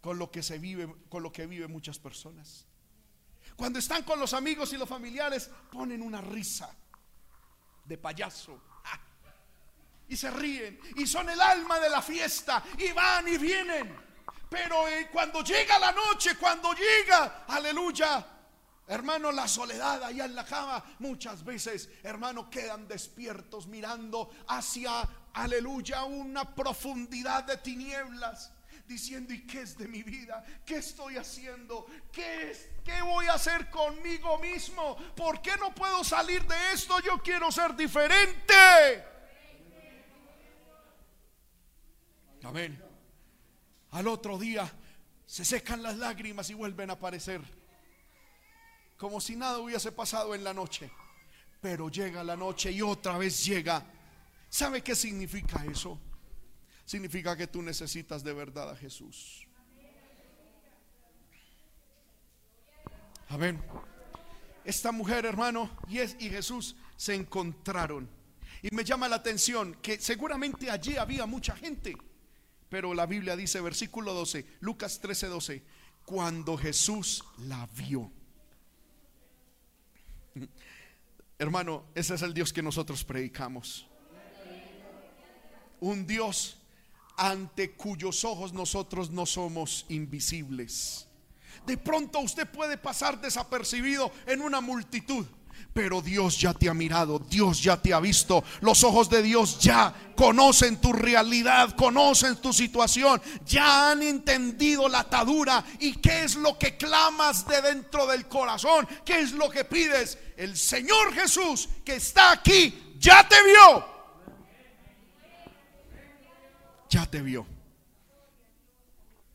con 0.00 0.18
lo 0.18 0.32
que 0.32 0.42
se 0.42 0.58
vive, 0.58 0.92
con 1.08 1.22
lo 1.22 1.32
que 1.32 1.46
viven 1.46 1.70
muchas 1.70 2.00
personas. 2.00 2.66
Cuando 3.62 3.78
están 3.78 4.02
con 4.02 4.18
los 4.18 4.34
amigos 4.34 4.72
y 4.72 4.76
los 4.76 4.88
familiares, 4.88 5.48
ponen 5.70 6.02
una 6.02 6.20
risa 6.20 6.74
de 7.84 7.96
payaso. 7.96 8.60
Y 10.08 10.16
se 10.16 10.32
ríen. 10.32 10.80
Y 10.96 11.06
son 11.06 11.30
el 11.30 11.40
alma 11.40 11.78
de 11.78 11.88
la 11.88 12.02
fiesta. 12.02 12.64
Y 12.76 12.90
van 12.90 13.28
y 13.28 13.38
vienen. 13.38 13.96
Pero 14.50 14.88
eh, 14.88 15.08
cuando 15.12 15.44
llega 15.44 15.78
la 15.78 15.92
noche, 15.92 16.36
cuando 16.40 16.72
llega, 16.72 17.44
aleluya, 17.46 18.26
Hermano, 18.88 19.30
la 19.30 19.46
soledad 19.46 20.02
allá 20.02 20.24
en 20.24 20.34
la 20.34 20.44
cama, 20.44 20.84
muchas 20.98 21.44
veces, 21.44 21.88
hermano, 22.02 22.50
quedan 22.50 22.88
despiertos 22.88 23.68
mirando 23.68 24.28
hacia, 24.48 25.08
aleluya, 25.34 26.02
una 26.02 26.52
profundidad 26.52 27.44
de 27.44 27.58
tinieblas 27.58 28.52
diciendo, 28.86 29.32
¿y 29.32 29.46
qué 29.46 29.62
es 29.62 29.76
de 29.76 29.88
mi 29.88 30.02
vida? 30.02 30.44
¿Qué 30.64 30.76
estoy 30.76 31.16
haciendo? 31.16 31.86
¿Qué, 32.10 32.50
es, 32.50 32.68
¿Qué 32.84 33.00
voy 33.02 33.26
a 33.26 33.34
hacer 33.34 33.70
conmigo 33.70 34.38
mismo? 34.38 34.96
¿Por 35.14 35.40
qué 35.40 35.56
no 35.58 35.74
puedo 35.74 36.04
salir 36.04 36.44
de 36.46 36.72
esto? 36.72 37.00
Yo 37.00 37.22
quiero 37.22 37.50
ser 37.50 37.74
diferente. 37.74 39.04
Amén. 42.42 42.82
Al 43.90 44.08
otro 44.08 44.38
día 44.38 44.70
se 45.26 45.44
secan 45.44 45.82
las 45.82 45.96
lágrimas 45.96 46.50
y 46.50 46.54
vuelven 46.54 46.90
a 46.90 46.94
aparecer. 46.94 47.40
Como 48.96 49.20
si 49.20 49.36
nada 49.36 49.58
hubiese 49.58 49.92
pasado 49.92 50.34
en 50.34 50.44
la 50.44 50.52
noche. 50.52 50.90
Pero 51.60 51.88
llega 51.88 52.24
la 52.24 52.36
noche 52.36 52.72
y 52.72 52.82
otra 52.82 53.16
vez 53.18 53.44
llega. 53.44 53.84
¿Sabe 54.48 54.82
qué 54.82 54.94
significa 54.94 55.64
eso? 55.64 55.98
Significa 56.84 57.36
que 57.36 57.46
tú 57.46 57.62
necesitas 57.62 58.22
de 58.24 58.32
verdad 58.32 58.70
a 58.70 58.76
Jesús. 58.76 59.46
Amén. 63.28 63.62
Esta 64.64 64.92
mujer, 64.92 65.24
hermano, 65.24 65.70
y, 65.88 65.96
Jesús 66.28 66.76
se 66.96 67.14
encontraron. 67.14 68.08
Y 68.60 68.74
me 68.74 68.84
llama 68.84 69.08
la 69.08 69.16
atención 69.16 69.74
que 69.82 69.98
seguramente 69.98 70.70
allí 70.70 70.96
había 70.96 71.26
mucha 71.26 71.56
gente. 71.56 71.96
Pero 72.68 72.94
la 72.94 73.06
Biblia 73.06 73.34
dice, 73.36 73.60
versículo 73.60 74.14
12, 74.14 74.46
Lucas 74.60 75.00
13, 75.00 75.26
12, 75.28 75.62
cuando 76.04 76.56
Jesús 76.56 77.24
la 77.38 77.66
vio. 77.74 78.12
Hermano, 81.38 81.86
ese 81.94 82.14
es 82.14 82.22
el 82.22 82.34
Dios 82.34 82.52
que 82.52 82.62
nosotros 82.62 83.02
predicamos. 83.04 83.88
Un 85.80 86.06
Dios 86.06 86.61
ante 87.16 87.72
cuyos 87.72 88.24
ojos 88.24 88.52
nosotros 88.52 89.10
no 89.10 89.26
somos 89.26 89.86
invisibles. 89.88 91.06
De 91.66 91.76
pronto 91.76 92.18
usted 92.20 92.48
puede 92.48 92.76
pasar 92.76 93.20
desapercibido 93.20 94.10
en 94.26 94.40
una 94.40 94.60
multitud. 94.60 95.26
Pero 95.72 96.02
Dios 96.02 96.38
ya 96.38 96.52
te 96.52 96.68
ha 96.68 96.74
mirado, 96.74 97.18
Dios 97.18 97.62
ya 97.62 97.80
te 97.80 97.94
ha 97.94 98.00
visto. 98.00 98.44
Los 98.60 98.84
ojos 98.84 99.08
de 99.08 99.22
Dios 99.22 99.58
ya 99.58 99.94
conocen 100.14 100.78
tu 100.78 100.92
realidad, 100.92 101.74
conocen 101.76 102.36
tu 102.36 102.52
situación, 102.52 103.22
ya 103.46 103.90
han 103.90 104.02
entendido 104.02 104.86
la 104.88 105.00
atadura 105.00 105.64
y 105.80 105.92
qué 105.94 106.24
es 106.24 106.36
lo 106.36 106.58
que 106.58 106.76
clamas 106.76 107.46
de 107.46 107.62
dentro 107.62 108.06
del 108.06 108.28
corazón, 108.28 108.86
qué 109.04 109.20
es 109.20 109.32
lo 109.32 109.48
que 109.48 109.64
pides. 109.64 110.18
El 110.36 110.58
Señor 110.58 111.14
Jesús 111.14 111.68
que 111.84 111.96
está 111.96 112.32
aquí 112.32 112.96
ya 112.98 113.26
te 113.26 113.36
vio. 113.42 113.92
Ya 116.92 117.06
te 117.06 117.22
vio. 117.22 117.46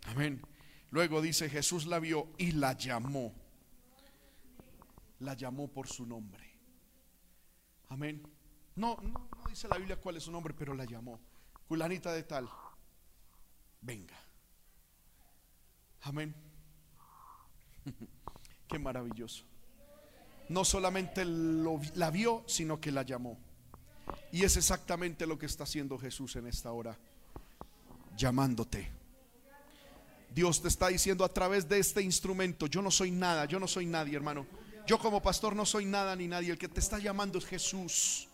Amén. 0.06 0.42
Luego 0.92 1.22
dice 1.22 1.50
Jesús 1.50 1.88
la 1.88 1.98
vio 1.98 2.28
y 2.38 2.52
la 2.52 2.74
llamó 2.74 3.34
la 5.20 5.34
llamó 5.34 5.68
por 5.68 5.88
su 5.88 6.06
nombre. 6.06 6.44
Amén. 7.90 8.22
No, 8.76 8.98
no, 9.02 9.30
dice 9.50 9.68
la 9.68 9.78
Biblia 9.78 9.98
cuál 9.98 10.18
es 10.18 10.24
su 10.24 10.32
nombre, 10.32 10.54
pero 10.54 10.74
la 10.74 10.86
llamó. 10.86 11.20
Culanita 11.68 12.14
de 12.14 12.24
tal, 12.24 12.48
venga. 13.82 14.16
Amén. 16.02 16.36
Qué 18.68 18.80
maravilloso. 18.80 19.44
No 20.50 20.64
solamente 20.64 21.26
la 21.26 22.12
vio, 22.12 22.44
sino 22.48 22.80
que 22.80 22.92
la 22.92 23.04
llamó. 23.04 23.38
Y 24.32 24.44
es 24.44 24.56
exactamente 24.56 25.26
lo 25.28 25.38
que 25.38 25.46
está 25.46 25.64
haciendo 25.64 25.98
Jesús 25.98 26.36
en 26.38 26.48
esta 26.48 26.72
hora, 26.72 26.98
llamándote. 28.18 28.90
Dios 30.34 30.62
te 30.62 30.68
está 30.68 30.90
diciendo 30.90 31.24
a 31.24 31.30
través 31.30 31.68
de 31.70 31.80
este 31.80 32.02
instrumento, 32.02 32.68
yo 32.68 32.82
no 32.82 32.92
soy 32.92 33.12
nada, 33.12 33.46
yo 33.46 33.60
no 33.60 33.68
soy 33.68 33.86
nadie, 33.86 34.16
hermano. 34.16 34.46
Yo 34.86 34.98
como 34.98 35.22
pastor 35.22 35.56
no 35.56 35.66
soy 35.66 35.86
nada 35.86 36.16
ni 36.16 36.28
nadie. 36.28 36.52
El 36.52 36.58
que 36.58 36.70
te 36.70 36.80
está 36.80 36.98
llamando 36.98 37.40
es 37.40 37.46
Jesús. 37.46 38.28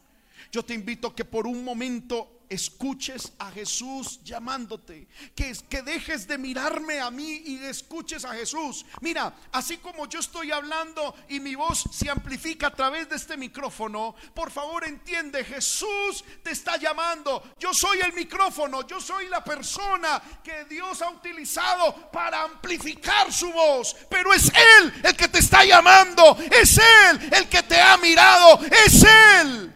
Yo 0.52 0.64
te 0.64 0.74
invito 0.74 1.16
que 1.16 1.26
por 1.26 1.48
un 1.48 1.64
momento 1.64 2.43
escuches 2.54 3.34
a 3.40 3.52
Jesús 3.52 4.20
llamándote, 4.24 5.08
que, 5.36 5.56
que 5.70 5.82
dejes 5.82 6.28
de 6.28 6.38
mirarme 6.38 7.00
a 7.00 7.12
mí 7.12 7.44
y 7.46 7.64
escuches 7.64 8.26
a 8.26 8.34
Jesús. 8.34 8.86
Mira, 9.02 9.34
así 9.52 9.78
como 9.78 10.08
yo 10.08 10.20
estoy 10.20 10.52
hablando 10.52 11.16
y 11.30 11.40
mi 11.40 11.56
voz 11.56 11.84
se 11.92 12.10
amplifica 12.10 12.68
a 12.68 12.76
través 12.76 13.10
de 13.10 13.16
este 13.16 13.38
micrófono, 13.38 14.16
por 14.34 14.52
favor 14.52 14.86
entiende, 14.86 15.44
Jesús 15.44 16.24
te 16.44 16.52
está 16.52 16.78
llamando. 16.78 17.44
Yo 17.60 17.74
soy 17.74 18.00
el 18.00 18.14
micrófono, 18.14 18.86
yo 18.88 19.02
soy 19.02 19.28
la 19.28 19.44
persona 19.44 20.22
que 20.44 20.66
Dios 20.66 21.02
ha 21.02 21.10
utilizado 21.10 22.12
para 22.12 22.44
amplificar 22.44 23.32
su 23.32 23.52
voz, 23.52 23.96
pero 24.10 24.34
es 24.34 24.50
Él 24.50 24.94
el 25.04 25.16
que 25.16 25.28
te 25.28 25.40
está 25.40 25.66
llamando, 25.66 26.38
es 26.52 26.78
Él 26.78 27.30
el 27.32 27.50
que 27.50 27.64
te 27.64 27.80
ha 27.80 27.98
mirado, 27.98 28.60
es 28.86 29.04
Él 29.04 29.74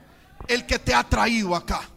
el 0.48 0.66
que 0.66 0.80
te 0.80 0.94
ha 0.94 1.04
traído 1.04 1.56
acá. 1.56 1.97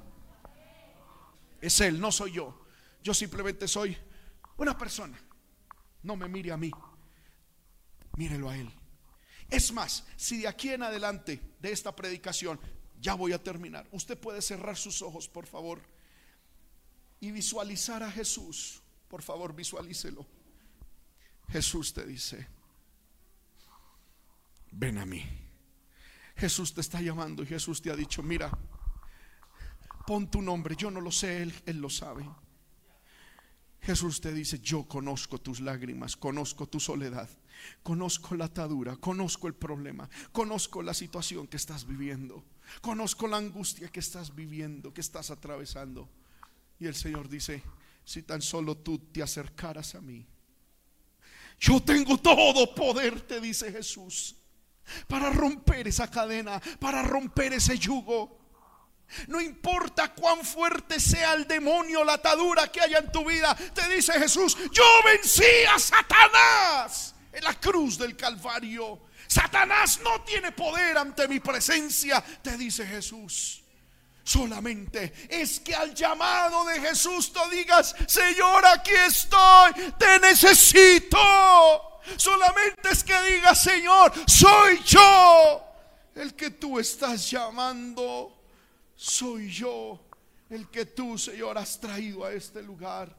Es 1.60 1.80
Él, 1.80 2.00
no 2.00 2.10
soy 2.10 2.32
yo. 2.32 2.66
Yo 3.02 3.14
simplemente 3.14 3.68
soy 3.68 3.96
una 4.56 4.76
persona. 4.76 5.18
No 6.02 6.16
me 6.16 6.28
mire 6.28 6.52
a 6.52 6.56
mí. 6.56 6.70
Mírelo 8.16 8.48
a 8.48 8.56
Él. 8.56 8.70
Es 9.48 9.72
más, 9.72 10.04
si 10.16 10.38
de 10.38 10.48
aquí 10.48 10.70
en 10.70 10.82
adelante 10.82 11.40
de 11.60 11.72
esta 11.72 11.94
predicación, 11.94 12.60
ya 13.00 13.14
voy 13.14 13.32
a 13.32 13.42
terminar, 13.42 13.88
usted 13.92 14.18
puede 14.18 14.42
cerrar 14.42 14.76
sus 14.76 15.02
ojos, 15.02 15.26
por 15.26 15.46
favor, 15.46 15.80
y 17.18 17.30
visualizar 17.30 18.02
a 18.02 18.10
Jesús. 18.10 18.82
Por 19.08 19.22
favor, 19.22 19.54
visualícelo. 19.54 20.26
Jesús 21.48 21.92
te 21.92 22.06
dice, 22.06 22.46
ven 24.70 24.98
a 24.98 25.06
mí. 25.06 25.24
Jesús 26.36 26.72
te 26.72 26.80
está 26.80 27.00
llamando 27.00 27.42
y 27.42 27.46
Jesús 27.46 27.82
te 27.82 27.90
ha 27.90 27.96
dicho, 27.96 28.22
mira, 28.22 28.50
pon 30.10 30.28
tu 30.28 30.42
nombre, 30.42 30.74
yo 30.74 30.90
no 30.90 31.00
lo 31.00 31.12
sé, 31.12 31.40
Él, 31.40 31.54
Él 31.66 31.80
lo 31.80 31.88
sabe. 31.88 32.28
Jesús 33.80 34.20
te 34.20 34.32
dice, 34.32 34.58
yo 34.58 34.88
conozco 34.88 35.38
tus 35.38 35.60
lágrimas, 35.60 36.16
conozco 36.16 36.66
tu 36.66 36.80
soledad, 36.80 37.30
conozco 37.84 38.34
la 38.34 38.46
atadura, 38.46 38.96
conozco 38.96 39.46
el 39.46 39.54
problema, 39.54 40.10
conozco 40.32 40.82
la 40.82 40.94
situación 40.94 41.46
que 41.46 41.58
estás 41.58 41.86
viviendo, 41.86 42.44
conozco 42.80 43.28
la 43.28 43.36
angustia 43.36 43.86
que 43.86 44.00
estás 44.00 44.34
viviendo, 44.34 44.92
que 44.92 45.00
estás 45.00 45.30
atravesando. 45.30 46.08
Y 46.80 46.86
el 46.86 46.96
Señor 46.96 47.28
dice, 47.28 47.62
si 48.04 48.24
tan 48.24 48.42
solo 48.42 48.78
tú 48.78 48.98
te 48.98 49.22
acercaras 49.22 49.94
a 49.94 50.00
mí, 50.00 50.26
yo 51.60 51.80
tengo 51.80 52.18
todo 52.18 52.74
poder, 52.74 53.20
te 53.20 53.40
dice 53.40 53.70
Jesús, 53.70 54.34
para 55.06 55.30
romper 55.30 55.86
esa 55.86 56.10
cadena, 56.10 56.60
para 56.80 57.04
romper 57.04 57.52
ese 57.52 57.78
yugo. 57.78 58.39
No 59.26 59.40
importa 59.40 60.14
cuán 60.14 60.44
fuerte 60.44 61.00
sea 61.00 61.34
el 61.34 61.46
demonio, 61.46 62.04
la 62.04 62.14
atadura 62.14 62.70
que 62.70 62.80
haya 62.80 62.98
en 62.98 63.10
tu 63.10 63.24
vida, 63.24 63.56
te 63.74 63.88
dice 63.88 64.12
Jesús, 64.14 64.56
yo 64.72 64.84
vencí 65.04 65.44
a 65.72 65.78
Satanás 65.78 67.14
en 67.32 67.44
la 67.44 67.54
cruz 67.58 67.98
del 67.98 68.16
Calvario. 68.16 69.00
Satanás 69.26 70.00
no 70.02 70.22
tiene 70.22 70.52
poder 70.52 70.98
ante 70.98 71.28
mi 71.28 71.40
presencia, 71.40 72.22
te 72.42 72.56
dice 72.56 72.86
Jesús. 72.86 73.62
Solamente 74.24 75.12
es 75.28 75.60
que 75.60 75.74
al 75.74 75.94
llamado 75.94 76.64
de 76.66 76.80
Jesús 76.80 77.32
tú 77.32 77.40
digas, 77.50 77.94
Señor, 78.06 78.64
aquí 78.66 78.92
estoy, 78.92 79.72
te 79.98 80.20
necesito. 80.20 81.18
Solamente 82.16 82.90
es 82.90 83.04
que 83.04 83.20
digas, 83.22 83.62
Señor, 83.62 84.12
soy 84.26 84.80
yo 84.84 85.64
el 86.14 86.34
que 86.34 86.50
tú 86.50 86.78
estás 86.78 87.30
llamando 87.30 88.39
soy 89.00 89.48
yo 89.48 89.98
el 90.50 90.68
que 90.68 90.84
tú, 90.84 91.16
Señor, 91.16 91.56
has 91.56 91.80
traído 91.80 92.22
a 92.22 92.34
este 92.34 92.62
lugar. 92.62 93.16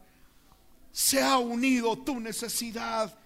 Se 0.92 1.20
ha 1.24 1.40
unido 1.40 1.98
tu 1.98 2.20
necesidad 2.20 3.18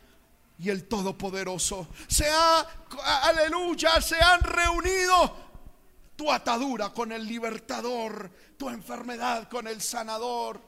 y 0.57 0.69
el 0.69 0.87
Todopoderoso. 0.87 1.89
Se 2.07 2.29
ha, 2.29 2.61
aleluya, 3.23 3.99
se 3.99 4.15
han 4.21 4.39
reunido 4.39 5.35
tu 6.15 6.31
atadura 6.31 6.93
con 6.93 7.11
el 7.11 7.27
libertador, 7.27 8.31
tu 8.57 8.69
enfermedad 8.69 9.49
con 9.49 9.67
el 9.67 9.81
sanador, 9.81 10.61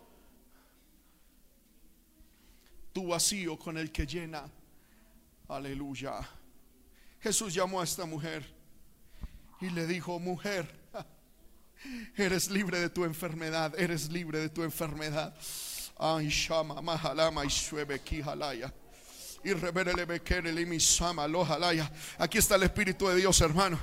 tu 2.92 3.08
vacío 3.08 3.58
con 3.58 3.78
el 3.78 3.94
que 3.94 4.06
llena. 4.06 4.44
Aleluya. 5.48 6.20
Jesús 7.22 7.54
llamó 7.54 7.80
a 7.80 7.86
esta 7.86 8.06
mujer 8.06 8.46
y 9.62 9.70
le 9.70 9.88
dijo, 9.88 10.20
mujer, 10.20 10.87
Eres 12.16 12.50
libre 12.50 12.80
de 12.80 12.90
tu 12.90 13.06
enfermedad, 13.06 13.74
eres 13.80 14.10
libre 14.12 14.40
de 14.40 14.50
tu 14.50 14.64
enfermedad. 14.64 15.36
Ay, 15.98 16.30
shama, 16.30 16.82
mahalama 16.82 17.46
y 17.46 17.50
suebe 17.50 18.00
kihalaya. 18.00 18.74
Y 19.44 19.52
Aquí 22.18 22.38
está 22.38 22.56
el 22.56 22.64
Espíritu 22.64 23.08
de 23.08 23.16
Dios, 23.16 23.42
hermano. 23.42 23.80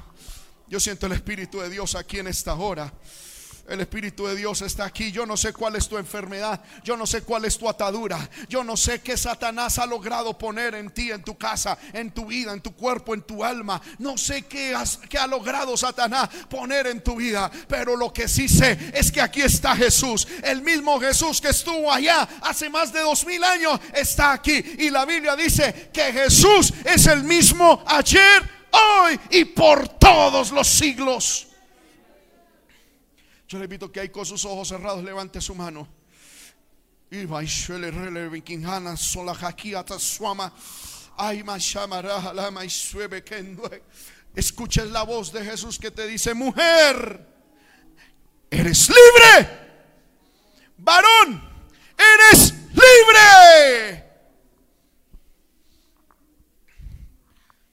Yo 0.67 0.81
siento 0.81 1.07
el 1.07 1.13
Espíritu 1.13 1.61
de 1.61 1.71
Dios 1.71 1.95
aquí 1.95 2.19
en 2.19 2.27
esta 2.27 2.55
hora. 2.55 2.93
El 3.67 3.81
Espíritu 3.81 4.27
de 4.27 4.37
Dios 4.37 4.61
está 4.61 4.85
aquí. 4.85 5.11
Yo 5.11 5.25
no 5.25 5.39
sé 5.39 5.55
cuál 5.55 5.77
es 5.77 5.89
tu 5.89 5.97
enfermedad. 5.97 6.61
Yo 6.83 6.99
no 6.99 7.07
sé 7.07 7.23
cuál 7.23 7.47
es 7.47 7.57
tu 7.57 7.67
atadura. 7.67 8.29
Yo 8.47 8.63
no 8.63 8.77
sé 8.77 9.01
qué 9.01 9.17
Satanás 9.17 9.79
ha 9.79 9.87
logrado 9.87 10.37
poner 10.37 10.75
en 10.75 10.91
ti, 10.91 11.11
en 11.11 11.23
tu 11.23 11.39
casa, 11.39 11.79
en 11.95 12.11
tu 12.11 12.27
vida, 12.27 12.53
en 12.53 12.61
tu 12.61 12.75
cuerpo, 12.75 13.15
en 13.15 13.23
tu 13.23 13.43
alma. 13.43 13.81
No 13.99 14.19
sé 14.19 14.43
qué, 14.43 14.77
qué 15.09 15.17
ha 15.17 15.27
logrado 15.27 15.77
Satanás 15.79 16.29
poner 16.51 16.89
en 16.89 17.03
tu 17.03 17.17
vida. 17.17 17.51
Pero 17.67 17.97
lo 17.97 18.13
que 18.13 18.29
sí 18.29 18.49
sé 18.49 18.79
es 18.93 19.11
que 19.11 19.23
aquí 19.23 19.41
está 19.41 19.75
Jesús. 19.75 20.29
El 20.43 20.61
mismo 20.61 21.01
Jesús 21.01 21.41
que 21.41 21.49
estuvo 21.49 21.91
allá 21.91 22.29
hace 22.43 22.69
más 22.69 22.93
de 22.93 23.01
dos 23.01 23.25
mil 23.25 23.43
años 23.43 23.81
está 23.95 24.33
aquí. 24.33 24.63
Y 24.79 24.91
la 24.91 25.07
Biblia 25.07 25.37
dice 25.37 25.89
que 25.91 26.13
Jesús 26.13 26.71
es 26.85 27.07
el 27.07 27.25
mismo 27.25 27.83
ayer, 27.87 28.43
hoy 28.71 29.19
y 29.31 29.47
por 29.47 29.89
todos 29.89 30.51
los 30.51 30.69
siglos. 30.69 31.49
Yo 33.55 33.61
le 33.61 33.67
invito 33.67 33.93
que 33.93 34.01
hay 34.01 34.09
con 34.09 34.27
sus 34.27 34.45
ojos 34.47 34.67
cerrados, 34.67 35.05
levante 35.05 35.41
su 35.41 35.55
mano. 35.55 35.87
Y 37.09 37.25
Escuches 44.35 44.91
la 44.91 45.05
voz 45.05 45.33
de 45.33 45.45
Jesús 45.45 45.79
que 45.79 45.93
te 45.93 46.05
dice, 46.09 46.35
mujer, 46.35 47.29
eres 48.51 48.89
libre. 48.89 49.49
Varón, 50.77 51.41
eres 51.97 52.53
libre. 52.71 54.05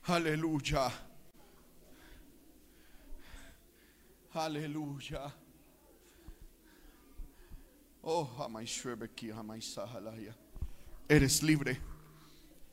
Aleluya. 0.04 0.92
Aleluya. 4.32 5.41
Oh, 8.02 8.28
Eres 11.08 11.42
libre. 11.42 11.80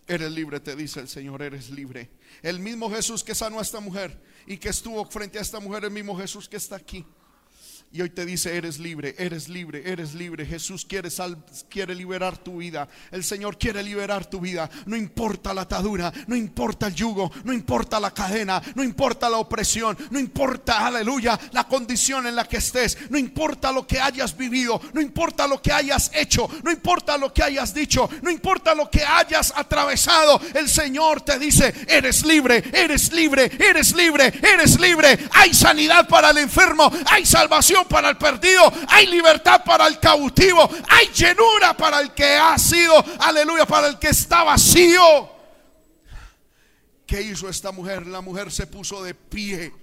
Eres 0.07 0.31
libre, 0.31 0.59
te 0.59 0.75
dice 0.75 0.99
el 0.99 1.07
Señor, 1.07 1.43
eres 1.43 1.69
libre. 1.69 2.09
El 2.41 2.59
mismo 2.59 2.89
Jesús 2.89 3.23
que 3.23 3.35
sanó 3.35 3.59
a 3.59 3.61
esta 3.61 3.79
mujer 3.79 4.19
y 4.47 4.57
que 4.57 4.69
estuvo 4.69 5.05
frente 5.05 5.37
a 5.37 5.41
esta 5.41 5.59
mujer, 5.59 5.85
el 5.85 5.91
mismo 5.91 6.17
Jesús 6.17 6.49
que 6.49 6.57
está 6.57 6.77
aquí. 6.77 7.05
Y 7.91 8.03
hoy 8.03 8.11
te 8.11 8.23
dice, 8.23 8.55
eres 8.55 8.77
libre, 8.77 9.15
eres 9.17 9.49
libre, 9.49 9.81
eres 9.83 10.13
libre. 10.13 10.45
Jesús 10.45 10.85
quiere, 10.85 11.09
quiere 11.69 11.95
liberar 11.95 12.37
tu 12.37 12.57
vida. 12.57 12.87
El 13.09 13.23
Señor 13.23 13.57
quiere 13.57 13.81
liberar 13.81 14.27
tu 14.29 14.39
vida. 14.39 14.69
No 14.85 14.95
importa 14.95 15.55
la 15.55 15.61
atadura, 15.61 16.13
no 16.27 16.35
importa 16.35 16.85
el 16.85 16.93
yugo, 16.93 17.31
no 17.45 17.51
importa 17.51 17.99
la 17.99 18.11
cadena, 18.11 18.61
no 18.75 18.83
importa 18.83 19.27
la 19.27 19.37
opresión, 19.37 19.97
no 20.11 20.19
importa, 20.19 20.85
aleluya, 20.85 21.39
la 21.51 21.63
condición 21.63 22.27
en 22.27 22.35
la 22.35 22.45
que 22.45 22.57
estés. 22.57 22.95
No 23.09 23.17
importa 23.17 23.71
lo 23.71 23.87
que 23.87 23.99
hayas 23.99 24.37
vivido, 24.37 24.79
no 24.93 25.01
importa 25.01 25.47
lo 25.47 25.59
que 25.59 25.71
hayas 25.71 26.11
hecho, 26.13 26.47
no 26.63 26.69
importa 26.69 27.17
lo 27.17 27.33
que 27.33 27.41
hayas 27.41 27.73
dicho, 27.73 28.07
no 28.21 28.29
importa 28.29 28.75
lo 28.75 28.91
que 28.91 29.03
hayas 29.03 29.51
atravesado. 29.55 30.39
El 30.53 30.69
Señor 30.69 31.21
te 31.21 31.39
dice, 31.39 31.73
eres 31.87 32.23
libre, 32.23 32.63
eres 32.71 33.11
libre, 33.11 33.51
eres 33.57 33.95
libre, 33.95 34.31
eres 34.43 34.79
libre. 34.79 35.17
Hay 35.31 35.55
sanidad 35.55 36.07
para 36.07 36.29
el 36.29 36.37
enfermo, 36.37 36.91
hay 37.07 37.25
salvación 37.25 37.78
para 37.87 38.09
el 38.09 38.17
perdido, 38.17 38.71
hay 38.87 39.07
libertad 39.07 39.63
para 39.63 39.87
el 39.87 39.99
cautivo, 39.99 40.69
hay 40.87 41.07
llenura 41.07 41.75
para 41.75 41.99
el 41.99 42.13
que 42.13 42.35
ha 42.35 42.57
sido, 42.57 43.03
aleluya, 43.19 43.65
para 43.65 43.87
el 43.87 43.99
que 43.99 44.09
está 44.09 44.43
vacío. 44.43 45.29
¿Qué 47.05 47.21
hizo 47.21 47.49
esta 47.49 47.71
mujer? 47.71 48.05
La 48.05 48.21
mujer 48.21 48.51
se 48.51 48.67
puso 48.67 49.03
de 49.03 49.15
pie 49.15 49.73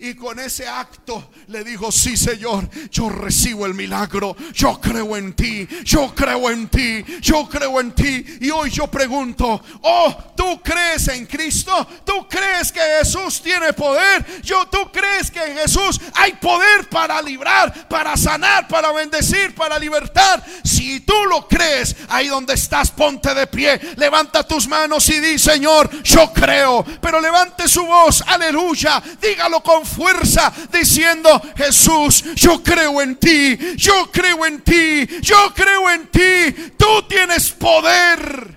y 0.00 0.14
con 0.14 0.38
ese 0.38 0.68
acto 0.68 1.30
le 1.48 1.64
dijo, 1.64 1.90
sí 1.90 2.16
Señor, 2.16 2.68
yo 2.90 3.08
recibo 3.08 3.66
el 3.66 3.74
milagro, 3.74 4.36
yo 4.52 4.80
creo 4.80 5.16
en 5.16 5.34
ti, 5.34 5.66
yo 5.84 6.14
creo 6.14 6.50
en 6.50 6.68
ti, 6.68 7.04
yo 7.20 7.48
creo 7.48 7.80
en 7.80 7.92
ti. 7.92 8.24
Y 8.40 8.50
hoy 8.50 8.70
yo 8.70 8.86
pregunto, 8.88 9.62
oh, 9.82 10.16
¿tú 10.36 10.60
crees 10.62 11.08
en 11.08 11.26
Cristo? 11.26 11.86
¿Tú 12.04 12.26
crees 12.28 12.70
que 12.72 12.80
Jesús 12.98 13.40
tiene 13.42 13.72
poder? 13.72 14.42
Yo, 14.42 14.66
¿Tú 14.66 14.90
crees 14.92 15.30
que 15.30 15.42
en 15.42 15.56
Jesús 15.56 15.98
hay 16.14 16.32
poder 16.34 16.88
para 16.90 17.22
librar, 17.22 17.88
para 17.88 18.14
sanar, 18.14 18.68
para 18.68 18.92
bendecir, 18.92 19.54
para 19.54 19.78
libertar? 19.78 20.44
Si 20.64 21.00
tú 21.00 21.14
lo 21.30 21.48
crees, 21.48 21.96
ahí 22.08 22.28
donde 22.28 22.52
estás, 22.52 22.90
ponte 22.90 23.34
de 23.34 23.46
pie, 23.46 23.80
levanta 23.96 24.46
tus 24.46 24.68
manos 24.68 25.08
y 25.08 25.18
di, 25.20 25.38
Señor, 25.38 25.90
yo 26.02 26.30
creo. 26.32 26.84
Pero 27.00 27.22
levante 27.22 27.68
su 27.68 27.86
voz, 27.86 28.22
aleluya, 28.26 29.02
dígalo 29.20 29.62
con 29.62 29.85
fuerza 29.86 30.52
diciendo, 30.72 31.40
Jesús, 31.56 32.22
yo 32.34 32.62
creo 32.62 33.00
en 33.00 33.16
ti, 33.16 33.56
yo 33.76 34.10
creo 34.12 34.44
en 34.44 34.60
ti, 34.60 35.06
yo 35.22 35.54
creo 35.54 35.90
en 35.90 36.08
ti, 36.08 36.72
tú 36.76 37.02
tienes 37.08 37.50
poder. 37.52 38.56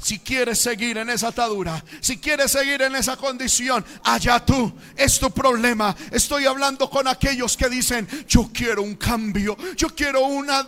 Si 0.00 0.20
quieres 0.20 0.60
seguir 0.60 0.96
en 0.96 1.10
esa 1.10 1.28
atadura, 1.28 1.84
si 2.00 2.18
quieres 2.18 2.52
seguir 2.52 2.80
en 2.82 2.94
esa 2.94 3.16
condición, 3.16 3.84
allá 4.04 4.42
tú, 4.44 4.72
es 4.96 5.18
tu 5.18 5.30
problema. 5.32 5.94
Estoy 6.12 6.46
hablando 6.46 6.88
con 6.88 7.08
aquellos 7.08 7.56
que 7.56 7.68
dicen, 7.68 8.08
yo 8.28 8.48
quiero 8.52 8.82
un 8.82 8.94
cambio, 8.94 9.56
yo 9.76 9.88
quiero 9.88 10.24
una, 10.24 10.66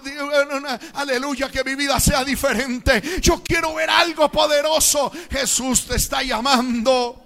aleluya, 0.95 1.49
que 1.49 1.63
mi 1.63 1.77
vida 1.77 2.01
sea 2.01 2.25
diferente, 2.25 3.01
yo 3.23 3.41
quiero 3.43 3.75
ver 3.75 3.89
algo 3.89 4.31
poderoso. 4.33 5.13
Jesús 5.31 5.87
te 5.87 5.95
está 5.97 6.23
llamando. 6.23 7.20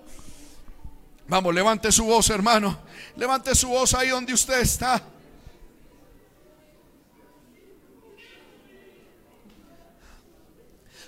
Vamos, 1.26 1.54
levante 1.54 1.90
su 1.90 2.04
voz, 2.04 2.28
hermano. 2.30 2.78
Levante 3.16 3.54
su 3.54 3.68
voz 3.68 3.94
ahí 3.94 4.08
donde 4.08 4.34
usted 4.34 4.60
está. 4.60 5.02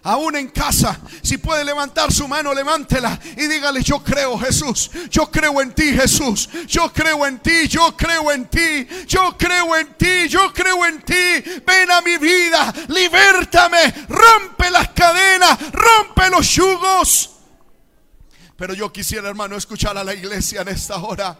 aún 0.07 0.37
en 0.37 0.49
casa, 0.49 1.01
si 1.21 1.37
puede 1.37 1.65
levantar 1.65 2.13
su 2.13 2.29
mano, 2.29 2.55
levántela 2.55 3.19
y 3.37 3.49
dígale, 3.49 3.83
yo 3.83 3.99
creo 4.05 4.39
Jesús, 4.39 4.89
yo 5.11 5.29
creo 5.29 5.61
en 5.61 5.73
ti 5.73 5.93
Jesús, 5.93 6.49
yo 6.69 6.93
creo 6.93 7.27
en 7.27 7.41
ti, 7.41 7.67
yo 7.67 7.97
creo 7.97 8.31
en 8.31 8.47
ti, 8.47 8.87
yo 9.09 9.37
creo 9.37 9.77
en 9.77 9.95
ti, 9.95 10.29
yo 10.29 10.53
creo 10.53 10.87
en 10.87 11.03
ti, 11.03 11.61
ven 11.67 11.91
a 11.91 12.01
mi 12.03 12.19
vida, 12.19 12.73
libértame, 12.87 14.07
rompe 14.09 14.71
las 14.71 14.91
cadenas, 14.91 15.59
rompe 15.73 16.31
los 16.31 16.47
yugos. 16.55 17.36
Pero 18.57 18.75
yo 18.75 18.93
quisiera, 18.93 19.29
hermano, 19.29 19.57
escuchar 19.57 19.97
a 19.99 20.05
la 20.05 20.15
iglesia 20.15 20.63
en 20.63 20.69
esta 20.69 20.97
hora. 20.97 21.37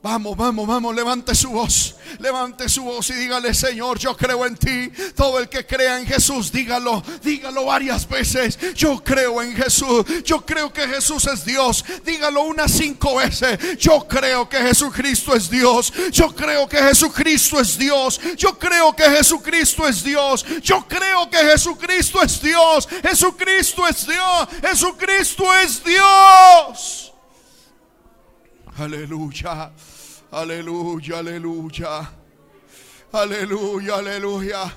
Vamos, 0.00 0.36
vamos, 0.36 0.64
vamos, 0.64 0.94
levante 0.94 1.34
su 1.34 1.50
voz, 1.50 1.96
levante 2.20 2.68
su 2.68 2.84
voz 2.84 3.10
y 3.10 3.14
dígale, 3.14 3.52
Señor, 3.52 3.98
yo 3.98 4.16
creo 4.16 4.46
en 4.46 4.56
ti. 4.56 4.92
Todo 5.16 5.40
el 5.40 5.48
que 5.48 5.66
crea 5.66 5.98
en 5.98 6.06
Jesús, 6.06 6.52
dígalo, 6.52 7.02
dígalo 7.20 7.64
varias 7.64 8.08
veces. 8.08 8.56
Yo 8.76 9.02
creo 9.02 9.42
en 9.42 9.56
Jesús, 9.56 10.04
yo 10.22 10.46
creo 10.46 10.72
que 10.72 10.86
Jesús 10.86 11.26
es 11.26 11.44
Dios. 11.44 11.84
Dígalo 12.04 12.42
unas 12.42 12.70
cinco 12.70 13.16
veces. 13.16 13.76
Yo 13.78 14.06
creo 14.06 14.48
que 14.48 14.58
Jesucristo 14.58 15.34
es 15.34 15.50
Dios. 15.50 15.92
Yo 16.12 16.32
creo 16.32 16.68
que 16.68 16.78
Jesucristo 16.78 17.58
es 17.58 17.76
Dios. 17.76 18.20
Yo 18.36 18.56
creo 18.56 18.94
que 18.94 19.02
Jesucristo 19.02 19.88
es 19.88 20.04
Dios. 20.04 20.46
Yo 20.62 20.86
creo 20.86 21.28
que 21.28 21.38
Jesucristo 21.38 22.22
es 22.22 22.40
Dios. 22.40 22.88
Jesucristo 23.02 23.84
es 23.88 24.06
Dios. 24.06 24.48
Jesucristo 24.62 25.54
es 25.54 25.82
Dios. 25.82 27.12
Aleluya. 28.78 29.72
Aleluya, 30.32 31.18
aleluya. 31.18 32.06
Aleluya, 33.12 33.94
aleluya. 33.96 34.70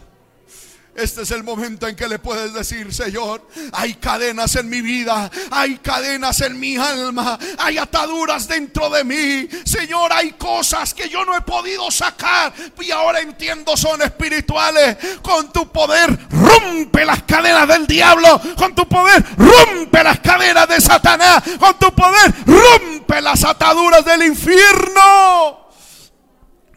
Este 0.94 1.22
es 1.22 1.32
el 1.32 1.44
momento 1.44 1.88
en 1.88 1.96
que 1.96 2.08
le 2.08 2.20
puedes 2.20 2.54
decir, 2.54 2.94
Señor, 2.94 3.48
hay 3.72 3.94
cadenas 3.96 4.58
en 4.58 4.70
mi 4.70 4.82
vida, 4.82 5.32
hay 5.50 5.78
cadenas 5.78 6.42
en 6.42 6.60
mi 6.60 6.76
alma, 6.76 7.40
hay 7.58 7.78
ataduras 7.78 8.48
dentro 8.48 8.90
de 8.90 9.06
mí. 9.06 9.48
Señor, 9.64 10.12
hay 10.12 10.34
cosas 10.34 10.94
que 10.94 11.08
yo 11.08 11.24
no 11.24 11.36
he 11.36 11.42
podido 11.42 11.90
sacar 11.90 12.54
y 12.80 12.92
ahora 12.92 13.22
entiendo 13.22 13.78
son 13.78 14.02
espirituales. 14.02 14.98
Con 15.22 15.52
tu 15.54 15.72
poder 15.72 16.28
rompe 16.30 17.06
las 17.06 17.24
cadenas 17.24 17.70
del 17.70 17.88
diablo, 17.88 18.42
con 18.58 18.76
tu 18.76 18.86
poder 18.88 19.24
rompe 19.38 20.04
las 20.04 20.20
cadenas 20.20 20.68
de 20.68 20.82
Satanás, 20.82 21.42
con 21.58 21.80
tu 21.80 21.94
poder 21.96 22.34
rompe 22.46 23.22
las 23.22 23.46
ataduras 23.46 24.04
del 24.04 24.24
infierno. 24.24 25.61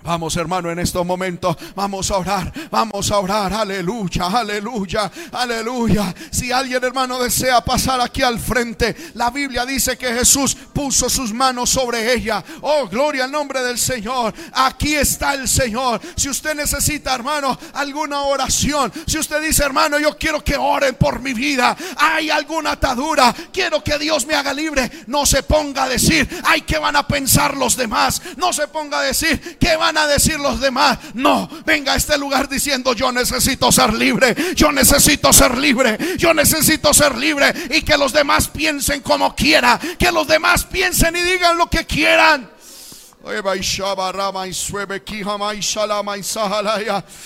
Vamos 0.05 0.37
hermano 0.37 0.71
en 0.71 0.79
estos 0.79 1.05
momentos, 1.07 1.57
vamos 1.75 2.11
a 2.11 2.19
orar, 2.19 2.53
vamos 2.71 3.11
a 3.11 3.19
orar, 3.21 3.55
aleluya, 3.55 4.27
aleluya, 4.27 5.11
aleluya. 5.33 6.15
Si 6.31 6.53
alguien 6.53 6.85
hermano 6.85 7.19
desea 7.23 7.63
pasar 7.63 8.03
aquí 8.03 8.21
al 8.21 8.39
frente, 8.39 8.95
la 9.15 9.31
Biblia 9.31 9.65
dice 9.65 9.97
que 9.97 10.13
Jesús 10.13 10.55
puso 10.75 11.09
sus 11.09 11.33
manos 11.33 11.71
sobre 11.71 12.13
ella. 12.13 12.45
Oh, 12.61 12.87
gloria 12.87 13.25
al 13.25 13.33
nombre 13.33 13.63
del 13.63 13.79
Señor. 13.79 14.35
Aquí 14.53 14.95
está 14.95 15.33
el 15.33 15.49
Señor. 15.49 16.03
Si 16.17 16.29
usted 16.29 16.55
necesita 16.55 17.15
hermano 17.15 17.59
alguna 17.73 18.21
oración, 18.25 18.93
si 19.07 19.17
usted 19.17 19.41
dice 19.41 19.65
hermano, 19.65 19.99
yo 19.99 20.19
quiero 20.19 20.45
que 20.45 20.59
oren 20.59 20.97
por 20.97 21.21
mi 21.21 21.33
vida, 21.33 21.75
hay 21.97 22.29
alguna 22.29 22.73
atadura, 22.73 23.35
quiero 23.51 23.83
que 23.83 23.99
Dios 23.99 24.27
me 24.27 24.35
haga 24.35 24.53
libre, 24.53 24.91
no 25.07 25.25
se 25.25 25.43
ponga 25.43 25.85
a 25.85 25.89
decir, 25.89 26.29
ay, 26.45 26.61
¿qué 26.61 26.77
van 26.77 26.97
a 26.97 27.09
pensar 27.09 27.57
los 27.57 27.75
demás? 27.75 28.21
No 28.37 28.53
se 28.53 28.69
ponga 28.69 28.99
a 28.99 29.03
decir, 29.03 29.57
¿qué 29.59 29.77
van 29.77 29.94
a 29.97 30.07
decir 30.07 30.39
los 30.39 30.61
demás. 30.61 30.99
No, 31.15 31.49
venga 31.65 31.93
a 31.93 31.97
este 31.97 32.19
lugar 32.19 32.49
diciendo 32.49 32.93
yo 32.95 33.13
necesito 33.13 33.71
ser 33.73 33.93
libre, 33.95 34.35
yo 34.55 34.73
necesito 34.73 35.33
ser 35.33 35.59
libre, 35.59 35.99
yo 36.17 36.35
necesito 36.35 36.93
ser 36.95 37.17
libre 37.17 37.53
y 37.71 37.83
que 37.83 37.97
los 37.97 38.13
demás 38.13 38.49
piensen 38.49 39.01
como 39.01 39.35
quiera, 39.35 39.79
que 39.99 40.11
los 40.13 40.27
demás 40.27 40.65
piensen 40.65 41.17
y 41.17 41.23
digan 41.23 41.59
lo 41.59 41.69
que 41.69 41.85
quieran. 41.85 42.54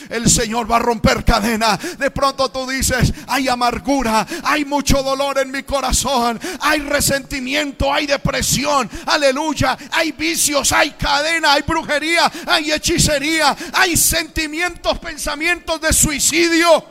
El 0.08 0.30
Señor 0.30 0.70
va 0.70 0.76
a 0.76 0.80
romper 0.80 1.24
cadena. 1.24 1.76
De 1.76 2.10
pronto 2.10 2.48
tú 2.50 2.68
dices, 2.68 3.12
hay 3.26 3.48
amargura, 3.48 4.26
hay 4.44 4.64
mucho 4.64 5.02
dolor 5.02 5.38
en 5.38 5.50
mi 5.50 5.64
corazón, 5.64 6.38
hay 6.60 6.80
resentimiento, 6.80 7.92
hay 7.92 8.06
depresión, 8.06 8.88
aleluya, 9.06 9.76
hay 9.90 10.12
vicios, 10.12 10.70
hay 10.70 10.92
cadena, 10.92 11.54
hay 11.54 11.62
brujería, 11.62 12.30
hay 12.46 12.70
hechicería, 12.70 13.56
hay 13.72 13.96
sentimientos, 13.96 14.98
pensamientos 15.00 15.80
de 15.80 15.92
suicidio. 15.92 16.84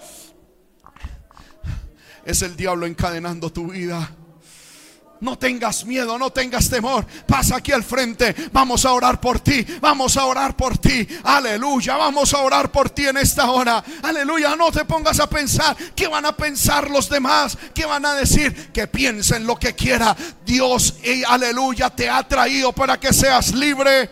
Es 2.26 2.42
el 2.42 2.58
diablo 2.58 2.86
encadenando 2.86 3.50
tu 3.50 3.72
vida. 3.72 4.17
No 5.20 5.38
tengas 5.38 5.86
miedo, 5.86 6.18
no 6.18 6.30
tengas 6.32 6.70
temor. 6.70 7.06
Pasa 7.26 7.58
aquí 7.58 7.72
al 7.72 7.84
frente. 7.84 8.36
Vamos 8.52 8.86
a 8.86 8.94
orar 8.94 9.20
por 9.20 9.40
ti. 9.40 9.66
Vamos 9.82 10.18
a 10.18 10.26
orar 10.26 10.56
por 10.56 10.78
ti. 10.78 11.08
Aleluya. 11.24 11.98
Vamos 11.98 12.34
a 12.34 12.40
orar 12.40 12.72
por 12.72 12.90
ti 12.90 13.08
en 13.08 13.18
esta 13.18 13.50
hora. 13.50 13.84
Aleluya. 14.04 14.56
No 14.56 14.72
te 14.72 14.86
pongas 14.86 15.20
a 15.20 15.28
pensar 15.28 15.76
qué 15.96 16.08
van 16.08 16.26
a 16.26 16.36
pensar 16.36 16.90
los 16.90 17.10
demás. 17.10 17.58
¿Qué 17.74 17.86
van 17.86 18.06
a 18.06 18.14
decir? 18.14 18.72
Que 18.72 18.88
piensen 18.88 19.46
lo 19.46 19.58
que 19.58 19.76
quiera. 19.76 20.16
Dios, 20.46 20.96
y 21.04 21.24
aleluya, 21.24 21.90
te 21.90 22.10
ha 22.10 22.28
traído 22.28 22.72
para 22.74 23.00
que 23.00 23.14
seas 23.14 23.54
libre. 23.54 24.10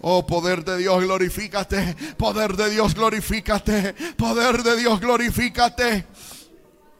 Oh, 0.00 0.26
poder 0.26 0.64
de 0.64 0.76
Dios, 0.78 1.02
glorifícate. 1.02 1.96
Poder 2.18 2.56
de 2.56 2.70
Dios, 2.70 2.94
glorifícate. 2.94 3.94
Poder 4.16 4.62
de 4.62 4.76
Dios, 4.76 5.00
glorifícate. 5.00 6.06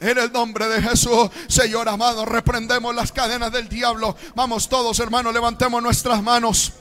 En 0.04 0.18
el 0.18 0.30
nombre 0.30 0.68
de 0.68 0.82
Jesús, 0.82 1.30
Señor 1.48 1.88
amado, 1.88 2.26
reprendemos 2.26 2.94
las 2.94 3.10
cadenas 3.10 3.50
del 3.50 3.70
diablo. 3.70 4.14
Vamos 4.34 4.68
todos, 4.68 5.00
hermanos, 5.00 5.32
levantemos 5.32 5.82
nuestras 5.82 6.22
manos. 6.22 6.74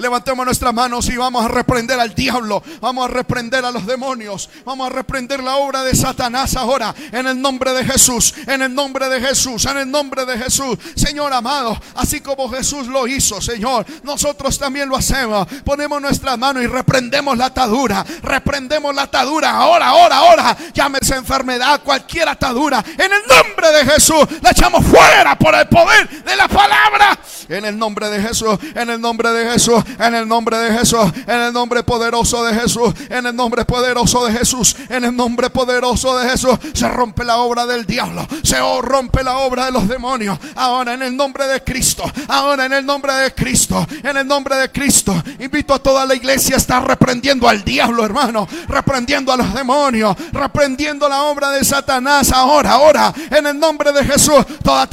Levantemos 0.00 0.46
nuestras 0.46 0.72
manos 0.72 1.08
y 1.10 1.16
vamos 1.16 1.44
a 1.44 1.48
reprender 1.48 2.00
al 2.00 2.14
diablo. 2.14 2.62
Vamos 2.80 3.04
a 3.04 3.12
reprender 3.12 3.64
a 3.64 3.70
los 3.70 3.86
demonios. 3.86 4.48
Vamos 4.64 4.86
a 4.86 4.90
reprender 4.90 5.42
la 5.42 5.56
obra 5.56 5.82
de 5.82 5.94
Satanás 5.94 6.56
ahora. 6.56 6.94
En 7.12 7.26
el 7.26 7.40
nombre 7.40 7.72
de 7.74 7.84
Jesús. 7.84 8.34
En 8.46 8.62
el 8.62 8.74
nombre 8.74 9.10
de 9.10 9.20
Jesús. 9.20 9.66
En 9.66 9.76
el 9.76 9.90
nombre 9.90 10.24
de 10.24 10.38
Jesús. 10.38 10.78
Señor 10.96 11.32
amado. 11.34 11.78
Así 11.94 12.20
como 12.20 12.48
Jesús 12.48 12.86
lo 12.86 13.06
hizo, 13.06 13.42
Señor. 13.42 13.84
Nosotros 14.02 14.58
también 14.58 14.88
lo 14.88 14.96
hacemos. 14.96 15.46
Ponemos 15.64 16.00
nuestras 16.00 16.38
manos 16.38 16.62
y 16.62 16.66
reprendemos 16.66 17.36
la 17.36 17.46
atadura. 17.46 18.04
Reprendemos 18.22 18.94
la 18.94 19.02
atadura. 19.02 19.50
Ahora, 19.50 19.88
ahora, 19.88 20.16
ahora. 20.16 20.56
Llámese 20.72 21.16
enfermedad. 21.16 21.82
Cualquier 21.82 22.28
atadura. 22.28 22.82
En 22.94 23.12
el 23.12 23.22
nombre 23.28 23.70
de 23.72 23.84
Jesús. 23.84 24.26
La 24.40 24.52
echamos 24.52 24.82
fuera 24.86 25.36
por 25.38 25.54
el 25.54 25.68
poder 25.68 26.08
de 26.24 26.36
la 26.36 26.48
palabra. 26.48 27.18
En 27.50 27.66
el 27.66 27.78
nombre 27.78 28.08
de 28.08 28.22
Jesús. 28.22 28.58
En 28.74 28.88
el 28.88 28.98
nombre 28.98 29.30
de 29.30 29.52
Jesús 29.52 29.84
en 29.98 30.14
el 30.14 30.28
nombre 30.28 30.56
de 30.58 30.78
Jesús, 30.78 31.10
en 31.26 31.40
el 31.40 31.52
nombre 31.52 31.82
poderoso 31.82 32.44
de 32.44 32.54
Jesús, 32.54 32.94
en 33.08 33.26
el 33.26 33.34
nombre 33.34 33.64
poderoso 33.64 34.24
de 34.26 34.32
Jesús, 34.32 34.76
en 34.88 35.04
el 35.04 35.14
nombre 35.14 35.50
poderoso 35.50 36.18
de 36.18 36.28
Jesús, 36.28 36.58
se 36.72 36.88
rompe 36.88 37.24
la 37.24 37.38
obra 37.38 37.66
del 37.66 37.86
diablo, 37.86 38.26
se 38.42 38.58
rompe 38.80 39.22
la 39.22 39.38
obra 39.38 39.66
de 39.66 39.72
los 39.72 39.88
demonios. 39.88 40.38
Ahora 40.54 40.94
en 40.94 41.02
el 41.02 41.16
nombre 41.16 41.46
de 41.46 41.62
Cristo, 41.62 42.04
ahora 42.28 42.66
en 42.66 42.72
el 42.72 42.84
nombre 42.86 43.12
de 43.14 43.34
Cristo, 43.34 43.86
en 44.02 44.16
el 44.16 44.26
nombre 44.26 44.56
de 44.56 44.70
Cristo, 44.70 45.14
invito 45.38 45.74
a 45.74 45.78
toda 45.78 46.06
la 46.06 46.14
iglesia 46.14 46.56
a 46.56 46.58
estar 46.58 46.86
reprendiendo 46.86 47.48
al 47.48 47.64
diablo, 47.64 48.04
hermano, 48.04 48.46
reprendiendo 48.68 49.32
a 49.32 49.36
los 49.36 49.54
demonios, 49.54 50.16
reprendiendo 50.32 51.08
la 51.08 51.22
obra 51.22 51.50
de 51.50 51.64
Satanás. 51.64 52.32
Ahora, 52.32 52.72
ahora, 52.72 53.14
en 53.30 53.46
el 53.46 53.58
nombre 53.58 53.92
de 53.92 54.04
Jesús, 54.04 54.44
toda, 54.62 54.86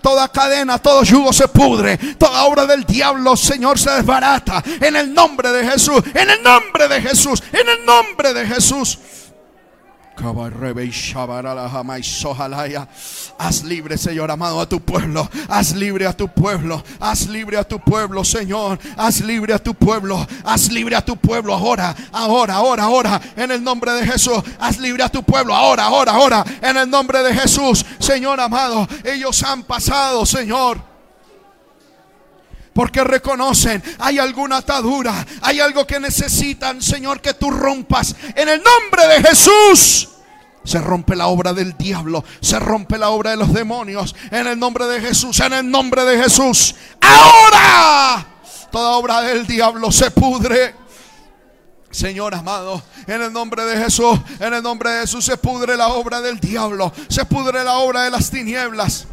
toda 0.00 0.28
cadena, 0.28 0.78
todo 0.78 1.02
yugo 1.02 1.32
se 1.32 1.48
pudre, 1.48 1.96
toda 2.18 2.44
obra 2.44 2.66
del 2.66 2.84
diablo, 2.84 3.36
Señor, 3.36 3.78
se 3.78 3.90
desbarata 3.90 4.41
en 4.80 4.96
el 4.96 5.12
nombre 5.12 5.50
de 5.52 5.66
Jesús, 5.66 6.02
en 6.14 6.30
el 6.30 6.42
nombre 6.42 6.88
de 6.88 7.00
Jesús, 7.00 7.42
en 7.52 7.68
el 7.68 7.84
nombre 7.84 8.34
de 8.34 8.46
Jesús. 8.46 8.98
Haz 13.38 13.64
libre, 13.64 13.96
Señor 13.98 14.30
amado, 14.30 14.60
a 14.60 14.68
tu 14.68 14.80
pueblo. 14.80 15.28
Haz 15.48 15.74
libre 15.74 16.06
a 16.06 16.12
tu 16.12 16.28
pueblo. 16.28 16.84
Haz 17.00 17.28
libre 17.28 17.56
a 17.56 17.64
tu 17.64 17.80
pueblo, 17.80 18.22
Señor. 18.22 18.78
Haz 18.96 19.20
libre 19.20 19.54
a 19.54 19.58
tu 19.58 19.74
pueblo. 19.74 20.24
Haz 20.44 20.70
libre 20.70 20.96
a 20.96 21.04
tu 21.04 21.16
pueblo 21.16 21.54
ahora, 21.54 21.94
ahora, 22.12 22.54
ahora, 22.54 22.84
ahora. 22.84 23.20
En 23.36 23.50
el 23.50 23.64
nombre 23.64 23.92
de 23.92 24.06
Jesús. 24.06 24.42
Haz 24.60 24.78
libre 24.78 25.02
a 25.02 25.08
tu 25.08 25.22
pueblo 25.22 25.54
ahora, 25.54 25.84
ahora, 25.84 26.12
ahora. 26.12 26.44
En 26.60 26.76
el 26.76 26.88
nombre 26.88 27.22
de 27.22 27.34
Jesús, 27.34 27.84
Señor 27.98 28.38
amado. 28.38 28.86
Ellos 29.04 29.42
han 29.42 29.62
pasado, 29.62 30.26
Señor 30.26 30.91
porque 32.74 33.04
reconocen, 33.04 33.82
hay 33.98 34.18
alguna 34.18 34.58
atadura, 34.58 35.26
hay 35.42 35.60
algo 35.60 35.86
que 35.86 36.00
necesitan, 36.00 36.80
Señor, 36.80 37.20
que 37.20 37.34
tú 37.34 37.50
rompas. 37.50 38.14
En 38.34 38.48
el 38.48 38.62
nombre 38.62 39.06
de 39.08 39.28
Jesús. 39.28 40.08
Se 40.64 40.78
rompe 40.78 41.16
la 41.16 41.26
obra 41.26 41.52
del 41.52 41.76
diablo, 41.76 42.24
se 42.40 42.56
rompe 42.60 42.96
la 42.96 43.10
obra 43.10 43.30
de 43.30 43.36
los 43.36 43.52
demonios. 43.52 44.14
En 44.30 44.46
el 44.46 44.56
nombre 44.56 44.86
de 44.86 45.00
Jesús, 45.00 45.40
en 45.40 45.52
el 45.52 45.68
nombre 45.68 46.04
de 46.04 46.22
Jesús. 46.22 46.76
Ahora 47.00 48.26
toda 48.72 48.92
obra 48.92 49.20
del 49.20 49.46
diablo 49.46 49.92
se 49.92 50.10
pudre. 50.10 50.74
Señor 51.90 52.34
amado, 52.34 52.82
en 53.06 53.20
el 53.20 53.32
nombre 53.32 53.64
de 53.66 53.76
Jesús, 53.76 54.18
en 54.40 54.54
el 54.54 54.62
nombre 54.62 54.90
de 54.90 55.00
Jesús 55.02 55.26
se 55.26 55.36
pudre 55.36 55.76
la 55.76 55.88
obra 55.88 56.22
del 56.22 56.40
diablo, 56.40 56.90
se 57.08 57.26
pudre 57.26 57.62
la 57.62 57.76
obra 57.78 58.04
de 58.04 58.10
las 58.10 58.30
tinieblas. 58.30 59.06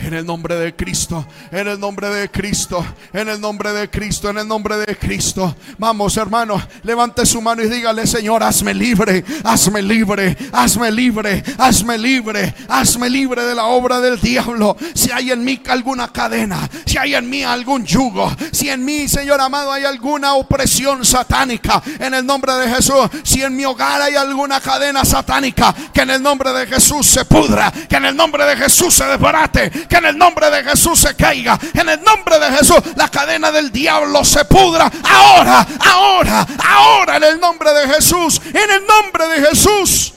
En 0.00 0.14
el 0.14 0.24
nombre 0.24 0.54
de 0.54 0.74
Cristo, 0.74 1.26
en 1.50 1.66
el 1.66 1.78
nombre 1.78 2.08
de 2.08 2.30
Cristo, 2.30 2.84
en 3.12 3.28
el 3.28 3.40
nombre 3.40 3.72
de 3.72 3.90
Cristo, 3.90 4.30
en 4.30 4.38
el 4.38 4.46
nombre 4.46 4.76
de 4.76 4.96
Cristo. 4.96 5.56
Vamos, 5.76 6.16
hermano, 6.16 6.62
levante 6.84 7.26
su 7.26 7.42
mano 7.42 7.62
y 7.62 7.68
dígale, 7.68 8.06
Señor, 8.06 8.42
hazme 8.42 8.72
libre, 8.74 9.24
hazme 9.44 9.82
libre, 9.82 10.36
hazme 10.52 10.90
libre, 10.90 11.42
hazme 11.58 11.98
libre, 11.98 12.54
hazme 12.68 13.10
libre 13.10 13.44
de 13.44 13.54
la 13.54 13.64
obra 13.64 14.00
del 14.00 14.20
diablo. 14.20 14.76
Si 14.94 15.10
hay 15.10 15.32
en 15.32 15.44
mí 15.44 15.60
alguna 15.68 16.12
cadena, 16.12 16.68
si 16.86 16.96
hay 16.96 17.14
en 17.14 17.28
mí 17.28 17.42
algún 17.42 17.84
yugo, 17.84 18.30
si 18.52 18.70
en 18.70 18.84
mí, 18.84 19.08
Señor 19.08 19.40
amado, 19.40 19.72
hay 19.72 19.84
alguna 19.84 20.34
opresión 20.34 21.04
satánica, 21.04 21.82
en 21.98 22.14
el 22.14 22.24
nombre 22.24 22.54
de 22.54 22.70
Jesús, 22.70 23.08
si 23.24 23.42
en 23.42 23.56
mi 23.56 23.64
hogar 23.64 24.00
hay 24.00 24.14
alguna 24.14 24.60
cadena 24.60 25.04
satánica, 25.04 25.74
que 25.92 26.02
en 26.02 26.10
el 26.10 26.22
nombre 26.22 26.52
de 26.52 26.66
Jesús 26.66 27.06
se 27.06 27.24
pudra, 27.24 27.72
que 27.72 27.96
en 27.96 28.04
el 28.04 28.16
nombre 28.16 28.44
de 28.44 28.56
Jesús 28.56 28.94
se 28.94 29.04
desbarate 29.04 29.70
que 29.88 29.96
en 29.96 30.06
el 30.06 30.18
nombre 30.18 30.50
de 30.50 30.64
Jesús 30.64 31.00
se 31.00 31.14
caiga. 31.14 31.58
En 31.74 31.88
el 31.88 32.02
nombre 32.02 32.38
de 32.38 32.56
Jesús 32.56 32.78
la 32.96 33.08
cadena 33.08 33.50
del 33.50 33.72
diablo 33.72 34.24
se 34.24 34.44
pudra. 34.44 34.90
Ahora, 35.04 35.66
ahora, 35.80 36.46
ahora 36.64 37.16
en 37.16 37.24
el 37.24 37.40
nombre 37.40 37.72
de 37.72 37.88
Jesús. 37.94 38.40
En 38.46 38.70
el 38.70 38.86
nombre 38.86 39.28
de 39.28 39.48
Jesús. 39.48 40.14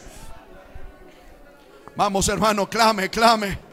Vamos 1.96 2.28
hermano, 2.30 2.70
clame, 2.70 3.10
clame. 3.10 3.72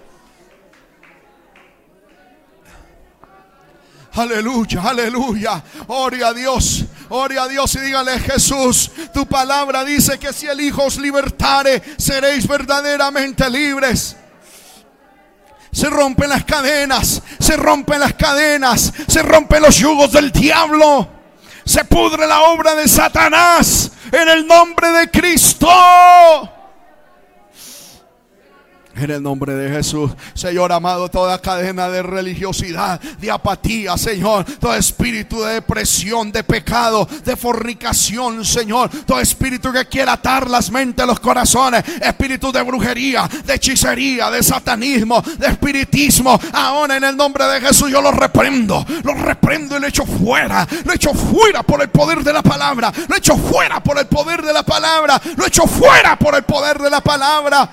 Aleluya, 4.19 4.83
aleluya. 4.83 5.63
Ore 5.87 6.25
a 6.25 6.33
Dios, 6.33 6.85
ore 7.09 7.39
a 7.39 7.47
Dios 7.47 7.75
y 7.77 7.79
dígale 7.79 8.19
Jesús, 8.19 8.91
tu 9.15 9.27
palabra 9.27 9.85
dice 9.85 10.19
que 10.19 10.33
si 10.33 10.47
el 10.47 10.61
Hijo 10.61 10.85
os 10.85 10.99
libertare, 10.99 11.83
seréis 11.97 12.47
verdaderamente 12.49 13.49
libres. 13.49 14.17
Se 15.73 15.89
rompen 15.91 16.31
las 16.31 16.45
cadenas, 16.45 17.23
se 17.39 17.57
rompen 17.57 18.01
las 18.01 18.15
cadenas, 18.15 18.93
se 19.07 19.23
rompen 19.23 19.63
los 19.63 19.77
yugos 19.77 20.13
del 20.13 20.33
diablo. 20.33 21.09
Se 21.65 21.85
pudre 21.85 22.27
la 22.27 22.43
obra 22.43 22.75
de 22.75 22.89
Satanás 22.89 23.91
en 24.11 24.29
el 24.29 24.47
nombre 24.47 24.91
de 24.91 25.11
Cristo. 25.11 25.69
En 28.99 29.13
el 29.13 29.23
nombre 29.23 29.55
de 29.55 29.71
Jesús, 29.71 30.11
Señor 30.35 30.73
amado, 30.73 31.09
toda 31.09 31.41
cadena 31.41 31.89
de 31.89 32.03
religiosidad, 32.03 33.01
de 33.01 33.31
apatía, 33.31 33.97
Señor, 33.97 34.45
todo 34.59 34.75
espíritu 34.75 35.41
de 35.41 35.55
depresión, 35.55 36.33
de 36.33 36.43
pecado, 36.43 37.09
de 37.25 37.37
fornicación, 37.37 38.45
Señor, 38.45 38.91
todo 39.07 39.21
espíritu 39.21 39.71
que 39.73 39.85
quiera 39.87 40.15
atar 40.15 40.51
las 40.51 40.73
mentes, 40.73 41.07
los 41.07 41.21
corazones, 41.21 41.85
espíritu 42.01 42.51
de 42.51 42.61
brujería, 42.63 43.29
de 43.45 43.55
hechicería, 43.55 44.31
de 44.31 44.43
satanismo, 44.43 45.23
de 45.23 45.47
espiritismo, 45.47 46.39
ahora 46.53 46.97
en 46.97 47.05
el 47.05 47.17
nombre 47.17 47.45
de 47.45 47.61
Jesús 47.61 47.93
yo 47.93 48.03
lo 48.03 48.11
reprendo, 48.11 48.85
lo 49.05 49.15
reprendo 49.15 49.77
y 49.77 49.81
lo 49.81 49.87
echo 49.87 50.05
fuera, 50.05 50.67
lo 50.85 50.93
echo 50.93 51.15
fuera 51.15 51.63
por 51.63 51.81
el 51.83 51.89
poder 51.91 52.25
de 52.25 52.33
la 52.33 52.43
palabra, 52.43 52.93
lo 53.09 53.15
echo 53.15 53.37
fuera 53.37 53.81
por 53.81 53.97
el 53.97 54.07
poder 54.07 54.43
de 54.43 54.53
la 54.53 54.65
palabra, 54.65 55.21
lo 55.37 55.47
echo 55.47 55.69
fuera 55.69 56.19
por 56.19 56.35
el 56.35 56.43
poder 56.43 56.79
de 56.79 56.91
la 56.91 57.01
palabra 57.01 57.71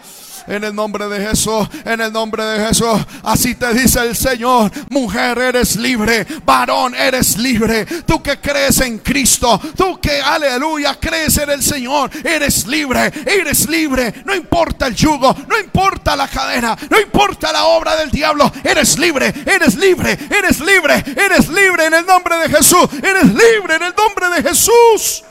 en 0.47 0.63
el 0.63 0.75
nombre 0.75 1.07
de 1.07 1.27
Jesús, 1.27 1.67
en 1.83 2.01
el 2.01 2.11
nombre 2.11 2.43
de 2.43 2.67
Jesús. 2.67 3.01
Así 3.23 3.55
te 3.55 3.73
dice 3.73 3.99
el 3.99 4.15
Señor, 4.15 4.71
mujer 4.89 5.37
eres 5.37 5.75
libre, 5.75 6.25
varón 6.45 6.95
eres 6.95 7.37
libre. 7.37 7.85
Tú 7.85 8.21
que 8.21 8.39
crees 8.39 8.79
en 8.81 8.99
Cristo, 8.99 9.59
tú 9.75 9.99
que 9.99 10.21
aleluya 10.21 10.97
crees 10.99 11.37
en 11.37 11.49
el 11.49 11.63
Señor, 11.63 12.09
eres 12.23 12.65
libre, 12.67 13.11
eres 13.25 13.69
libre. 13.69 14.13
No 14.25 14.35
importa 14.35 14.87
el 14.87 14.95
yugo, 14.95 15.35
no 15.47 15.59
importa 15.59 16.15
la 16.15 16.27
cadena, 16.27 16.77
no 16.89 16.99
importa 16.99 17.51
la 17.51 17.65
obra 17.65 17.95
del 17.95 18.11
diablo, 18.11 18.51
eres 18.63 18.97
libre, 18.97 19.33
eres 19.45 19.75
libre, 19.75 20.17
eres 20.29 20.59
libre, 20.59 21.03
eres 21.15 21.49
libre 21.49 21.85
en 21.85 21.93
el 21.93 22.05
nombre 22.05 22.37
de 22.37 22.49
Jesús, 22.49 22.87
eres 23.01 23.25
libre 23.25 23.75
en 23.75 23.83
el 23.83 23.93
nombre 23.95 24.29
de 24.29 24.49
Jesús. 24.49 25.23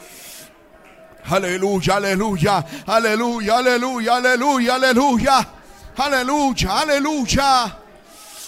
Aleluya, 1.27 1.97
aleluya, 1.97 2.65
aleluya, 2.87 3.57
aleluya, 3.59 4.17
aleluya, 4.17 4.75
aleluya. 4.75 5.49
Aleluya, 5.97 6.81
aleluya. 6.81 7.79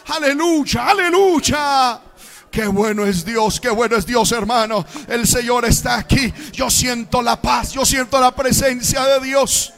Aleluya, 0.09 0.89
aleluya. 0.89 2.01
Qué 2.51 2.67
bueno 2.67 3.05
es 3.05 3.25
Dios, 3.25 3.61
qué 3.61 3.71
bueno 3.71 3.97
es 3.97 4.07
Dios, 4.07 4.31
hermano. 4.33 4.85
El 5.09 5.27
Señor 5.27 5.65
está 5.65 5.97
aquí. 5.97 6.33
Yo 6.53 6.71
siento 6.71 7.23
la 7.23 7.41
paz, 7.41 7.73
yo 7.73 7.85
siento 7.85 8.21
la 8.21 8.35
presencia 8.35 9.05
de 9.05 9.21
Dios. 9.21 9.73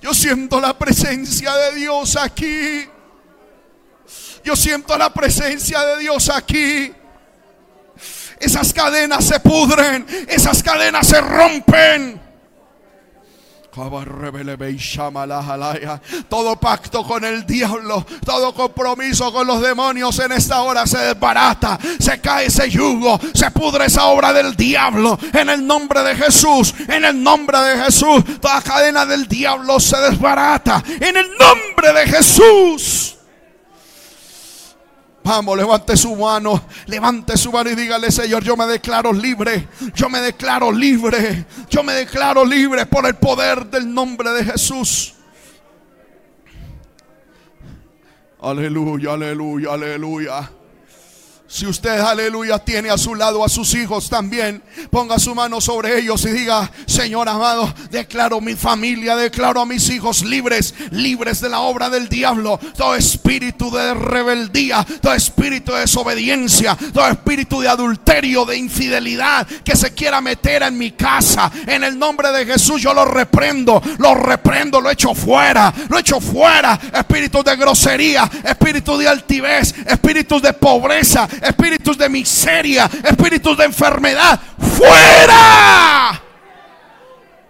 Yo 0.00 0.12
siento 0.14 0.60
la 0.60 0.76
presencia 0.76 1.54
de 1.54 1.76
Dios 1.76 2.16
aquí. 2.16 2.88
Yo 4.44 4.56
siento 4.56 4.98
la 4.98 5.12
presencia 5.12 5.80
de 5.84 5.98
Dios 5.98 6.28
aquí. 6.28 6.92
Esas 8.42 8.72
cadenas 8.72 9.24
se 9.24 9.38
pudren, 9.40 10.04
esas 10.28 10.62
cadenas 10.62 11.06
se 11.06 11.20
rompen. 11.20 12.20
Todo 16.28 16.56
pacto 16.56 17.04
con 17.04 17.24
el 17.24 17.46
diablo, 17.46 18.04
todo 18.24 18.52
compromiso 18.52 19.32
con 19.32 19.46
los 19.46 19.62
demonios 19.62 20.18
en 20.18 20.32
esta 20.32 20.60
hora 20.60 20.86
se 20.86 20.98
desbarata, 20.98 21.78
se 21.98 22.20
cae 22.20 22.46
ese 22.46 22.68
yugo, 22.68 23.18
se 23.32 23.50
pudre 23.50 23.86
esa 23.86 24.06
obra 24.06 24.34
del 24.34 24.54
diablo 24.56 25.18
en 25.32 25.48
el 25.48 25.66
nombre 25.66 26.02
de 26.02 26.16
Jesús, 26.16 26.74
en 26.86 27.04
el 27.04 27.22
nombre 27.22 27.58
de 27.60 27.84
Jesús. 27.84 28.22
Toda 28.40 28.60
cadena 28.60 29.06
del 29.06 29.26
diablo 29.26 29.80
se 29.80 29.96
desbarata 29.96 30.82
en 31.00 31.16
el 31.16 31.30
nombre 31.38 31.92
de 31.94 32.06
Jesús. 32.08 33.16
Vamos, 35.24 35.56
levante 35.56 35.96
su 35.96 36.16
mano, 36.16 36.64
levante 36.86 37.36
su 37.36 37.52
mano 37.52 37.70
y 37.70 37.76
dígale, 37.76 38.10
Señor, 38.10 38.42
yo 38.42 38.56
me 38.56 38.66
declaro 38.66 39.12
libre, 39.12 39.68
yo 39.94 40.08
me 40.08 40.20
declaro 40.20 40.72
libre, 40.72 41.46
yo 41.70 41.84
me 41.84 41.92
declaro 41.92 42.44
libre 42.44 42.86
por 42.86 43.06
el 43.06 43.14
poder 43.14 43.66
del 43.66 43.92
nombre 43.92 44.30
de 44.30 44.44
Jesús. 44.44 45.14
Aleluya, 48.40 49.12
aleluya, 49.12 49.72
aleluya. 49.72 50.50
Si 51.52 51.66
usted, 51.66 52.00
aleluya, 52.00 52.58
tiene 52.58 52.88
a 52.88 52.96
su 52.96 53.14
lado 53.14 53.44
a 53.44 53.48
sus 53.50 53.74
hijos 53.74 54.08
también, 54.08 54.62
ponga 54.88 55.18
su 55.18 55.34
mano 55.34 55.60
sobre 55.60 55.98
ellos 55.98 56.24
y 56.24 56.30
diga, 56.30 56.72
Señor 56.86 57.28
amado, 57.28 57.74
declaro 57.90 58.40
mi 58.40 58.54
familia, 58.54 59.16
declaro 59.16 59.60
a 59.60 59.66
mis 59.66 59.90
hijos 59.90 60.24
libres, 60.24 60.74
libres 60.92 61.42
de 61.42 61.50
la 61.50 61.60
obra 61.60 61.90
del 61.90 62.08
diablo, 62.08 62.58
todo 62.74 62.94
espíritu 62.94 63.70
de 63.70 63.92
rebeldía, 63.92 64.82
todo 65.02 65.12
espíritu 65.12 65.72
de 65.72 65.80
desobediencia, 65.80 66.74
todo 66.74 67.06
espíritu 67.06 67.60
de 67.60 67.68
adulterio, 67.68 68.46
de 68.46 68.56
infidelidad 68.56 69.46
que 69.46 69.76
se 69.76 69.92
quiera 69.92 70.22
meter 70.22 70.62
en 70.62 70.78
mi 70.78 70.92
casa. 70.92 71.52
En 71.66 71.84
el 71.84 71.98
nombre 71.98 72.32
de 72.32 72.46
Jesús 72.46 72.80
yo 72.80 72.94
lo 72.94 73.04
reprendo, 73.04 73.82
lo 73.98 74.14
reprendo, 74.14 74.80
lo 74.80 74.88
echo 74.88 75.14
fuera, 75.14 75.70
lo 75.90 75.98
echo 75.98 76.18
fuera. 76.18 76.80
Espíritu 76.94 77.42
de 77.42 77.56
grosería, 77.56 78.30
espíritu 78.42 78.96
de 78.96 79.06
altivez, 79.06 79.74
espíritus 79.86 80.40
de 80.40 80.54
pobreza 80.54 81.28
espíritus 81.42 81.98
de 81.98 82.08
miseria, 82.08 82.88
espíritus 83.04 83.56
de 83.56 83.64
enfermedad, 83.64 84.40
fuera. 84.58 86.22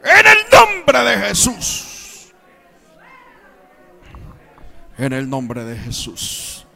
En 0.02 0.26
el 0.26 0.38
nombre 0.50 1.04
de 1.04 1.28
Jesús. 1.28 2.32
En 4.98 5.12
el 5.12 5.28
nombre 5.28 5.64
de 5.64 5.76
Jesús. 5.76 6.66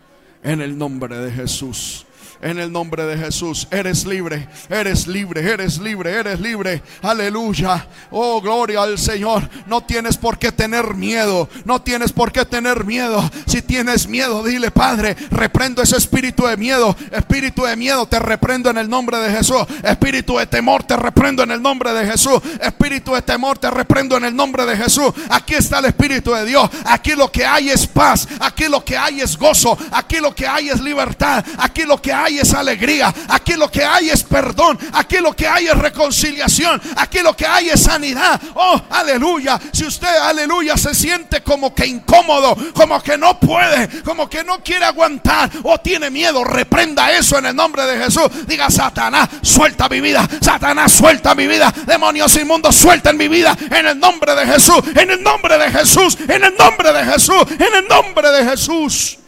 En 0.43 0.61
el 0.61 0.79
nombre 0.79 1.19
de 1.19 1.33
Jesús 1.33 2.07
en 2.41 2.59
el 2.59 2.73
nombre 2.73 3.05
de 3.07 3.17
Jesús. 3.17 3.67
Eres 3.71 4.05
libre, 4.05 4.49
eres 4.69 5.07
libre, 5.07 5.41
eres 5.41 5.79
libre, 5.79 6.11
eres 6.13 6.41
libre. 6.41 6.83
Aleluya. 7.03 7.87
Oh, 8.11 8.41
gloria 8.41 8.83
al 8.83 8.99
Señor. 8.99 9.49
No 9.67 9.83
tienes 9.83 10.17
por 10.17 10.39
qué 10.39 10.53
tener 10.53 10.95
miedo. 10.95 11.49
No 11.65 11.83
tienes 11.83 12.13
por 12.13 12.33
qué 12.33 12.45
tener 12.45 12.85
miedo. 12.85 13.29
Si 13.47 13.63
tienes 13.63 14.07
miedo, 14.09 14.43
dile, 14.43 14.71
Padre, 14.71 15.17
reprendo 15.31 15.83
ese 15.83 15.97
espíritu 15.97 16.47
de 16.47 16.57
miedo. 16.57 16.97
Espíritu 17.11 17.65
de 17.65 17.77
miedo, 17.77 18.07
te 18.07 18.19
reprendo 18.19 18.71
en 18.71 18.79
el 18.79 18.89
nombre 18.89 19.19
de 19.19 19.31
Jesús. 19.31 19.65
Espíritu 19.83 20.39
de 20.39 20.47
temor, 20.47 20.85
te 20.85 20.97
reprendo 20.97 21.43
en 21.43 21.51
el 21.51 21.63
nombre 21.63 21.93
de 21.93 22.07
Jesús. 22.07 22.41
Espíritu 22.61 23.15
de 23.15 23.23
temor, 23.23 23.59
te 23.59 23.71
reprendo 23.71 24.17
en 24.17 24.25
el 24.25 24.37
nombre 24.37 24.67
de 24.67 24.77
Jesús. 24.77 25.13
Aquí 25.31 25.55
está 25.55 25.79
el 25.79 25.87
Espíritu 25.87 26.33
de 26.33 26.45
Dios. 26.45 26.69
Aquí 26.85 27.13
lo 27.13 27.31
que 27.31 27.45
hay 27.45 27.71
es 27.71 27.87
paz. 27.87 28.29
Aquí 28.41 28.65
lo 28.69 28.85
que 28.85 28.97
hay 28.97 29.21
es 29.21 29.37
gozo. 29.37 29.77
Aquí 29.93 30.17
lo 30.17 30.35
que 30.35 30.47
hay 30.47 30.69
es 30.69 30.81
libertad. 30.81 31.45
Aquí 31.59 31.83
lo 31.83 32.01
que 32.01 32.13
hay 32.13 32.26
es 32.39 32.53
alegría, 32.53 33.15
aquí 33.29 33.55
lo 33.55 33.71
que 33.71 33.85
hay 33.85 34.11
es 34.11 34.23
perdón, 34.23 34.79
aquí 34.93 35.19
lo 35.19 35.35
que 35.35 35.47
hay 35.47 35.67
es 35.69 35.79
reconciliación, 35.79 36.81
aquí 36.97 37.21
lo 37.21 37.37
que 37.37 37.47
hay 37.47 37.71
es 37.71 37.81
sanidad. 37.83 38.41
Oh, 38.55 38.81
aleluya. 38.91 39.59
Si 39.73 39.85
usted, 39.85 40.15
aleluya, 40.19 40.77
se 40.77 40.95
siente 40.95 41.43
como 41.43 41.75
que 41.75 41.87
incómodo, 41.87 42.57
como 42.75 43.03
que 43.03 43.17
no 43.17 43.39
puede, 43.39 44.03
como 44.03 44.29
que 44.29 44.45
no 44.45 44.63
quiere 44.63 44.85
aguantar 44.85 45.51
o 45.63 45.79
tiene 45.79 46.11
miedo, 46.11 46.45
reprenda 46.45 47.13
eso 47.13 47.39
en 47.39 47.47
el 47.47 47.57
nombre 47.57 47.85
de 47.85 48.05
Jesús. 48.05 48.29
Diga, 48.47 48.71
Satanás, 48.71 49.29
suelta 49.43 49.89
mi 49.89 50.01
vida. 50.01 50.29
Satanás, 50.41 50.93
suelta 50.93 51.35
mi 51.35 51.47
vida. 51.47 51.73
Demonios 51.87 52.37
inmundos, 52.37 52.75
suelten 52.77 53.17
mi 53.17 53.29
vida 53.29 53.57
en 53.71 53.87
el 53.87 53.99
nombre 53.99 54.35
de 54.35 54.47
Jesús, 54.47 54.81
en 54.95 55.11
el 55.11 55.23
nombre 55.23 55.59
de 55.59 55.71
Jesús, 55.71 56.19
en 56.29 56.45
el 56.45 56.55
nombre 56.57 56.93
de 56.93 57.05
Jesús, 57.05 57.45
en 57.59 57.75
el 57.75 57.89
nombre 57.89 58.31
de 58.31 58.45
Jesús. 58.45 59.19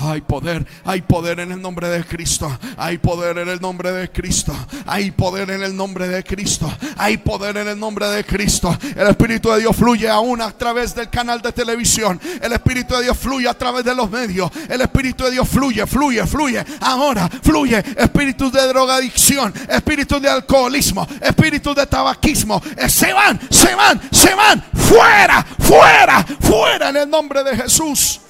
Hay 0.00 0.20
poder, 0.20 0.66
hay 0.84 1.02
poder 1.02 1.40
en 1.40 1.52
el 1.52 1.60
nombre 1.60 1.88
de 1.88 2.04
Cristo. 2.04 2.56
Hay 2.76 2.98
poder 2.98 3.38
en 3.38 3.48
el 3.48 3.60
nombre 3.60 3.90
de 3.92 4.10
Cristo. 4.10 4.54
Hay 4.86 5.10
poder 5.10 5.50
en 5.50 5.62
el 5.62 5.76
nombre 5.76 6.08
de 6.08 6.22
Cristo. 6.22 6.72
Hay 6.96 7.16
poder 7.16 7.56
en 7.56 7.68
el 7.68 7.78
nombre 7.78 8.06
de 8.08 8.24
Cristo. 8.24 8.76
El 8.96 9.08
Espíritu 9.08 9.50
de 9.50 9.60
Dios 9.60 9.74
fluye 9.74 10.08
aún 10.08 10.40
a 10.40 10.50
través 10.52 10.94
del 10.94 11.08
canal 11.08 11.42
de 11.42 11.52
televisión. 11.52 12.20
El 12.40 12.52
Espíritu 12.52 12.94
de 12.94 13.04
Dios 13.04 13.18
fluye 13.18 13.48
a 13.48 13.54
través 13.54 13.84
de 13.84 13.94
los 13.94 14.10
medios. 14.10 14.50
El 14.68 14.80
Espíritu 14.80 15.24
de 15.24 15.32
Dios 15.32 15.48
fluye, 15.48 15.86
fluye, 15.86 16.26
fluye. 16.26 16.64
Ahora 16.80 17.28
fluye. 17.42 17.78
Espíritus 17.96 18.52
de 18.52 18.66
drogadicción, 18.68 19.52
espíritus 19.68 20.22
de 20.22 20.28
alcoholismo, 20.28 21.06
espíritus 21.20 21.74
de 21.74 21.86
tabaquismo. 21.86 22.62
Eh, 22.76 22.88
se 22.88 23.12
van, 23.12 23.40
se 23.50 23.74
van, 23.74 24.00
se 24.12 24.34
van. 24.34 24.62
Fuera, 24.74 25.44
fuera, 25.58 26.24
fuera 26.40 26.90
en 26.90 26.96
el 26.98 27.10
nombre 27.10 27.42
de 27.42 27.56
Jesús 27.56 28.20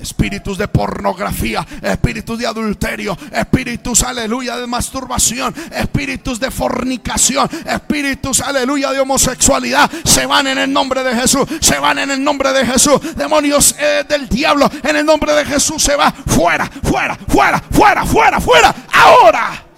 espíritus 0.00 0.58
de 0.58 0.68
pornografía, 0.68 1.66
espíritus 1.82 2.38
de 2.38 2.46
adulterio, 2.46 3.16
espíritus, 3.32 4.02
aleluya, 4.02 4.56
de 4.56 4.66
masturbación, 4.66 5.54
espíritus 5.72 6.40
de 6.40 6.50
fornicación, 6.50 7.48
espíritus, 7.66 8.40
aleluya, 8.40 8.92
de 8.92 9.00
homosexualidad, 9.00 9.90
se 10.04 10.26
van 10.26 10.46
en 10.46 10.58
el 10.58 10.72
nombre 10.72 11.02
de 11.02 11.14
Jesús, 11.14 11.46
se 11.60 11.78
van 11.78 11.98
en 11.98 12.10
el 12.10 12.22
nombre 12.22 12.52
de 12.52 12.66
Jesús, 12.66 13.00
demonios 13.16 13.74
eh, 13.78 14.04
del 14.08 14.28
diablo, 14.28 14.70
en 14.82 14.96
el 14.96 15.04
nombre 15.04 15.32
de 15.34 15.44
Jesús 15.44 15.82
se 15.82 15.96
va, 15.96 16.12
fuera, 16.12 16.66
fuera, 16.82 17.18
fuera, 17.28 17.62
fuera, 17.70 18.04
fuera, 18.04 18.40
fuera, 18.40 18.74
ahora. 18.92 19.69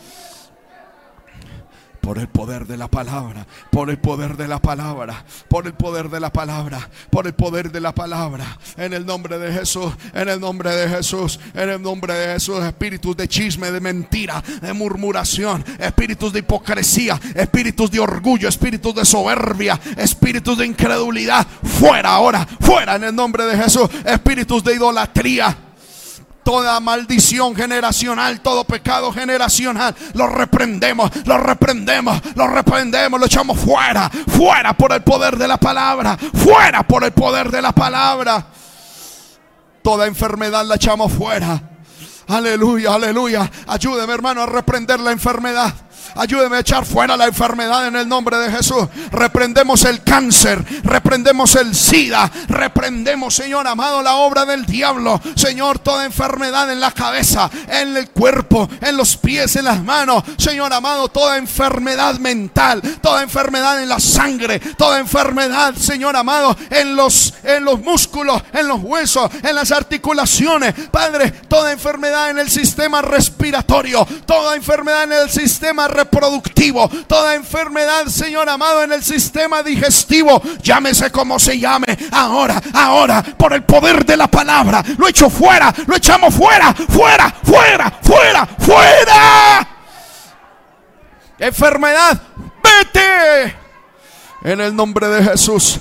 Por 2.02 2.18
el 2.18 2.28
poder 2.28 2.66
de 2.66 2.76
la 2.76 2.88
palabra, 2.88 3.46
por 3.70 3.88
el 3.88 3.96
poder 3.96 4.36
de 4.36 4.48
la 4.48 4.60
palabra, 4.60 5.24
por 5.48 5.66
el 5.68 5.72
poder 5.72 6.10
de 6.10 6.18
la 6.18 6.32
palabra, 6.32 6.90
por 7.10 7.28
el 7.28 7.32
poder 7.32 7.70
de 7.70 7.80
la 7.80 7.94
palabra. 7.94 8.58
En 8.76 8.92
el 8.92 9.06
nombre 9.06 9.38
de 9.38 9.52
Jesús, 9.52 9.92
en 10.12 10.28
el 10.28 10.40
nombre 10.40 10.74
de 10.74 10.88
Jesús, 10.88 11.38
en 11.54 11.70
el 11.70 11.80
nombre 11.80 12.12
de 12.12 12.34
Jesús. 12.34 12.62
Espíritus 12.64 13.16
de 13.16 13.28
chisme, 13.28 13.70
de 13.70 13.80
mentira, 13.80 14.42
de 14.60 14.72
murmuración, 14.72 15.64
espíritus 15.78 16.32
de 16.32 16.40
hipocresía, 16.40 17.20
espíritus 17.36 17.88
de 17.90 18.00
orgullo, 18.00 18.48
espíritus 18.48 18.94
de 18.96 19.04
soberbia, 19.04 19.80
espíritus 19.96 20.58
de 20.58 20.66
incredulidad. 20.66 21.46
Fuera 21.62 22.16
ahora, 22.16 22.46
fuera 22.60 22.96
en 22.96 23.04
el 23.04 23.14
nombre 23.14 23.44
de 23.44 23.56
Jesús. 23.56 23.88
Espíritus 24.04 24.64
de 24.64 24.74
idolatría 24.74 25.56
toda 26.42 26.78
maldición 26.80 27.54
generacional, 27.54 28.40
todo 28.40 28.64
pecado 28.64 29.12
generacional, 29.12 29.94
lo 30.14 30.26
reprendemos, 30.26 31.10
lo 31.24 31.38
reprendemos, 31.38 32.20
lo 32.34 32.46
reprendemos, 32.48 33.20
lo 33.20 33.26
echamos 33.26 33.58
fuera, 33.58 34.10
fuera 34.28 34.72
por 34.72 34.92
el 34.92 35.02
poder 35.02 35.36
de 35.36 35.48
la 35.48 35.58
palabra, 35.58 36.16
fuera 36.16 36.82
por 36.82 37.04
el 37.04 37.12
poder 37.12 37.50
de 37.50 37.62
la 37.62 37.72
palabra. 37.72 38.46
Toda 39.82 40.06
enfermedad 40.06 40.64
la 40.64 40.76
echamos 40.76 41.12
fuera. 41.12 41.60
Aleluya, 42.28 42.94
aleluya. 42.94 43.50
Ayúdeme 43.66 44.12
hermano 44.12 44.42
a 44.42 44.46
reprender 44.46 45.00
la 45.00 45.12
enfermedad. 45.12 45.74
Ayúdeme 46.14 46.56
a 46.56 46.60
echar 46.60 46.84
fuera 46.84 47.16
la 47.16 47.26
enfermedad 47.26 47.86
en 47.86 47.96
el 47.96 48.08
nombre 48.08 48.36
de 48.38 48.50
Jesús. 48.50 48.86
Reprendemos 49.10 49.84
el 49.84 50.02
cáncer, 50.02 50.64
reprendemos 50.82 51.54
el 51.56 51.74
SIDA, 51.74 52.30
reprendemos, 52.48 53.34
Señor 53.34 53.66
amado, 53.66 54.02
la 54.02 54.16
obra 54.16 54.44
del 54.44 54.66
diablo. 54.66 55.20
Señor, 55.34 55.78
toda 55.78 56.04
enfermedad 56.04 56.70
en 56.70 56.80
la 56.80 56.92
cabeza, 56.92 57.50
en 57.68 57.96
el 57.96 58.10
cuerpo, 58.10 58.68
en 58.80 58.96
los 58.96 59.16
pies, 59.16 59.56
en 59.56 59.64
las 59.64 59.82
manos. 59.82 60.22
Señor 60.38 60.72
amado, 60.72 61.08
toda 61.08 61.36
enfermedad 61.36 62.18
mental, 62.18 62.82
toda 63.00 63.22
enfermedad 63.22 63.82
en 63.82 63.88
la 63.88 64.00
sangre, 64.00 64.60
toda 64.76 64.98
enfermedad, 64.98 65.74
Señor 65.74 66.16
amado, 66.16 66.56
en 66.70 66.96
los, 66.96 67.34
en 67.42 67.64
los 67.64 67.80
músculos, 67.80 68.42
en 68.52 68.68
los 68.68 68.80
huesos, 68.80 69.30
en 69.42 69.54
las 69.54 69.72
articulaciones. 69.72 70.74
Padre, 70.90 71.30
toda 71.48 71.72
enfermedad 71.72 72.30
en 72.30 72.38
el 72.38 72.50
sistema 72.50 73.02
respiratorio, 73.02 74.06
toda 74.26 74.56
enfermedad 74.56 75.04
en 75.04 75.12
el 75.12 75.30
sistema 75.30 75.88
reproductivo, 76.02 76.88
toda 77.06 77.34
enfermedad, 77.34 78.06
Señor 78.06 78.48
amado, 78.48 78.82
en 78.82 78.92
el 78.92 79.02
sistema 79.02 79.62
digestivo, 79.62 80.42
llámese 80.62 81.10
como 81.10 81.38
se 81.38 81.58
llame, 81.58 81.86
ahora, 82.10 82.60
ahora, 82.74 83.22
por 83.22 83.52
el 83.52 83.62
poder 83.64 84.04
de 84.04 84.16
la 84.16 84.28
palabra, 84.28 84.84
lo 84.98 85.08
echo 85.08 85.30
fuera, 85.30 85.72
lo 85.86 85.96
echamos 85.96 86.34
fuera, 86.34 86.74
fuera, 86.74 87.34
fuera, 87.42 87.98
fuera, 88.02 88.46
fuera. 88.58 89.68
Enfermedad, 91.38 92.20
vete. 92.62 93.56
En 94.44 94.60
el 94.60 94.74
nombre 94.74 95.08
de 95.08 95.22
Jesús, 95.24 95.78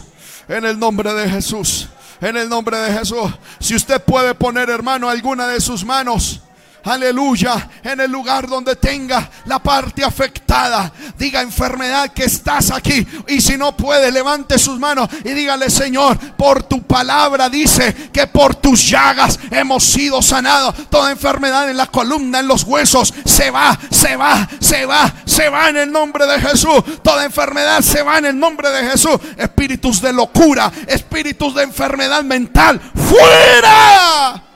en 0.48 0.66
el 0.66 0.78
nombre 0.78 1.14
de 1.14 1.30
Jesús, 1.30 1.90
en 2.22 2.38
el 2.38 2.48
nombre 2.48 2.78
de 2.78 2.94
Jesús. 2.94 3.32
Si 3.60 3.76
usted 3.76 4.02
puede 4.04 4.36
poner, 4.36 4.70
hermano, 4.70 5.10
alguna 5.10 5.48
de 5.48 5.60
sus 5.60 5.84
manos 5.84 6.42
aleluya, 6.84 7.70
en 7.84 8.00
el 8.00 8.12
lugar 8.12 8.48
donde 8.48 8.76
tenga 8.76 9.30
la 9.46 9.60
parte 9.60 10.04
afectada. 10.04 10.92
Diga 11.18 11.42
enfermedad 11.42 12.10
que 12.10 12.26
estás 12.26 12.72
aquí. 12.72 13.06
Y 13.28 13.42
si 13.42 13.58
no 13.58 13.76
puede, 13.76 14.12
levante 14.12 14.58
sus 14.58 14.80
manos 14.80 15.10
y 15.24 15.30
dígale, 15.32 15.70
Señor, 15.70 16.18
por 16.36 16.64
tu 16.64 16.84
palabra 16.84 17.50
dice 17.50 17.94
que 18.12 18.28
por 18.28 18.56
tus 18.56 18.90
llagas 18.90 19.40
hemos 19.50 19.84
sido 19.84 20.22
sanados. 20.22 20.76
Toda 20.90 21.12
enfermedad 21.12 21.70
en 21.70 21.78
la 21.78 21.88
columna, 21.88 22.40
en 22.40 22.48
los 22.48 22.64
huesos, 22.64 23.14
se 23.26 23.52
va, 23.52 23.78
se 23.90 24.16
va, 24.16 24.48
se 24.60 24.86
va, 24.86 25.14
se 25.26 25.50
va 25.50 25.70
en 25.70 25.78
el 25.78 25.92
nombre 25.92 26.26
de 26.26 26.40
Jesús. 26.40 26.84
Toda 27.04 27.26
enfermedad 27.26 27.82
se 27.82 28.02
va 28.02 28.18
en 28.18 28.26
el 28.26 28.40
nombre 28.40 28.70
de 28.70 28.90
Jesús. 28.90 29.20
Espíritus 29.38 30.02
de 30.02 30.14
locura, 30.14 30.72
espíritus 30.88 31.56
de 31.56 31.64
enfermedad 31.64 32.24
mental, 32.24 32.82
fuera 32.96 34.51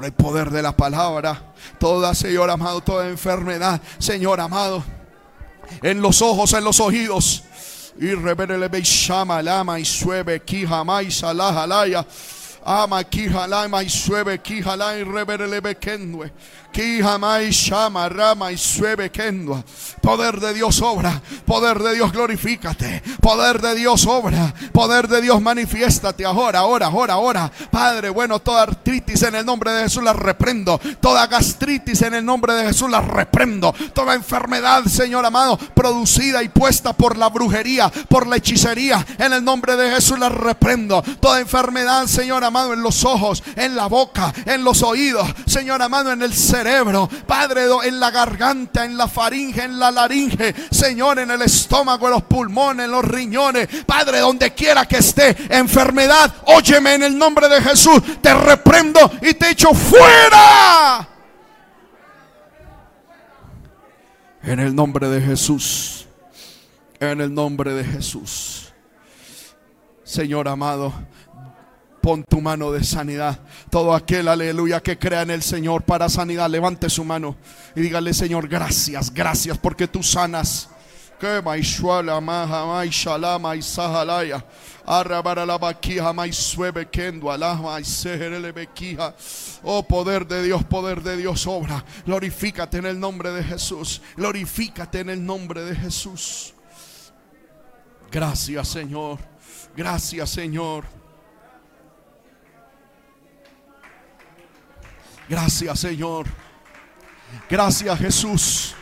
por 0.00 0.06
el 0.06 0.12
poder 0.12 0.48
de 0.48 0.62
la 0.62 0.74
palabra. 0.74 1.52
Toda, 1.78 2.14
Señor 2.14 2.48
amado, 2.48 2.80
toda 2.80 3.06
enfermedad, 3.06 3.82
Señor 3.98 4.40
amado, 4.40 4.82
en 5.82 6.00
los 6.00 6.22
ojos, 6.22 6.54
en 6.54 6.64
los 6.64 6.80
oídos. 6.80 7.44
Y 7.98 8.14
reverele 8.14 8.70
llama 8.82 9.42
lama 9.42 9.78
y 9.78 9.84
suebe 9.84 10.40
ki 10.40 10.66
jamás 10.66 11.12
salahalaya. 11.12 12.06
Ama 12.64 13.04
ki 13.04 13.28
jalama 13.28 13.82
y 13.82 13.90
suebe 13.90 14.40
ki 14.40 14.60
y 14.60 15.04
reverele 15.04 15.60
bekendwe. 15.60 16.32
Poder 20.00 20.40
de 20.40 20.54
Dios 20.54 20.80
obra. 20.82 21.20
Poder 21.44 21.78
de 21.80 21.94
Dios 21.94 22.12
glorifícate. 22.12 23.02
Poder 23.20 23.60
de 23.60 23.74
Dios 23.74 24.06
obra. 24.06 24.54
Poder 24.72 25.08
de 25.08 25.20
Dios 25.20 25.42
manifiéstate 25.42 26.24
ahora, 26.24 26.60
ahora, 26.60 26.86
ahora, 26.86 27.14
ahora. 27.14 27.52
Padre, 27.70 28.10
bueno, 28.10 28.38
toda 28.38 28.62
artritis 28.62 29.22
en 29.22 29.34
el 29.34 29.44
nombre 29.44 29.72
de 29.72 29.82
Jesús 29.82 30.02
la 30.02 30.12
reprendo. 30.12 30.80
Toda 31.00 31.26
gastritis 31.26 32.02
en 32.02 32.14
el 32.14 32.24
nombre 32.24 32.54
de 32.54 32.66
Jesús 32.66 32.88
la 32.88 33.00
reprendo. 33.00 33.74
Toda 33.92 34.14
enfermedad, 34.14 34.84
Señor 34.84 35.26
amado, 35.26 35.58
producida 35.74 36.42
y 36.42 36.48
puesta 36.48 36.92
por 36.92 37.18
la 37.18 37.28
brujería, 37.28 37.90
por 38.08 38.26
la 38.26 38.36
hechicería, 38.36 39.04
en 39.18 39.32
el 39.32 39.44
nombre 39.44 39.76
de 39.76 39.90
Jesús 39.90 40.18
la 40.18 40.28
reprendo. 40.28 41.02
Toda 41.20 41.40
enfermedad, 41.40 42.06
Señor 42.06 42.44
amado, 42.44 42.72
en 42.72 42.82
los 42.82 43.04
ojos, 43.04 43.42
en 43.56 43.74
la 43.74 43.86
boca, 43.86 44.32
en 44.46 44.62
los 44.62 44.82
oídos, 44.82 45.28
Señor 45.46 45.82
amado, 45.82 46.12
en 46.12 46.22
el 46.22 46.32
cerebro 46.32 46.59
cerebro, 46.60 47.08
Padre, 47.26 47.62
en 47.84 47.98
la 47.98 48.10
garganta, 48.10 48.84
en 48.84 48.96
la 48.96 49.08
faringe, 49.08 49.64
en 49.64 49.78
la 49.78 49.90
laringe, 49.90 50.54
Señor, 50.70 51.18
en 51.18 51.30
el 51.30 51.42
estómago, 51.42 52.06
en 52.06 52.14
los 52.14 52.22
pulmones, 52.24 52.84
en 52.84 52.90
los 52.90 53.04
riñones, 53.04 53.68
Padre, 53.86 54.18
donde 54.18 54.52
quiera 54.52 54.86
que 54.86 54.98
esté 54.98 55.36
enfermedad, 55.48 56.34
óyeme 56.46 56.94
en 56.94 57.04
el 57.04 57.16
nombre 57.16 57.48
de 57.48 57.62
Jesús, 57.62 58.02
te 58.20 58.34
reprendo 58.34 58.98
y 59.22 59.34
te 59.34 59.50
echo 59.50 59.72
fuera. 59.72 61.08
En 64.42 64.60
el 64.60 64.74
nombre 64.74 65.08
de 65.08 65.20
Jesús, 65.20 66.06
en 66.98 67.20
el 67.20 67.32
nombre 67.32 67.72
de 67.72 67.84
Jesús. 67.84 68.72
Señor 70.04 70.48
amado, 70.48 70.92
Pon 72.00 72.24
tu 72.24 72.40
mano 72.40 72.72
de 72.72 72.82
sanidad. 72.82 73.38
Todo 73.70 73.94
aquel, 73.94 74.28
aleluya, 74.28 74.82
que 74.82 74.98
crea 74.98 75.22
en 75.22 75.30
el 75.30 75.42
Señor 75.42 75.82
para 75.82 76.08
sanidad, 76.08 76.48
levante 76.48 76.88
su 76.88 77.04
mano 77.04 77.36
y 77.74 77.80
dígale, 77.80 78.14
Señor, 78.14 78.48
gracias, 78.48 79.12
gracias 79.12 79.58
porque 79.58 79.86
tú 79.86 80.02
sanas. 80.02 80.68
Oh 89.62 89.82
poder 89.82 90.26
de 90.26 90.42
Dios, 90.42 90.64
poder 90.64 91.02
de 91.02 91.18
Dios 91.18 91.46
obra. 91.46 91.84
Glorifícate 92.06 92.78
en 92.78 92.86
el 92.86 92.98
nombre 92.98 93.32
de 93.32 93.44
Jesús. 93.44 94.00
Glorifícate 94.16 95.00
en 95.00 95.10
el 95.10 95.24
nombre 95.24 95.62
de 95.62 95.76
Jesús. 95.76 96.54
Gracias, 98.10 98.68
Señor. 98.68 99.18
Gracias, 99.76 100.30
Señor. 100.30 100.84
Gracias 105.30 105.78
Señor. 105.78 106.26
Gracias 107.48 107.96
Jesús. 108.00 108.74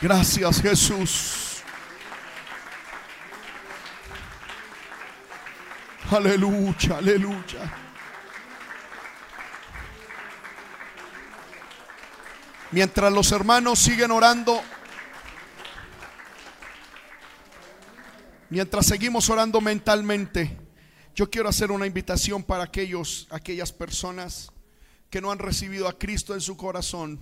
Gracias 0.00 0.62
Jesús. 0.62 1.62
Aleluya, 6.12 6.98
aleluya. 6.98 7.74
Mientras 12.70 13.12
los 13.12 13.32
hermanos 13.32 13.80
siguen 13.80 14.12
orando, 14.12 14.62
mientras 18.48 18.86
seguimos 18.86 19.28
orando 19.28 19.60
mentalmente, 19.60 20.56
yo 21.14 21.30
quiero 21.30 21.48
hacer 21.48 21.70
una 21.70 21.86
invitación 21.86 22.42
para 22.42 22.64
aquellos, 22.64 23.26
aquellas 23.30 23.72
personas 23.72 24.50
que 25.10 25.20
no 25.20 25.32
han 25.32 25.38
recibido 25.38 25.88
a 25.88 25.98
Cristo 25.98 26.34
en 26.34 26.40
su 26.40 26.56
corazón 26.56 27.20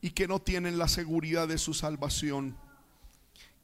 y 0.00 0.10
que 0.10 0.26
no 0.26 0.40
tienen 0.40 0.78
la 0.78 0.88
seguridad 0.88 1.46
de 1.46 1.58
su 1.58 1.72
salvación. 1.72 2.56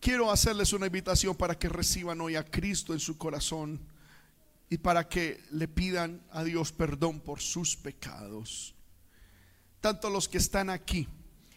Quiero 0.01 0.31
hacerles 0.31 0.73
una 0.73 0.87
invitación 0.87 1.35
para 1.35 1.59
que 1.59 1.69
reciban 1.69 2.21
hoy 2.21 2.37
a 2.37 2.45
Cristo 2.45 2.93
en 2.93 3.01
su 3.01 3.19
corazón 3.19 3.81
y 4.71 4.79
para 4.79 5.09
que 5.09 5.43
le 5.51 5.67
pidan 5.67 6.23
a 6.31 6.45
Dios 6.45 6.73
perdón 6.73 7.21
por 7.21 7.41
sus 7.41 7.77
pecados. 7.77 8.75
Tanto 9.81 10.09
los 10.09 10.29
que 10.29 10.39
están 10.39 10.71
aquí 10.71 11.09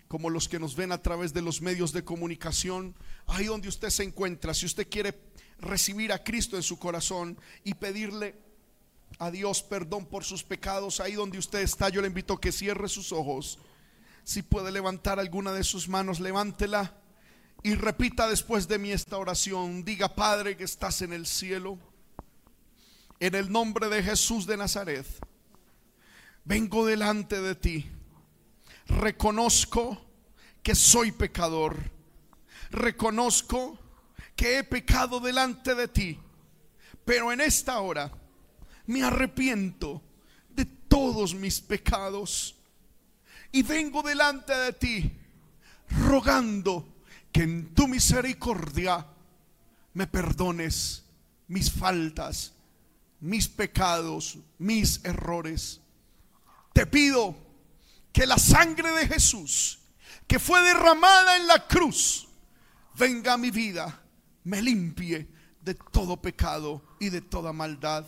como 0.07 0.29
los 0.29 0.49
que 0.49 0.59
nos 0.59 0.75
ven 0.75 0.91
a 0.91 1.01
través 1.01 1.33
de 1.33 1.41
los 1.41 1.61
medios 1.61 1.93
de 1.93 2.03
comunicación, 2.03 2.95
ahí 3.27 3.45
donde 3.45 3.69
usted 3.69 3.89
se 3.89 4.03
encuentra, 4.03 4.53
si 4.53 4.65
usted 4.65 4.89
quiere 4.89 5.13
recibir 5.61 6.11
a 6.11 6.23
Cristo 6.23 6.57
en 6.57 6.63
su 6.63 6.77
corazón 6.77 7.37
y 7.63 7.75
pedirle 7.75 8.35
a 9.19 9.29
Dios 9.31 9.61
perdón 9.61 10.05
por 10.05 10.23
sus 10.23 10.43
pecados, 10.43 10.99
ahí 10.99 11.13
donde 11.13 11.37
usted 11.37 11.59
está, 11.59 11.89
yo 11.89 12.01
le 12.01 12.07
invito 12.07 12.33
a 12.33 12.41
que 12.41 12.51
cierre 12.51 12.89
sus 12.89 13.11
ojos. 13.11 13.59
Si 14.23 14.41
puede 14.41 14.71
levantar 14.71 15.19
alguna 15.19 15.51
de 15.51 15.63
sus 15.63 15.87
manos, 15.87 16.19
levántela 16.19 16.95
y 17.63 17.75
repita 17.75 18.27
después 18.27 18.67
de 18.67 18.79
mí 18.79 18.91
esta 18.91 19.17
oración. 19.17 19.83
Diga, 19.83 20.15
Padre 20.15 20.57
que 20.57 20.63
estás 20.63 21.01
en 21.01 21.13
el 21.13 21.27
cielo, 21.27 21.77
en 23.19 23.35
el 23.35 23.51
nombre 23.51 23.89
de 23.89 24.01
Jesús 24.01 24.47
de 24.47 24.57
Nazaret, 24.57 25.05
vengo 26.43 26.85
delante 26.85 27.41
de 27.41 27.55
ti. 27.55 27.89
Reconozco 28.87 30.01
que 30.63 30.75
soy 30.75 31.11
pecador. 31.11 31.77
Reconozco 32.71 33.77
que 34.41 34.57
he 34.57 34.63
pecado 34.63 35.19
delante 35.19 35.75
de 35.75 35.87
ti. 35.87 36.19
Pero 37.05 37.31
en 37.31 37.41
esta 37.41 37.79
hora 37.79 38.11
me 38.87 39.03
arrepiento 39.03 40.01
de 40.49 40.65
todos 40.65 41.35
mis 41.35 41.61
pecados 41.61 42.55
y 43.51 43.61
vengo 43.61 44.01
delante 44.01 44.51
de 44.57 44.73
ti 44.73 45.11
rogando 46.07 47.03
que 47.31 47.43
en 47.43 47.75
tu 47.75 47.87
misericordia 47.87 49.05
me 49.93 50.07
perdones 50.07 51.03
mis 51.47 51.71
faltas, 51.71 52.53
mis 53.19 53.47
pecados, 53.47 54.39
mis 54.57 55.05
errores. 55.05 55.81
Te 56.73 56.87
pido 56.87 57.35
que 58.11 58.25
la 58.25 58.39
sangre 58.39 58.89
de 58.89 59.07
Jesús, 59.07 59.77
que 60.25 60.39
fue 60.39 60.63
derramada 60.63 61.37
en 61.37 61.45
la 61.45 61.67
cruz, 61.67 62.27
venga 62.95 63.33
a 63.33 63.37
mi 63.37 63.51
vida, 63.51 64.00
me 64.43 64.61
limpie 64.61 65.27
de 65.61 65.75
todo 65.75 66.21
pecado 66.21 66.81
y 66.99 67.09
de 67.09 67.21
toda 67.21 67.53
maldad. 67.53 68.05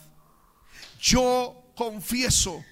Yo 1.00 1.72
confieso 1.76 2.64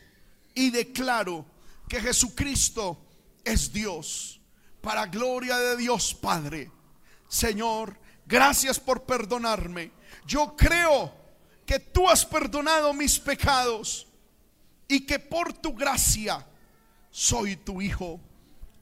y 0.53 0.69
declaro 0.71 1.45
que 1.87 2.01
Jesucristo 2.01 2.97
es 3.43 3.71
Dios, 3.71 4.39
para 4.81 5.05
gloria 5.07 5.57
de 5.57 5.77
Dios 5.77 6.13
Padre. 6.13 6.71
Señor, 7.27 7.97
gracias 8.25 8.79
por 8.79 9.03
perdonarme. 9.03 9.91
Yo 10.25 10.55
creo 10.55 11.13
que 11.65 11.79
tú 11.79 12.09
has 12.09 12.25
perdonado 12.25 12.93
mis 12.93 13.19
pecados 13.19 14.07
y 14.87 15.01
que 15.01 15.19
por 15.19 15.53
tu 15.53 15.73
gracia 15.73 16.45
soy 17.09 17.55
tu 17.55 17.81
hijo. 17.81 18.19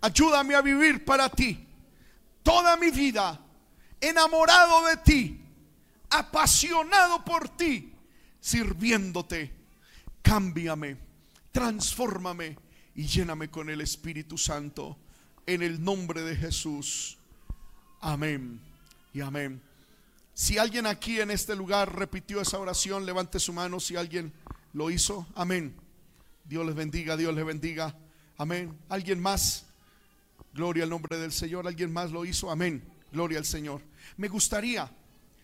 Ayúdame 0.01 0.55
a 0.55 0.61
vivir 0.61 1.03
para 1.03 1.29
ti 1.29 1.67
toda 2.43 2.77
mi 2.77 2.89
vida, 2.89 3.39
enamorado 4.01 4.85
de 4.87 4.97
ti, 4.97 5.41
apasionado 6.09 7.23
por 7.23 7.49
ti, 7.49 7.93
sirviéndote. 8.39 9.53
Cámbiame, 10.21 10.97
transfórmame 11.51 12.57
y 12.95 13.07
lléname 13.07 13.49
con 13.49 13.69
el 13.69 13.81
Espíritu 13.81 14.37
Santo 14.37 14.97
en 15.45 15.61
el 15.61 15.83
nombre 15.83 16.21
de 16.21 16.35
Jesús. 16.35 17.17
Amén 18.01 18.59
y 19.13 19.21
amén. 19.21 19.61
Si 20.33 20.57
alguien 20.57 20.85
aquí 20.85 21.19
en 21.19 21.31
este 21.31 21.55
lugar 21.55 21.93
repitió 21.97 22.39
esa 22.39 22.59
oración, 22.59 23.05
levante 23.05 23.39
su 23.39 23.51
mano 23.51 23.79
si 23.79 23.95
alguien 23.95 24.31
lo 24.73 24.89
hizo. 24.89 25.27
Amén. 25.35 25.75
Dios 26.45 26.65
les 26.65 26.75
bendiga, 26.75 27.17
Dios 27.17 27.33
les 27.33 27.45
bendiga. 27.45 27.95
Amén. 28.37 28.77
¿Alguien 28.87 29.19
más? 29.19 29.65
Gloria 30.53 30.83
al 30.83 30.89
nombre 30.89 31.17
del 31.17 31.31
Señor. 31.31 31.67
¿Alguien 31.67 31.91
más 31.91 32.11
lo 32.11 32.25
hizo? 32.25 32.49
Amén. 32.49 32.83
Gloria 33.11 33.37
al 33.37 33.45
Señor. 33.45 33.81
Me 34.17 34.27
gustaría, 34.27 34.91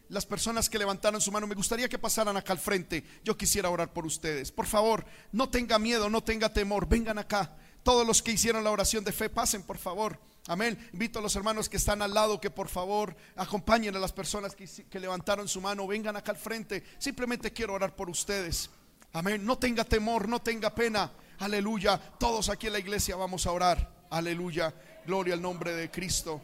las 0.10 0.26
personas 0.26 0.70
que 0.70 0.78
levantaron 0.78 1.20
su 1.20 1.32
mano, 1.32 1.48
me 1.48 1.56
gustaría 1.56 1.90
que 1.90 1.98
pasaran 1.98 2.38
acá 2.38 2.54
al 2.54 2.60
frente. 2.60 3.04
Yo 3.24 3.38
quisiera 3.38 3.70
orar 3.70 3.92
por 3.92 4.06
ustedes. 4.06 4.52
Por 4.52 4.68
favor, 4.68 5.06
no 5.32 5.50
tenga 5.50 5.80
miedo, 5.80 6.10
no 6.10 6.24
tenga 6.24 6.54
temor. 6.54 6.88
Vengan 6.88 7.18
acá. 7.18 7.58
Todos 7.84 8.06
los 8.06 8.22
que 8.22 8.32
hicieron 8.32 8.64
la 8.64 8.72
oración 8.72 9.04
de 9.04 9.12
fe, 9.12 9.30
pasen, 9.30 9.64
por 9.64 9.78
favor. 9.78 10.20
Amén. 10.48 10.78
Invito 10.94 11.18
a 11.18 11.22
los 11.22 11.36
hermanos 11.36 11.70
que 11.70 11.78
están 11.78 12.04
al 12.04 12.14
lado 12.14 12.40
que 12.40 12.52
por 12.52 12.68
favor 12.68 13.16
acompañen 13.36 13.96
a 13.96 14.00
las 14.00 14.12
personas 14.12 14.56
que, 14.56 15.00
levantaron 15.00 15.48
su 15.48 15.60
mano. 15.60 15.88
Vengan 15.88 16.16
acá 16.16 16.32
al 16.32 16.38
frente. 16.38 16.84
Simplemente 17.00 17.52
quiero 17.52 17.74
orar 17.74 17.96
por 17.96 18.10
ustedes. 18.10 18.70
Amén. 19.14 19.44
No 19.44 19.58
tenga 19.58 19.84
temor, 19.84 20.28
no 20.28 20.40
tenga 20.42 20.74
pena. 20.76 21.12
Aleluya. 21.40 21.98
Todos 22.20 22.50
aquí 22.50 22.68
en 22.68 22.74
la 22.74 22.80
iglesia 22.80 23.16
vamos 23.16 23.48
a 23.48 23.52
orar. 23.52 24.06
Aleluya. 24.12 24.74
Gloria 25.06 25.34
al 25.34 25.42
nombre 25.42 25.74
de 25.74 25.90
Cristo. 25.90 26.42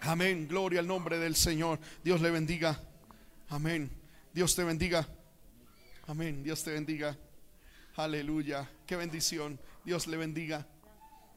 Amén. 0.00 0.46
Gloria 0.48 0.80
al 0.80 0.86
nombre 0.86 1.18
del 1.18 1.34
Señor. 1.34 1.78
Dios 2.02 2.20
le 2.20 2.30
bendiga. 2.30 2.80
Amén. 3.48 3.90
Dios 4.32 4.54
te 4.54 4.64
bendiga. 4.64 5.06
Amén. 6.06 6.42
Dios 6.42 6.62
te 6.62 6.72
bendiga. 6.72 7.16
Aleluya. 7.96 8.70
Qué 8.86 8.96
bendición. 8.96 9.60
Dios 9.84 10.06
le 10.06 10.16
bendiga. 10.16 10.66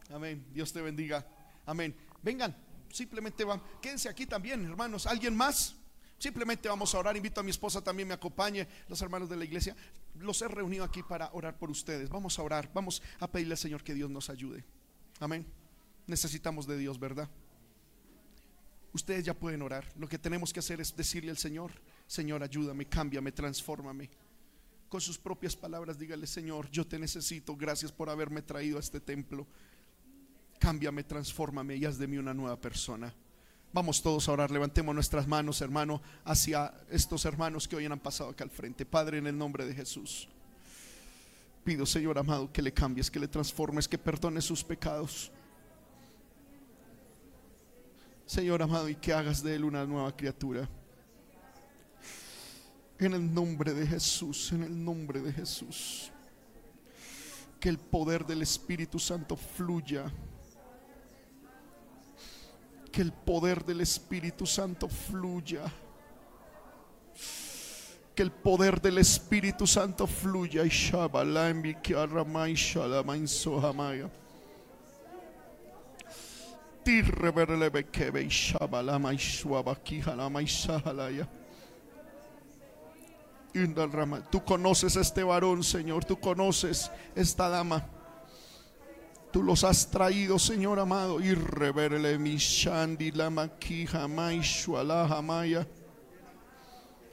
Amén. 0.10 0.46
Dios 0.54 0.72
te 0.72 0.82
bendiga. 0.82 1.26
Amén. 1.66 1.96
Vengan. 2.22 2.56
Simplemente 2.92 3.44
van. 3.44 3.62
Quédense 3.82 4.10
aquí 4.10 4.26
también, 4.26 4.66
hermanos. 4.66 5.08
¿Alguien 5.08 5.36
más? 5.36 5.76
Simplemente 6.20 6.70
vamos 6.70 6.94
a 6.94 7.00
orar. 7.00 7.18
Invito 7.18 7.40
a 7.40 7.44
mi 7.44 7.50
esposa 7.50 7.84
también 7.84 8.08
me 8.08 8.14
acompañe, 8.14 8.68
los 8.88 9.02
hermanos 9.02 9.28
de 9.28 9.38
la 9.38 9.44
iglesia. 9.44 9.76
Los 10.20 10.42
he 10.42 10.48
reunido 10.48 10.84
aquí 10.84 11.02
para 11.02 11.32
orar 11.34 11.58
por 11.58 11.72
ustedes. 11.72 12.10
Vamos 12.10 12.38
a 12.38 12.44
orar. 12.44 12.70
Vamos 12.74 13.02
a 13.20 13.28
pedirle 13.28 13.54
al 13.54 13.58
Señor 13.58 13.84
que 13.84 13.96
Dios 13.96 14.12
nos 14.12 14.30
ayude. 14.30 14.64
Amén. 15.20 15.48
Necesitamos 16.06 16.68
de 16.68 16.78
Dios, 16.78 17.00
¿verdad? 17.00 17.28
Ustedes 18.94 19.24
ya 19.24 19.34
pueden 19.34 19.62
orar. 19.62 19.86
Lo 19.98 20.08
que 20.08 20.18
tenemos 20.18 20.52
que 20.52 20.60
hacer 20.60 20.82
es 20.82 20.96
decirle 20.96 21.32
al 21.32 21.38
Señor, 21.38 21.72
Señor, 22.08 22.44
ayúdame, 22.44 22.86
cámbiame, 22.86 23.32
transfórmame. 23.32 24.10
Con 24.90 25.00
sus 25.00 25.18
propias 25.18 25.56
palabras, 25.56 25.98
dígale, 25.98 26.28
Señor, 26.28 26.70
yo 26.70 26.86
te 26.86 27.00
necesito. 27.00 27.56
Gracias 27.56 27.92
por 27.92 28.10
haberme 28.10 28.42
traído 28.42 28.78
a 28.78 28.82
este 28.82 29.00
templo. 29.00 29.48
Cámbiame, 30.60 31.04
transfórmame 31.04 31.78
y 31.78 31.86
haz 31.86 31.98
de 31.98 32.08
mí 32.08 32.18
una 32.18 32.34
nueva 32.34 32.60
persona. 32.60 33.14
Vamos 33.74 34.02
todos 34.02 34.28
a 34.28 34.34
orar, 34.34 34.52
levantemos 34.52 34.94
nuestras 34.94 35.26
manos, 35.26 35.62
hermano, 35.62 36.02
hacia 36.26 36.74
estos 36.90 37.24
hermanos 37.24 37.70
que 37.70 37.78
hoy 37.78 37.86
han 37.86 38.00
pasado 38.00 38.32
acá 38.32 38.44
al 38.44 38.50
frente. 38.50 38.86
Padre, 38.86 39.20
en 39.20 39.28
el 39.28 39.38
nombre 39.38 39.66
de 39.66 39.74
Jesús. 39.74 40.28
Pido, 41.64 41.86
Señor 41.86 42.20
amado, 42.20 42.52
que 42.52 42.62
le 42.62 42.74
cambies, 42.74 43.10
que 43.10 43.20
le 43.20 43.30
transformes, 43.30 43.88
que 43.88 43.98
perdones 43.98 44.44
sus 44.44 44.62
pecados. 44.62 45.32
Señor 48.32 48.62
amado, 48.62 48.88
y 48.88 48.96
que 48.96 49.12
hagas 49.12 49.44
de 49.44 49.56
él 49.56 49.66
una 49.66 49.86
nueva 49.86 50.16
criatura. 50.16 50.66
En 52.98 53.14
el 53.14 53.34
nombre 53.34 53.74
de 53.74 53.86
Jesús, 53.86 54.54
en 54.54 54.64
el 54.64 54.86
nombre 54.86 55.20
de 55.20 55.34
Jesús. 55.34 56.10
Que 57.60 57.68
el 57.68 57.78
poder 57.78 58.26
del 58.26 58.42
Espíritu 58.42 59.00
Santo 59.00 59.36
fluya. 59.36 60.10
Que 62.90 63.02
el 63.02 63.12
poder 63.12 63.66
del 63.66 63.82
Espíritu 63.82 64.46
Santo 64.46 64.88
fluya. 64.88 65.64
Que 68.16 68.24
el 68.24 68.32
poder 68.32 68.80
del 68.80 69.00
Espíritu 69.00 69.68
Santo 69.68 70.08
fluya. 70.08 70.64
Y 70.64 70.70
Tú 84.32 84.44
conoces 84.44 84.98
a 84.98 85.02
este 85.02 85.24
varón, 85.24 85.64
Señor. 85.64 86.06
Tú 86.06 86.20
conoces 86.20 86.92
esta 87.16 87.50
dama. 87.50 87.86
Tú 89.32 89.44
los 89.44 89.64
has 89.64 89.90
traído, 89.90 90.40
Señor 90.40 90.80
amado. 90.80 91.22
Irreverle 91.22 92.18
mi 92.18 92.38
shandi 92.38 93.12
la 93.12 93.30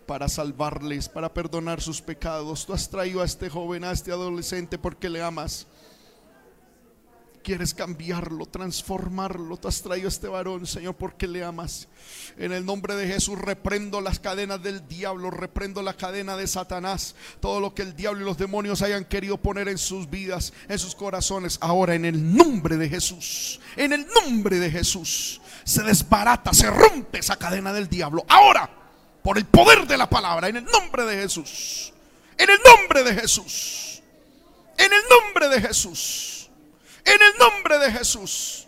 para 0.06 0.28
salvarles, 0.28 1.08
para 1.08 1.32
perdonar 1.32 1.80
sus 1.80 2.00
pecados. 2.00 2.64
Tú 2.64 2.72
has 2.72 2.88
traído 2.88 3.20
a 3.20 3.24
este 3.24 3.50
joven, 3.50 3.84
a 3.84 3.92
este 3.92 4.10
adolescente 4.10 4.78
porque 4.78 5.10
le 5.10 5.22
amas 5.22 5.66
quieres 7.42 7.74
cambiarlo, 7.74 8.46
transformarlo. 8.46 9.56
Te 9.56 9.68
has 9.68 9.82
traído 9.82 10.06
a 10.06 10.08
este 10.08 10.28
varón, 10.28 10.66
Señor, 10.66 10.94
porque 10.94 11.26
le 11.26 11.44
amas. 11.44 11.88
En 12.36 12.52
el 12.52 12.64
nombre 12.64 12.94
de 12.94 13.06
Jesús 13.06 13.38
reprendo 13.38 14.00
las 14.00 14.18
cadenas 14.18 14.62
del 14.62 14.86
diablo, 14.86 15.30
reprendo 15.30 15.82
la 15.82 15.94
cadena 15.94 16.36
de 16.36 16.46
Satanás. 16.46 17.14
Todo 17.40 17.60
lo 17.60 17.74
que 17.74 17.82
el 17.82 17.96
diablo 17.96 18.22
y 18.22 18.24
los 18.24 18.38
demonios 18.38 18.82
hayan 18.82 19.04
querido 19.04 19.38
poner 19.38 19.68
en 19.68 19.78
sus 19.78 20.08
vidas, 20.08 20.52
en 20.68 20.78
sus 20.78 20.94
corazones. 20.94 21.58
Ahora 21.60 21.94
en 21.94 22.04
el 22.04 22.36
nombre 22.36 22.76
de 22.76 22.88
Jesús, 22.88 23.60
en 23.76 23.92
el 23.92 24.06
nombre 24.06 24.58
de 24.58 24.70
Jesús, 24.70 25.40
se 25.64 25.82
desbarata, 25.82 26.52
se 26.52 26.70
rompe 26.70 27.18
esa 27.18 27.36
cadena 27.36 27.72
del 27.72 27.88
diablo. 27.88 28.24
Ahora, 28.28 28.70
por 29.22 29.36
el 29.36 29.44
poder 29.46 29.86
de 29.86 29.96
la 29.96 30.08
palabra, 30.08 30.48
en 30.48 30.56
el 30.56 30.64
nombre 30.64 31.04
de 31.04 31.22
Jesús. 31.22 31.92
En 32.38 32.48
el 32.48 32.58
nombre 32.64 33.02
de 33.02 33.20
Jesús. 33.20 34.02
En 34.78 34.92
el 34.92 35.02
nombre 35.10 35.48
de 35.48 35.60
Jesús. 35.60 36.37
En 37.04 37.14
el 37.22 37.38
nombre 37.38 37.78
de 37.78 37.92
Jesús. 37.92 38.66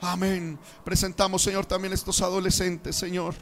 Amén. 0.00 0.58
Presentamos, 0.84 1.42
Señor, 1.42 1.66
también 1.66 1.92
estos 1.92 2.20
adolescentes, 2.22 2.96
Señor. 2.96 3.34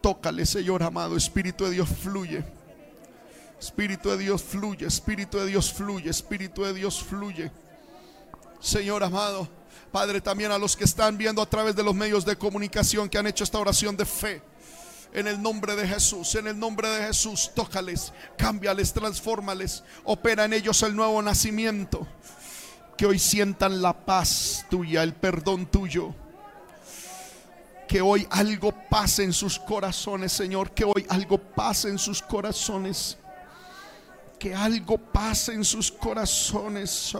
Tócale, 0.00 0.46
Señor 0.46 0.82
amado. 0.82 1.16
Espíritu 1.16 1.64
de 1.64 1.70
Dios 1.72 1.88
fluye. 1.88 2.44
Espíritu 3.58 4.10
de 4.10 4.18
Dios 4.18 4.42
fluye. 4.42 4.86
Espíritu 4.86 5.38
de 5.38 5.46
Dios 5.46 5.72
fluye. 5.72 6.10
Espíritu 6.10 6.64
de 6.64 6.74
Dios 6.74 7.02
fluye. 7.02 7.50
Señor 8.60 9.02
amado. 9.02 9.48
Padre, 9.90 10.20
también 10.20 10.52
a 10.52 10.58
los 10.58 10.76
que 10.76 10.84
están 10.84 11.18
viendo 11.18 11.42
a 11.42 11.46
través 11.46 11.74
de 11.74 11.82
los 11.82 11.94
medios 11.94 12.24
de 12.24 12.36
comunicación 12.36 13.08
que 13.08 13.18
han 13.18 13.26
hecho 13.26 13.44
esta 13.44 13.58
oración 13.58 13.96
de 13.96 14.04
fe. 14.04 14.42
En 15.12 15.26
el 15.26 15.42
nombre 15.42 15.74
de 15.74 15.88
Jesús, 15.88 16.36
en 16.36 16.46
el 16.46 16.58
nombre 16.58 16.88
de 16.88 17.06
Jesús, 17.08 17.50
tócales, 17.54 18.12
cámbiales, 18.38 18.92
transfórmales, 18.92 19.82
opera 20.04 20.44
en 20.44 20.52
ellos 20.52 20.82
el 20.84 20.94
nuevo 20.94 21.20
nacimiento. 21.20 22.06
Que 22.96 23.06
hoy 23.06 23.18
sientan 23.18 23.82
la 23.82 23.92
paz 23.92 24.64
tuya, 24.70 25.02
el 25.02 25.14
perdón 25.14 25.66
tuyo. 25.66 26.14
Que 27.88 28.00
hoy 28.00 28.28
algo 28.30 28.72
pase 28.88 29.24
en 29.24 29.32
sus 29.32 29.58
corazones, 29.58 30.30
Señor. 30.32 30.70
Que 30.70 30.84
hoy 30.84 31.04
algo 31.08 31.38
pase 31.38 31.88
en 31.88 31.98
sus 31.98 32.22
corazones. 32.22 33.18
Que 34.40 34.54
algo 34.54 34.96
pase 34.96 35.52
en 35.52 35.64
sus 35.66 35.92
corazones. 35.92 37.14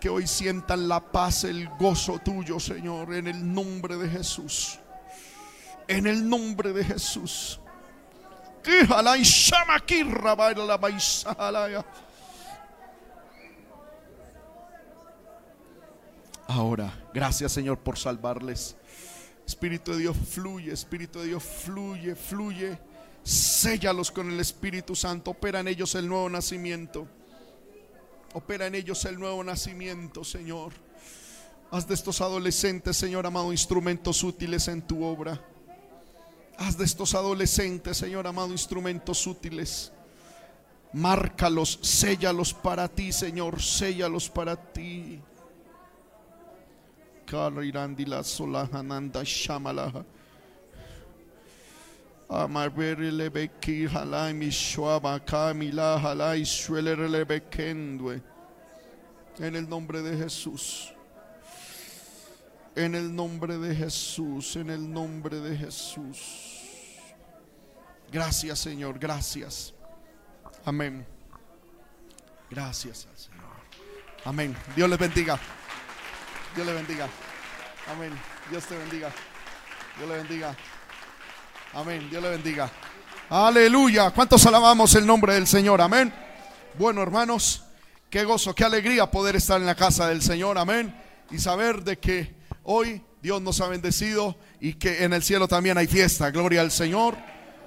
Que 0.00 0.08
hoy 0.08 0.26
sientan 0.26 0.88
la 0.88 1.00
paz, 1.00 1.44
el 1.44 1.68
gozo 1.68 2.18
tuyo, 2.20 2.58
Señor, 2.58 3.14
en 3.14 3.26
el 3.26 3.54
nombre 3.54 3.98
de 3.98 4.08
Jesús. 4.08 4.78
En 5.86 6.06
el 6.06 6.26
nombre 6.26 6.72
de 6.72 6.82
Jesús. 6.82 7.60
Que 8.62 8.86
halai 8.88 9.22
shama 9.22 9.80
ki 9.80 10.02
rabai 10.02 10.54
laba 10.54 10.88
y 10.88 10.96
shalaya. 10.96 11.84
Ahora, 16.52 16.92
gracias 17.14 17.52
Señor 17.52 17.78
por 17.78 17.96
salvarles. 17.96 18.74
Espíritu 19.46 19.92
de 19.92 19.98
Dios 19.98 20.16
fluye, 20.16 20.72
Espíritu 20.72 21.20
de 21.20 21.26
Dios 21.28 21.44
fluye, 21.44 22.16
fluye. 22.16 22.76
Séllalos 23.22 24.10
con 24.10 24.28
el 24.28 24.40
Espíritu 24.40 24.96
Santo. 24.96 25.30
Opera 25.30 25.60
en 25.60 25.68
ellos 25.68 25.94
el 25.94 26.08
nuevo 26.08 26.28
nacimiento. 26.28 27.06
Opera 28.34 28.66
en 28.66 28.74
ellos 28.74 29.04
el 29.04 29.16
nuevo 29.20 29.44
nacimiento, 29.44 30.24
Señor. 30.24 30.72
Haz 31.70 31.86
de 31.86 31.94
estos 31.94 32.20
adolescentes, 32.20 32.96
Señor 32.96 33.26
amado, 33.26 33.52
instrumentos 33.52 34.24
útiles 34.24 34.66
en 34.66 34.82
tu 34.82 35.04
obra. 35.04 35.40
Haz 36.58 36.76
de 36.76 36.84
estos 36.84 37.14
adolescentes, 37.14 37.96
Señor 37.96 38.26
amado, 38.26 38.50
instrumentos 38.50 39.24
útiles. 39.24 39.92
Márcalos, 40.92 41.78
séllalos 41.80 42.52
para 42.52 42.88
ti, 42.88 43.12
Señor, 43.12 43.62
séllalos 43.62 44.28
para 44.28 44.56
ti. 44.56 45.22
Karirandila 47.30 48.24
solahananda 48.24 49.22
shamalaha. 49.24 50.04
Amaberele 52.28 53.30
beki 53.30 53.86
halai 53.88 54.34
mishwaba 54.34 55.20
kamila 55.24 56.00
halai 56.00 56.42
suelerele 56.42 57.24
bekendwe. 57.24 58.20
En 59.38 59.54
el 59.54 59.68
nombre 59.68 60.02
de 60.02 60.16
Jesús. 60.16 60.92
En 62.74 62.96
el 62.96 63.14
nombre 63.14 63.58
de 63.58 63.76
Jesús. 63.76 64.56
En 64.56 64.70
el 64.70 64.92
nombre 64.92 65.38
de 65.38 65.56
Jesús. 65.56 66.58
Gracias, 68.10 68.58
Señor. 68.58 68.98
Gracias. 68.98 69.72
Amén. 70.64 71.06
Gracias 72.50 73.06
al 73.08 73.16
Señor. 73.16 73.40
Amén. 74.24 74.56
Dios 74.74 74.90
les 74.90 74.98
bendiga. 74.98 75.38
Dios 76.54 76.66
les 76.66 76.74
bendiga. 76.74 77.08
Amén. 77.90 78.12
Dios 78.50 78.64
te 78.64 78.76
bendiga. 78.76 79.10
Dios 79.96 80.08
le 80.08 80.16
bendiga. 80.16 80.56
Amén. 81.74 82.10
Dios 82.10 82.22
le 82.22 82.30
bendiga. 82.30 82.70
Aleluya. 83.28 84.10
¿Cuántos 84.10 84.44
alabamos 84.46 84.94
el 84.96 85.06
nombre 85.06 85.34
del 85.34 85.46
Señor? 85.46 85.80
Amén. 85.80 86.12
Bueno, 86.76 87.02
hermanos, 87.02 87.62
qué 88.10 88.24
gozo, 88.24 88.54
qué 88.54 88.64
alegría 88.64 89.10
poder 89.10 89.36
estar 89.36 89.60
en 89.60 89.66
la 89.66 89.76
casa 89.76 90.08
del 90.08 90.22
Señor. 90.22 90.58
Amén. 90.58 90.92
Y 91.30 91.38
saber 91.38 91.84
de 91.84 91.98
que 91.98 92.34
hoy 92.64 93.00
Dios 93.22 93.40
nos 93.40 93.60
ha 93.60 93.68
bendecido 93.68 94.36
y 94.60 94.74
que 94.74 95.04
en 95.04 95.12
el 95.12 95.22
cielo 95.22 95.46
también 95.46 95.78
hay 95.78 95.86
fiesta. 95.86 96.30
Gloria 96.30 96.62
al 96.62 96.72
Señor. 96.72 97.16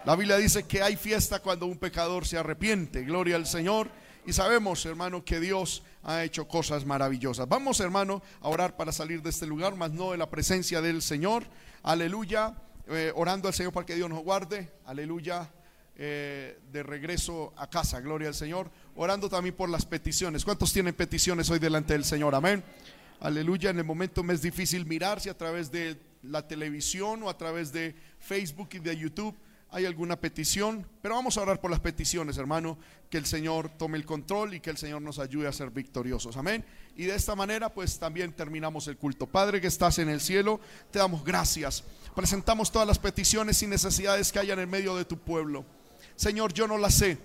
La 0.04 0.18
Biblia 0.18 0.36
dice 0.36 0.64
que 0.64 0.82
hay 0.82 0.98
fiesta 0.98 1.40
cuando 1.40 1.66
un 1.66 1.78
pecador 1.78 2.28
se 2.28 2.38
arrepiente. 2.38 3.04
Gloria 3.04 3.38
al 3.38 3.46
Señor. 3.46 3.90
Y 4.26 4.34
sabemos, 4.34 4.86
hermano, 4.86 5.24
que 5.24 5.40
Dios 5.40 5.84
ha 6.04 6.24
hecho 6.24 6.48
cosas 6.48 6.86
maravillosas. 6.86 7.48
Vamos, 7.48 7.80
hermano, 7.80 8.22
a 8.42 8.50
orar 8.50 8.76
para 8.76 8.92
salir 8.92 9.22
de 9.22 9.30
este 9.30 9.48
lugar, 9.48 9.76
más 9.76 9.92
no 9.92 10.12
de 10.12 10.18
la 10.18 10.30
presencia 10.30 10.82
del 10.82 11.02
Señor. 11.02 11.44
Aleluya. 11.82 12.56
Eh, 12.88 13.14
orando 13.16 13.48
al 13.48 13.54
Señor 13.54 13.72
para 13.72 13.86
que 13.86 13.96
Dios 13.96 14.10
nos 14.10 14.24
guarde. 14.24 14.72
Aleluya. 14.86 15.50
Eh, 15.96 16.60
de 16.72 16.84
regreso 16.84 17.54
a 17.56 17.70
casa. 17.70 18.02
Gloria 18.02 18.28
al 18.28 18.36
Señor. 18.36 18.70
Orando 18.96 19.30
también 19.30 19.56
por 19.56 19.70
las 19.70 19.86
peticiones. 19.86 20.44
¿Cuántos 20.44 20.74
tienen 20.74 20.94
peticiones 20.94 21.50
hoy 21.50 21.60
delante 21.60 21.94
del 21.94 22.04
Señor? 22.04 22.36
Amén. 22.36 22.64
Aleluya. 23.22 23.70
En 23.70 23.78
el 23.78 23.86
momento 23.86 24.24
me 24.24 24.34
es 24.34 24.42
difícil 24.42 24.86
mirarse 24.86 25.30
a 25.30 25.38
través 25.38 25.72
de 25.72 26.00
la 26.24 26.46
televisión 26.48 27.24
o 27.24 27.30
a 27.30 27.38
través 27.38 27.72
de 27.72 27.96
Facebook 28.20 28.70
y 28.74 28.80
de 28.80 28.98
YouTube 28.98 29.36
hay 29.74 29.88
alguna 29.88 30.20
petición, 30.20 30.88
pero 31.02 31.16
vamos 31.16 31.36
a 31.36 31.42
orar 31.42 31.60
por 31.60 31.72
las 31.72 31.80
peticiones, 31.80 32.38
hermano, 32.38 32.78
que 33.10 33.18
el 33.18 33.26
Señor 33.26 33.70
tome 33.70 33.98
el 33.98 34.06
control 34.06 34.54
y 34.54 34.60
que 34.60 34.70
el 34.70 34.78
Señor 34.78 35.02
nos 35.02 35.18
ayude 35.18 35.48
a 35.48 35.52
ser 35.52 35.72
victoriosos. 35.72 36.38
Amén. 36.38 36.64
Y 36.96 37.06
de 37.06 37.16
esta 37.16 37.36
manera, 37.36 37.74
pues 37.74 37.98
también 37.98 38.34
terminamos 38.34 38.88
el 38.88 38.98
culto. 38.98 39.26
Padre 39.26 39.60
que 39.60 39.66
estás 39.66 39.98
en 39.98 40.10
el 40.10 40.22
cielo, 40.22 40.60
te 40.92 41.00
damos 41.00 41.26
gracias. 41.26 41.84
Presentamos 42.16 42.72
todas 42.72 42.88
las 42.88 43.00
peticiones 43.00 43.64
y 43.64 43.68
necesidades 43.68 44.32
que 44.32 44.38
hay 44.38 44.52
en 44.52 44.60
el 44.60 44.68
medio 44.68 44.96
de 44.96 45.06
tu 45.06 45.18
pueblo. 45.18 45.66
Señor, 46.16 46.54
yo 46.54 46.68
no 46.68 46.78
las 46.78 46.94
sé, 46.94 47.18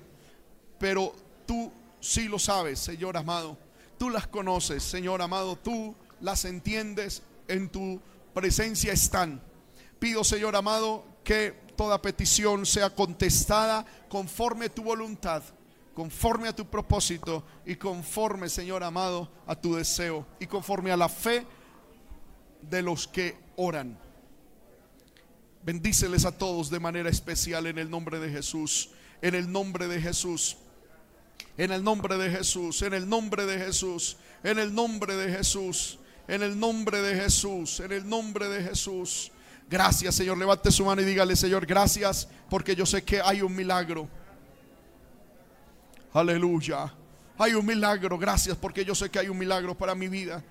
pero 0.78 1.14
tú 1.46 1.70
sí 2.00 2.28
lo 2.28 2.38
sabes, 2.38 2.78
Señor 2.78 3.18
amado. 3.18 3.58
Tú 3.98 4.08
las 4.08 4.26
conoces, 4.26 4.82
Señor 4.82 5.20
amado. 5.20 5.56
Tú 5.56 5.94
las 6.22 6.46
entiendes. 6.46 7.22
En 7.46 7.68
tu 7.68 8.00
presencia 8.32 8.94
están. 8.94 9.42
Pido, 9.98 10.24
Señor 10.24 10.56
amado, 10.56 11.04
que 11.24 11.67
toda 11.78 12.02
petición 12.02 12.66
sea 12.66 12.90
contestada 12.90 13.86
conforme 14.09 14.66
a 14.66 14.68
tu 14.68 14.82
voluntad, 14.82 15.44
conforme 15.94 16.48
a 16.48 16.52
tu 16.56 16.66
propósito 16.66 17.44
y 17.64 17.76
conforme, 17.76 18.48
Señor 18.48 18.82
amado, 18.82 19.30
a 19.46 19.55
tu 19.55 19.76
deseo 19.76 20.26
y 20.40 20.48
conforme 20.48 20.90
a 20.90 20.96
la 20.96 21.09
fe 21.09 21.46
de 22.62 22.82
los 22.82 23.06
que 23.06 23.36
oran. 23.55 23.96
Bendíceles 25.62 26.24
a 26.24 26.36
todos 26.36 26.68
de 26.68 26.80
manera 26.80 27.10
especial 27.10 27.68
en 27.68 27.78
el 27.78 27.88
nombre 27.88 28.18
de 28.18 28.28
Jesús, 28.28 28.90
en 29.22 29.36
el 29.36 29.50
nombre 29.50 29.86
de 29.86 30.00
Jesús. 30.00 30.56
En 31.56 31.72
el 31.72 31.82
nombre 31.82 32.16
de 32.18 32.30
Jesús, 32.30 32.82
en 32.82 32.94
el 32.94 33.09
nombre 33.09 33.44
de 33.44 33.59
Jesús, 33.59 34.16
en 34.44 34.59
el 34.59 34.74
nombre 34.74 35.16
de 35.16 35.32
Jesús, 35.32 35.98
en 36.28 36.42
el 36.42 36.59
nombre 36.59 37.02
de 37.02 37.20
Jesús, 37.20 37.80
en 37.80 37.92
el 37.92 38.09
nombre 38.09 38.48
de 38.48 38.62
Jesús. 38.62 39.32
Gracias, 39.68 40.14
Señor. 40.14 40.38
Levante 40.38 40.70
su 40.70 40.84
mano 40.84 41.02
y 41.02 41.04
dígale, 41.04 41.36
Señor, 41.36 41.66
gracias 41.66 42.28
porque 42.48 42.74
yo 42.74 42.86
sé 42.86 43.02
que 43.02 43.20
hay 43.20 43.42
un 43.42 43.54
milagro. 43.54 44.08
Aleluya. 46.12 46.92
Hay 47.36 47.52
un 47.54 47.66
milagro. 47.66 48.18
Gracias 48.18 48.56
porque 48.56 48.84
yo 48.84 48.94
sé 48.94 49.10
que 49.10 49.18
hay 49.18 49.28
un 49.28 49.38
milagro 49.38 49.76
para 49.76 49.94
mi 49.94 50.08
vida. 50.08 50.42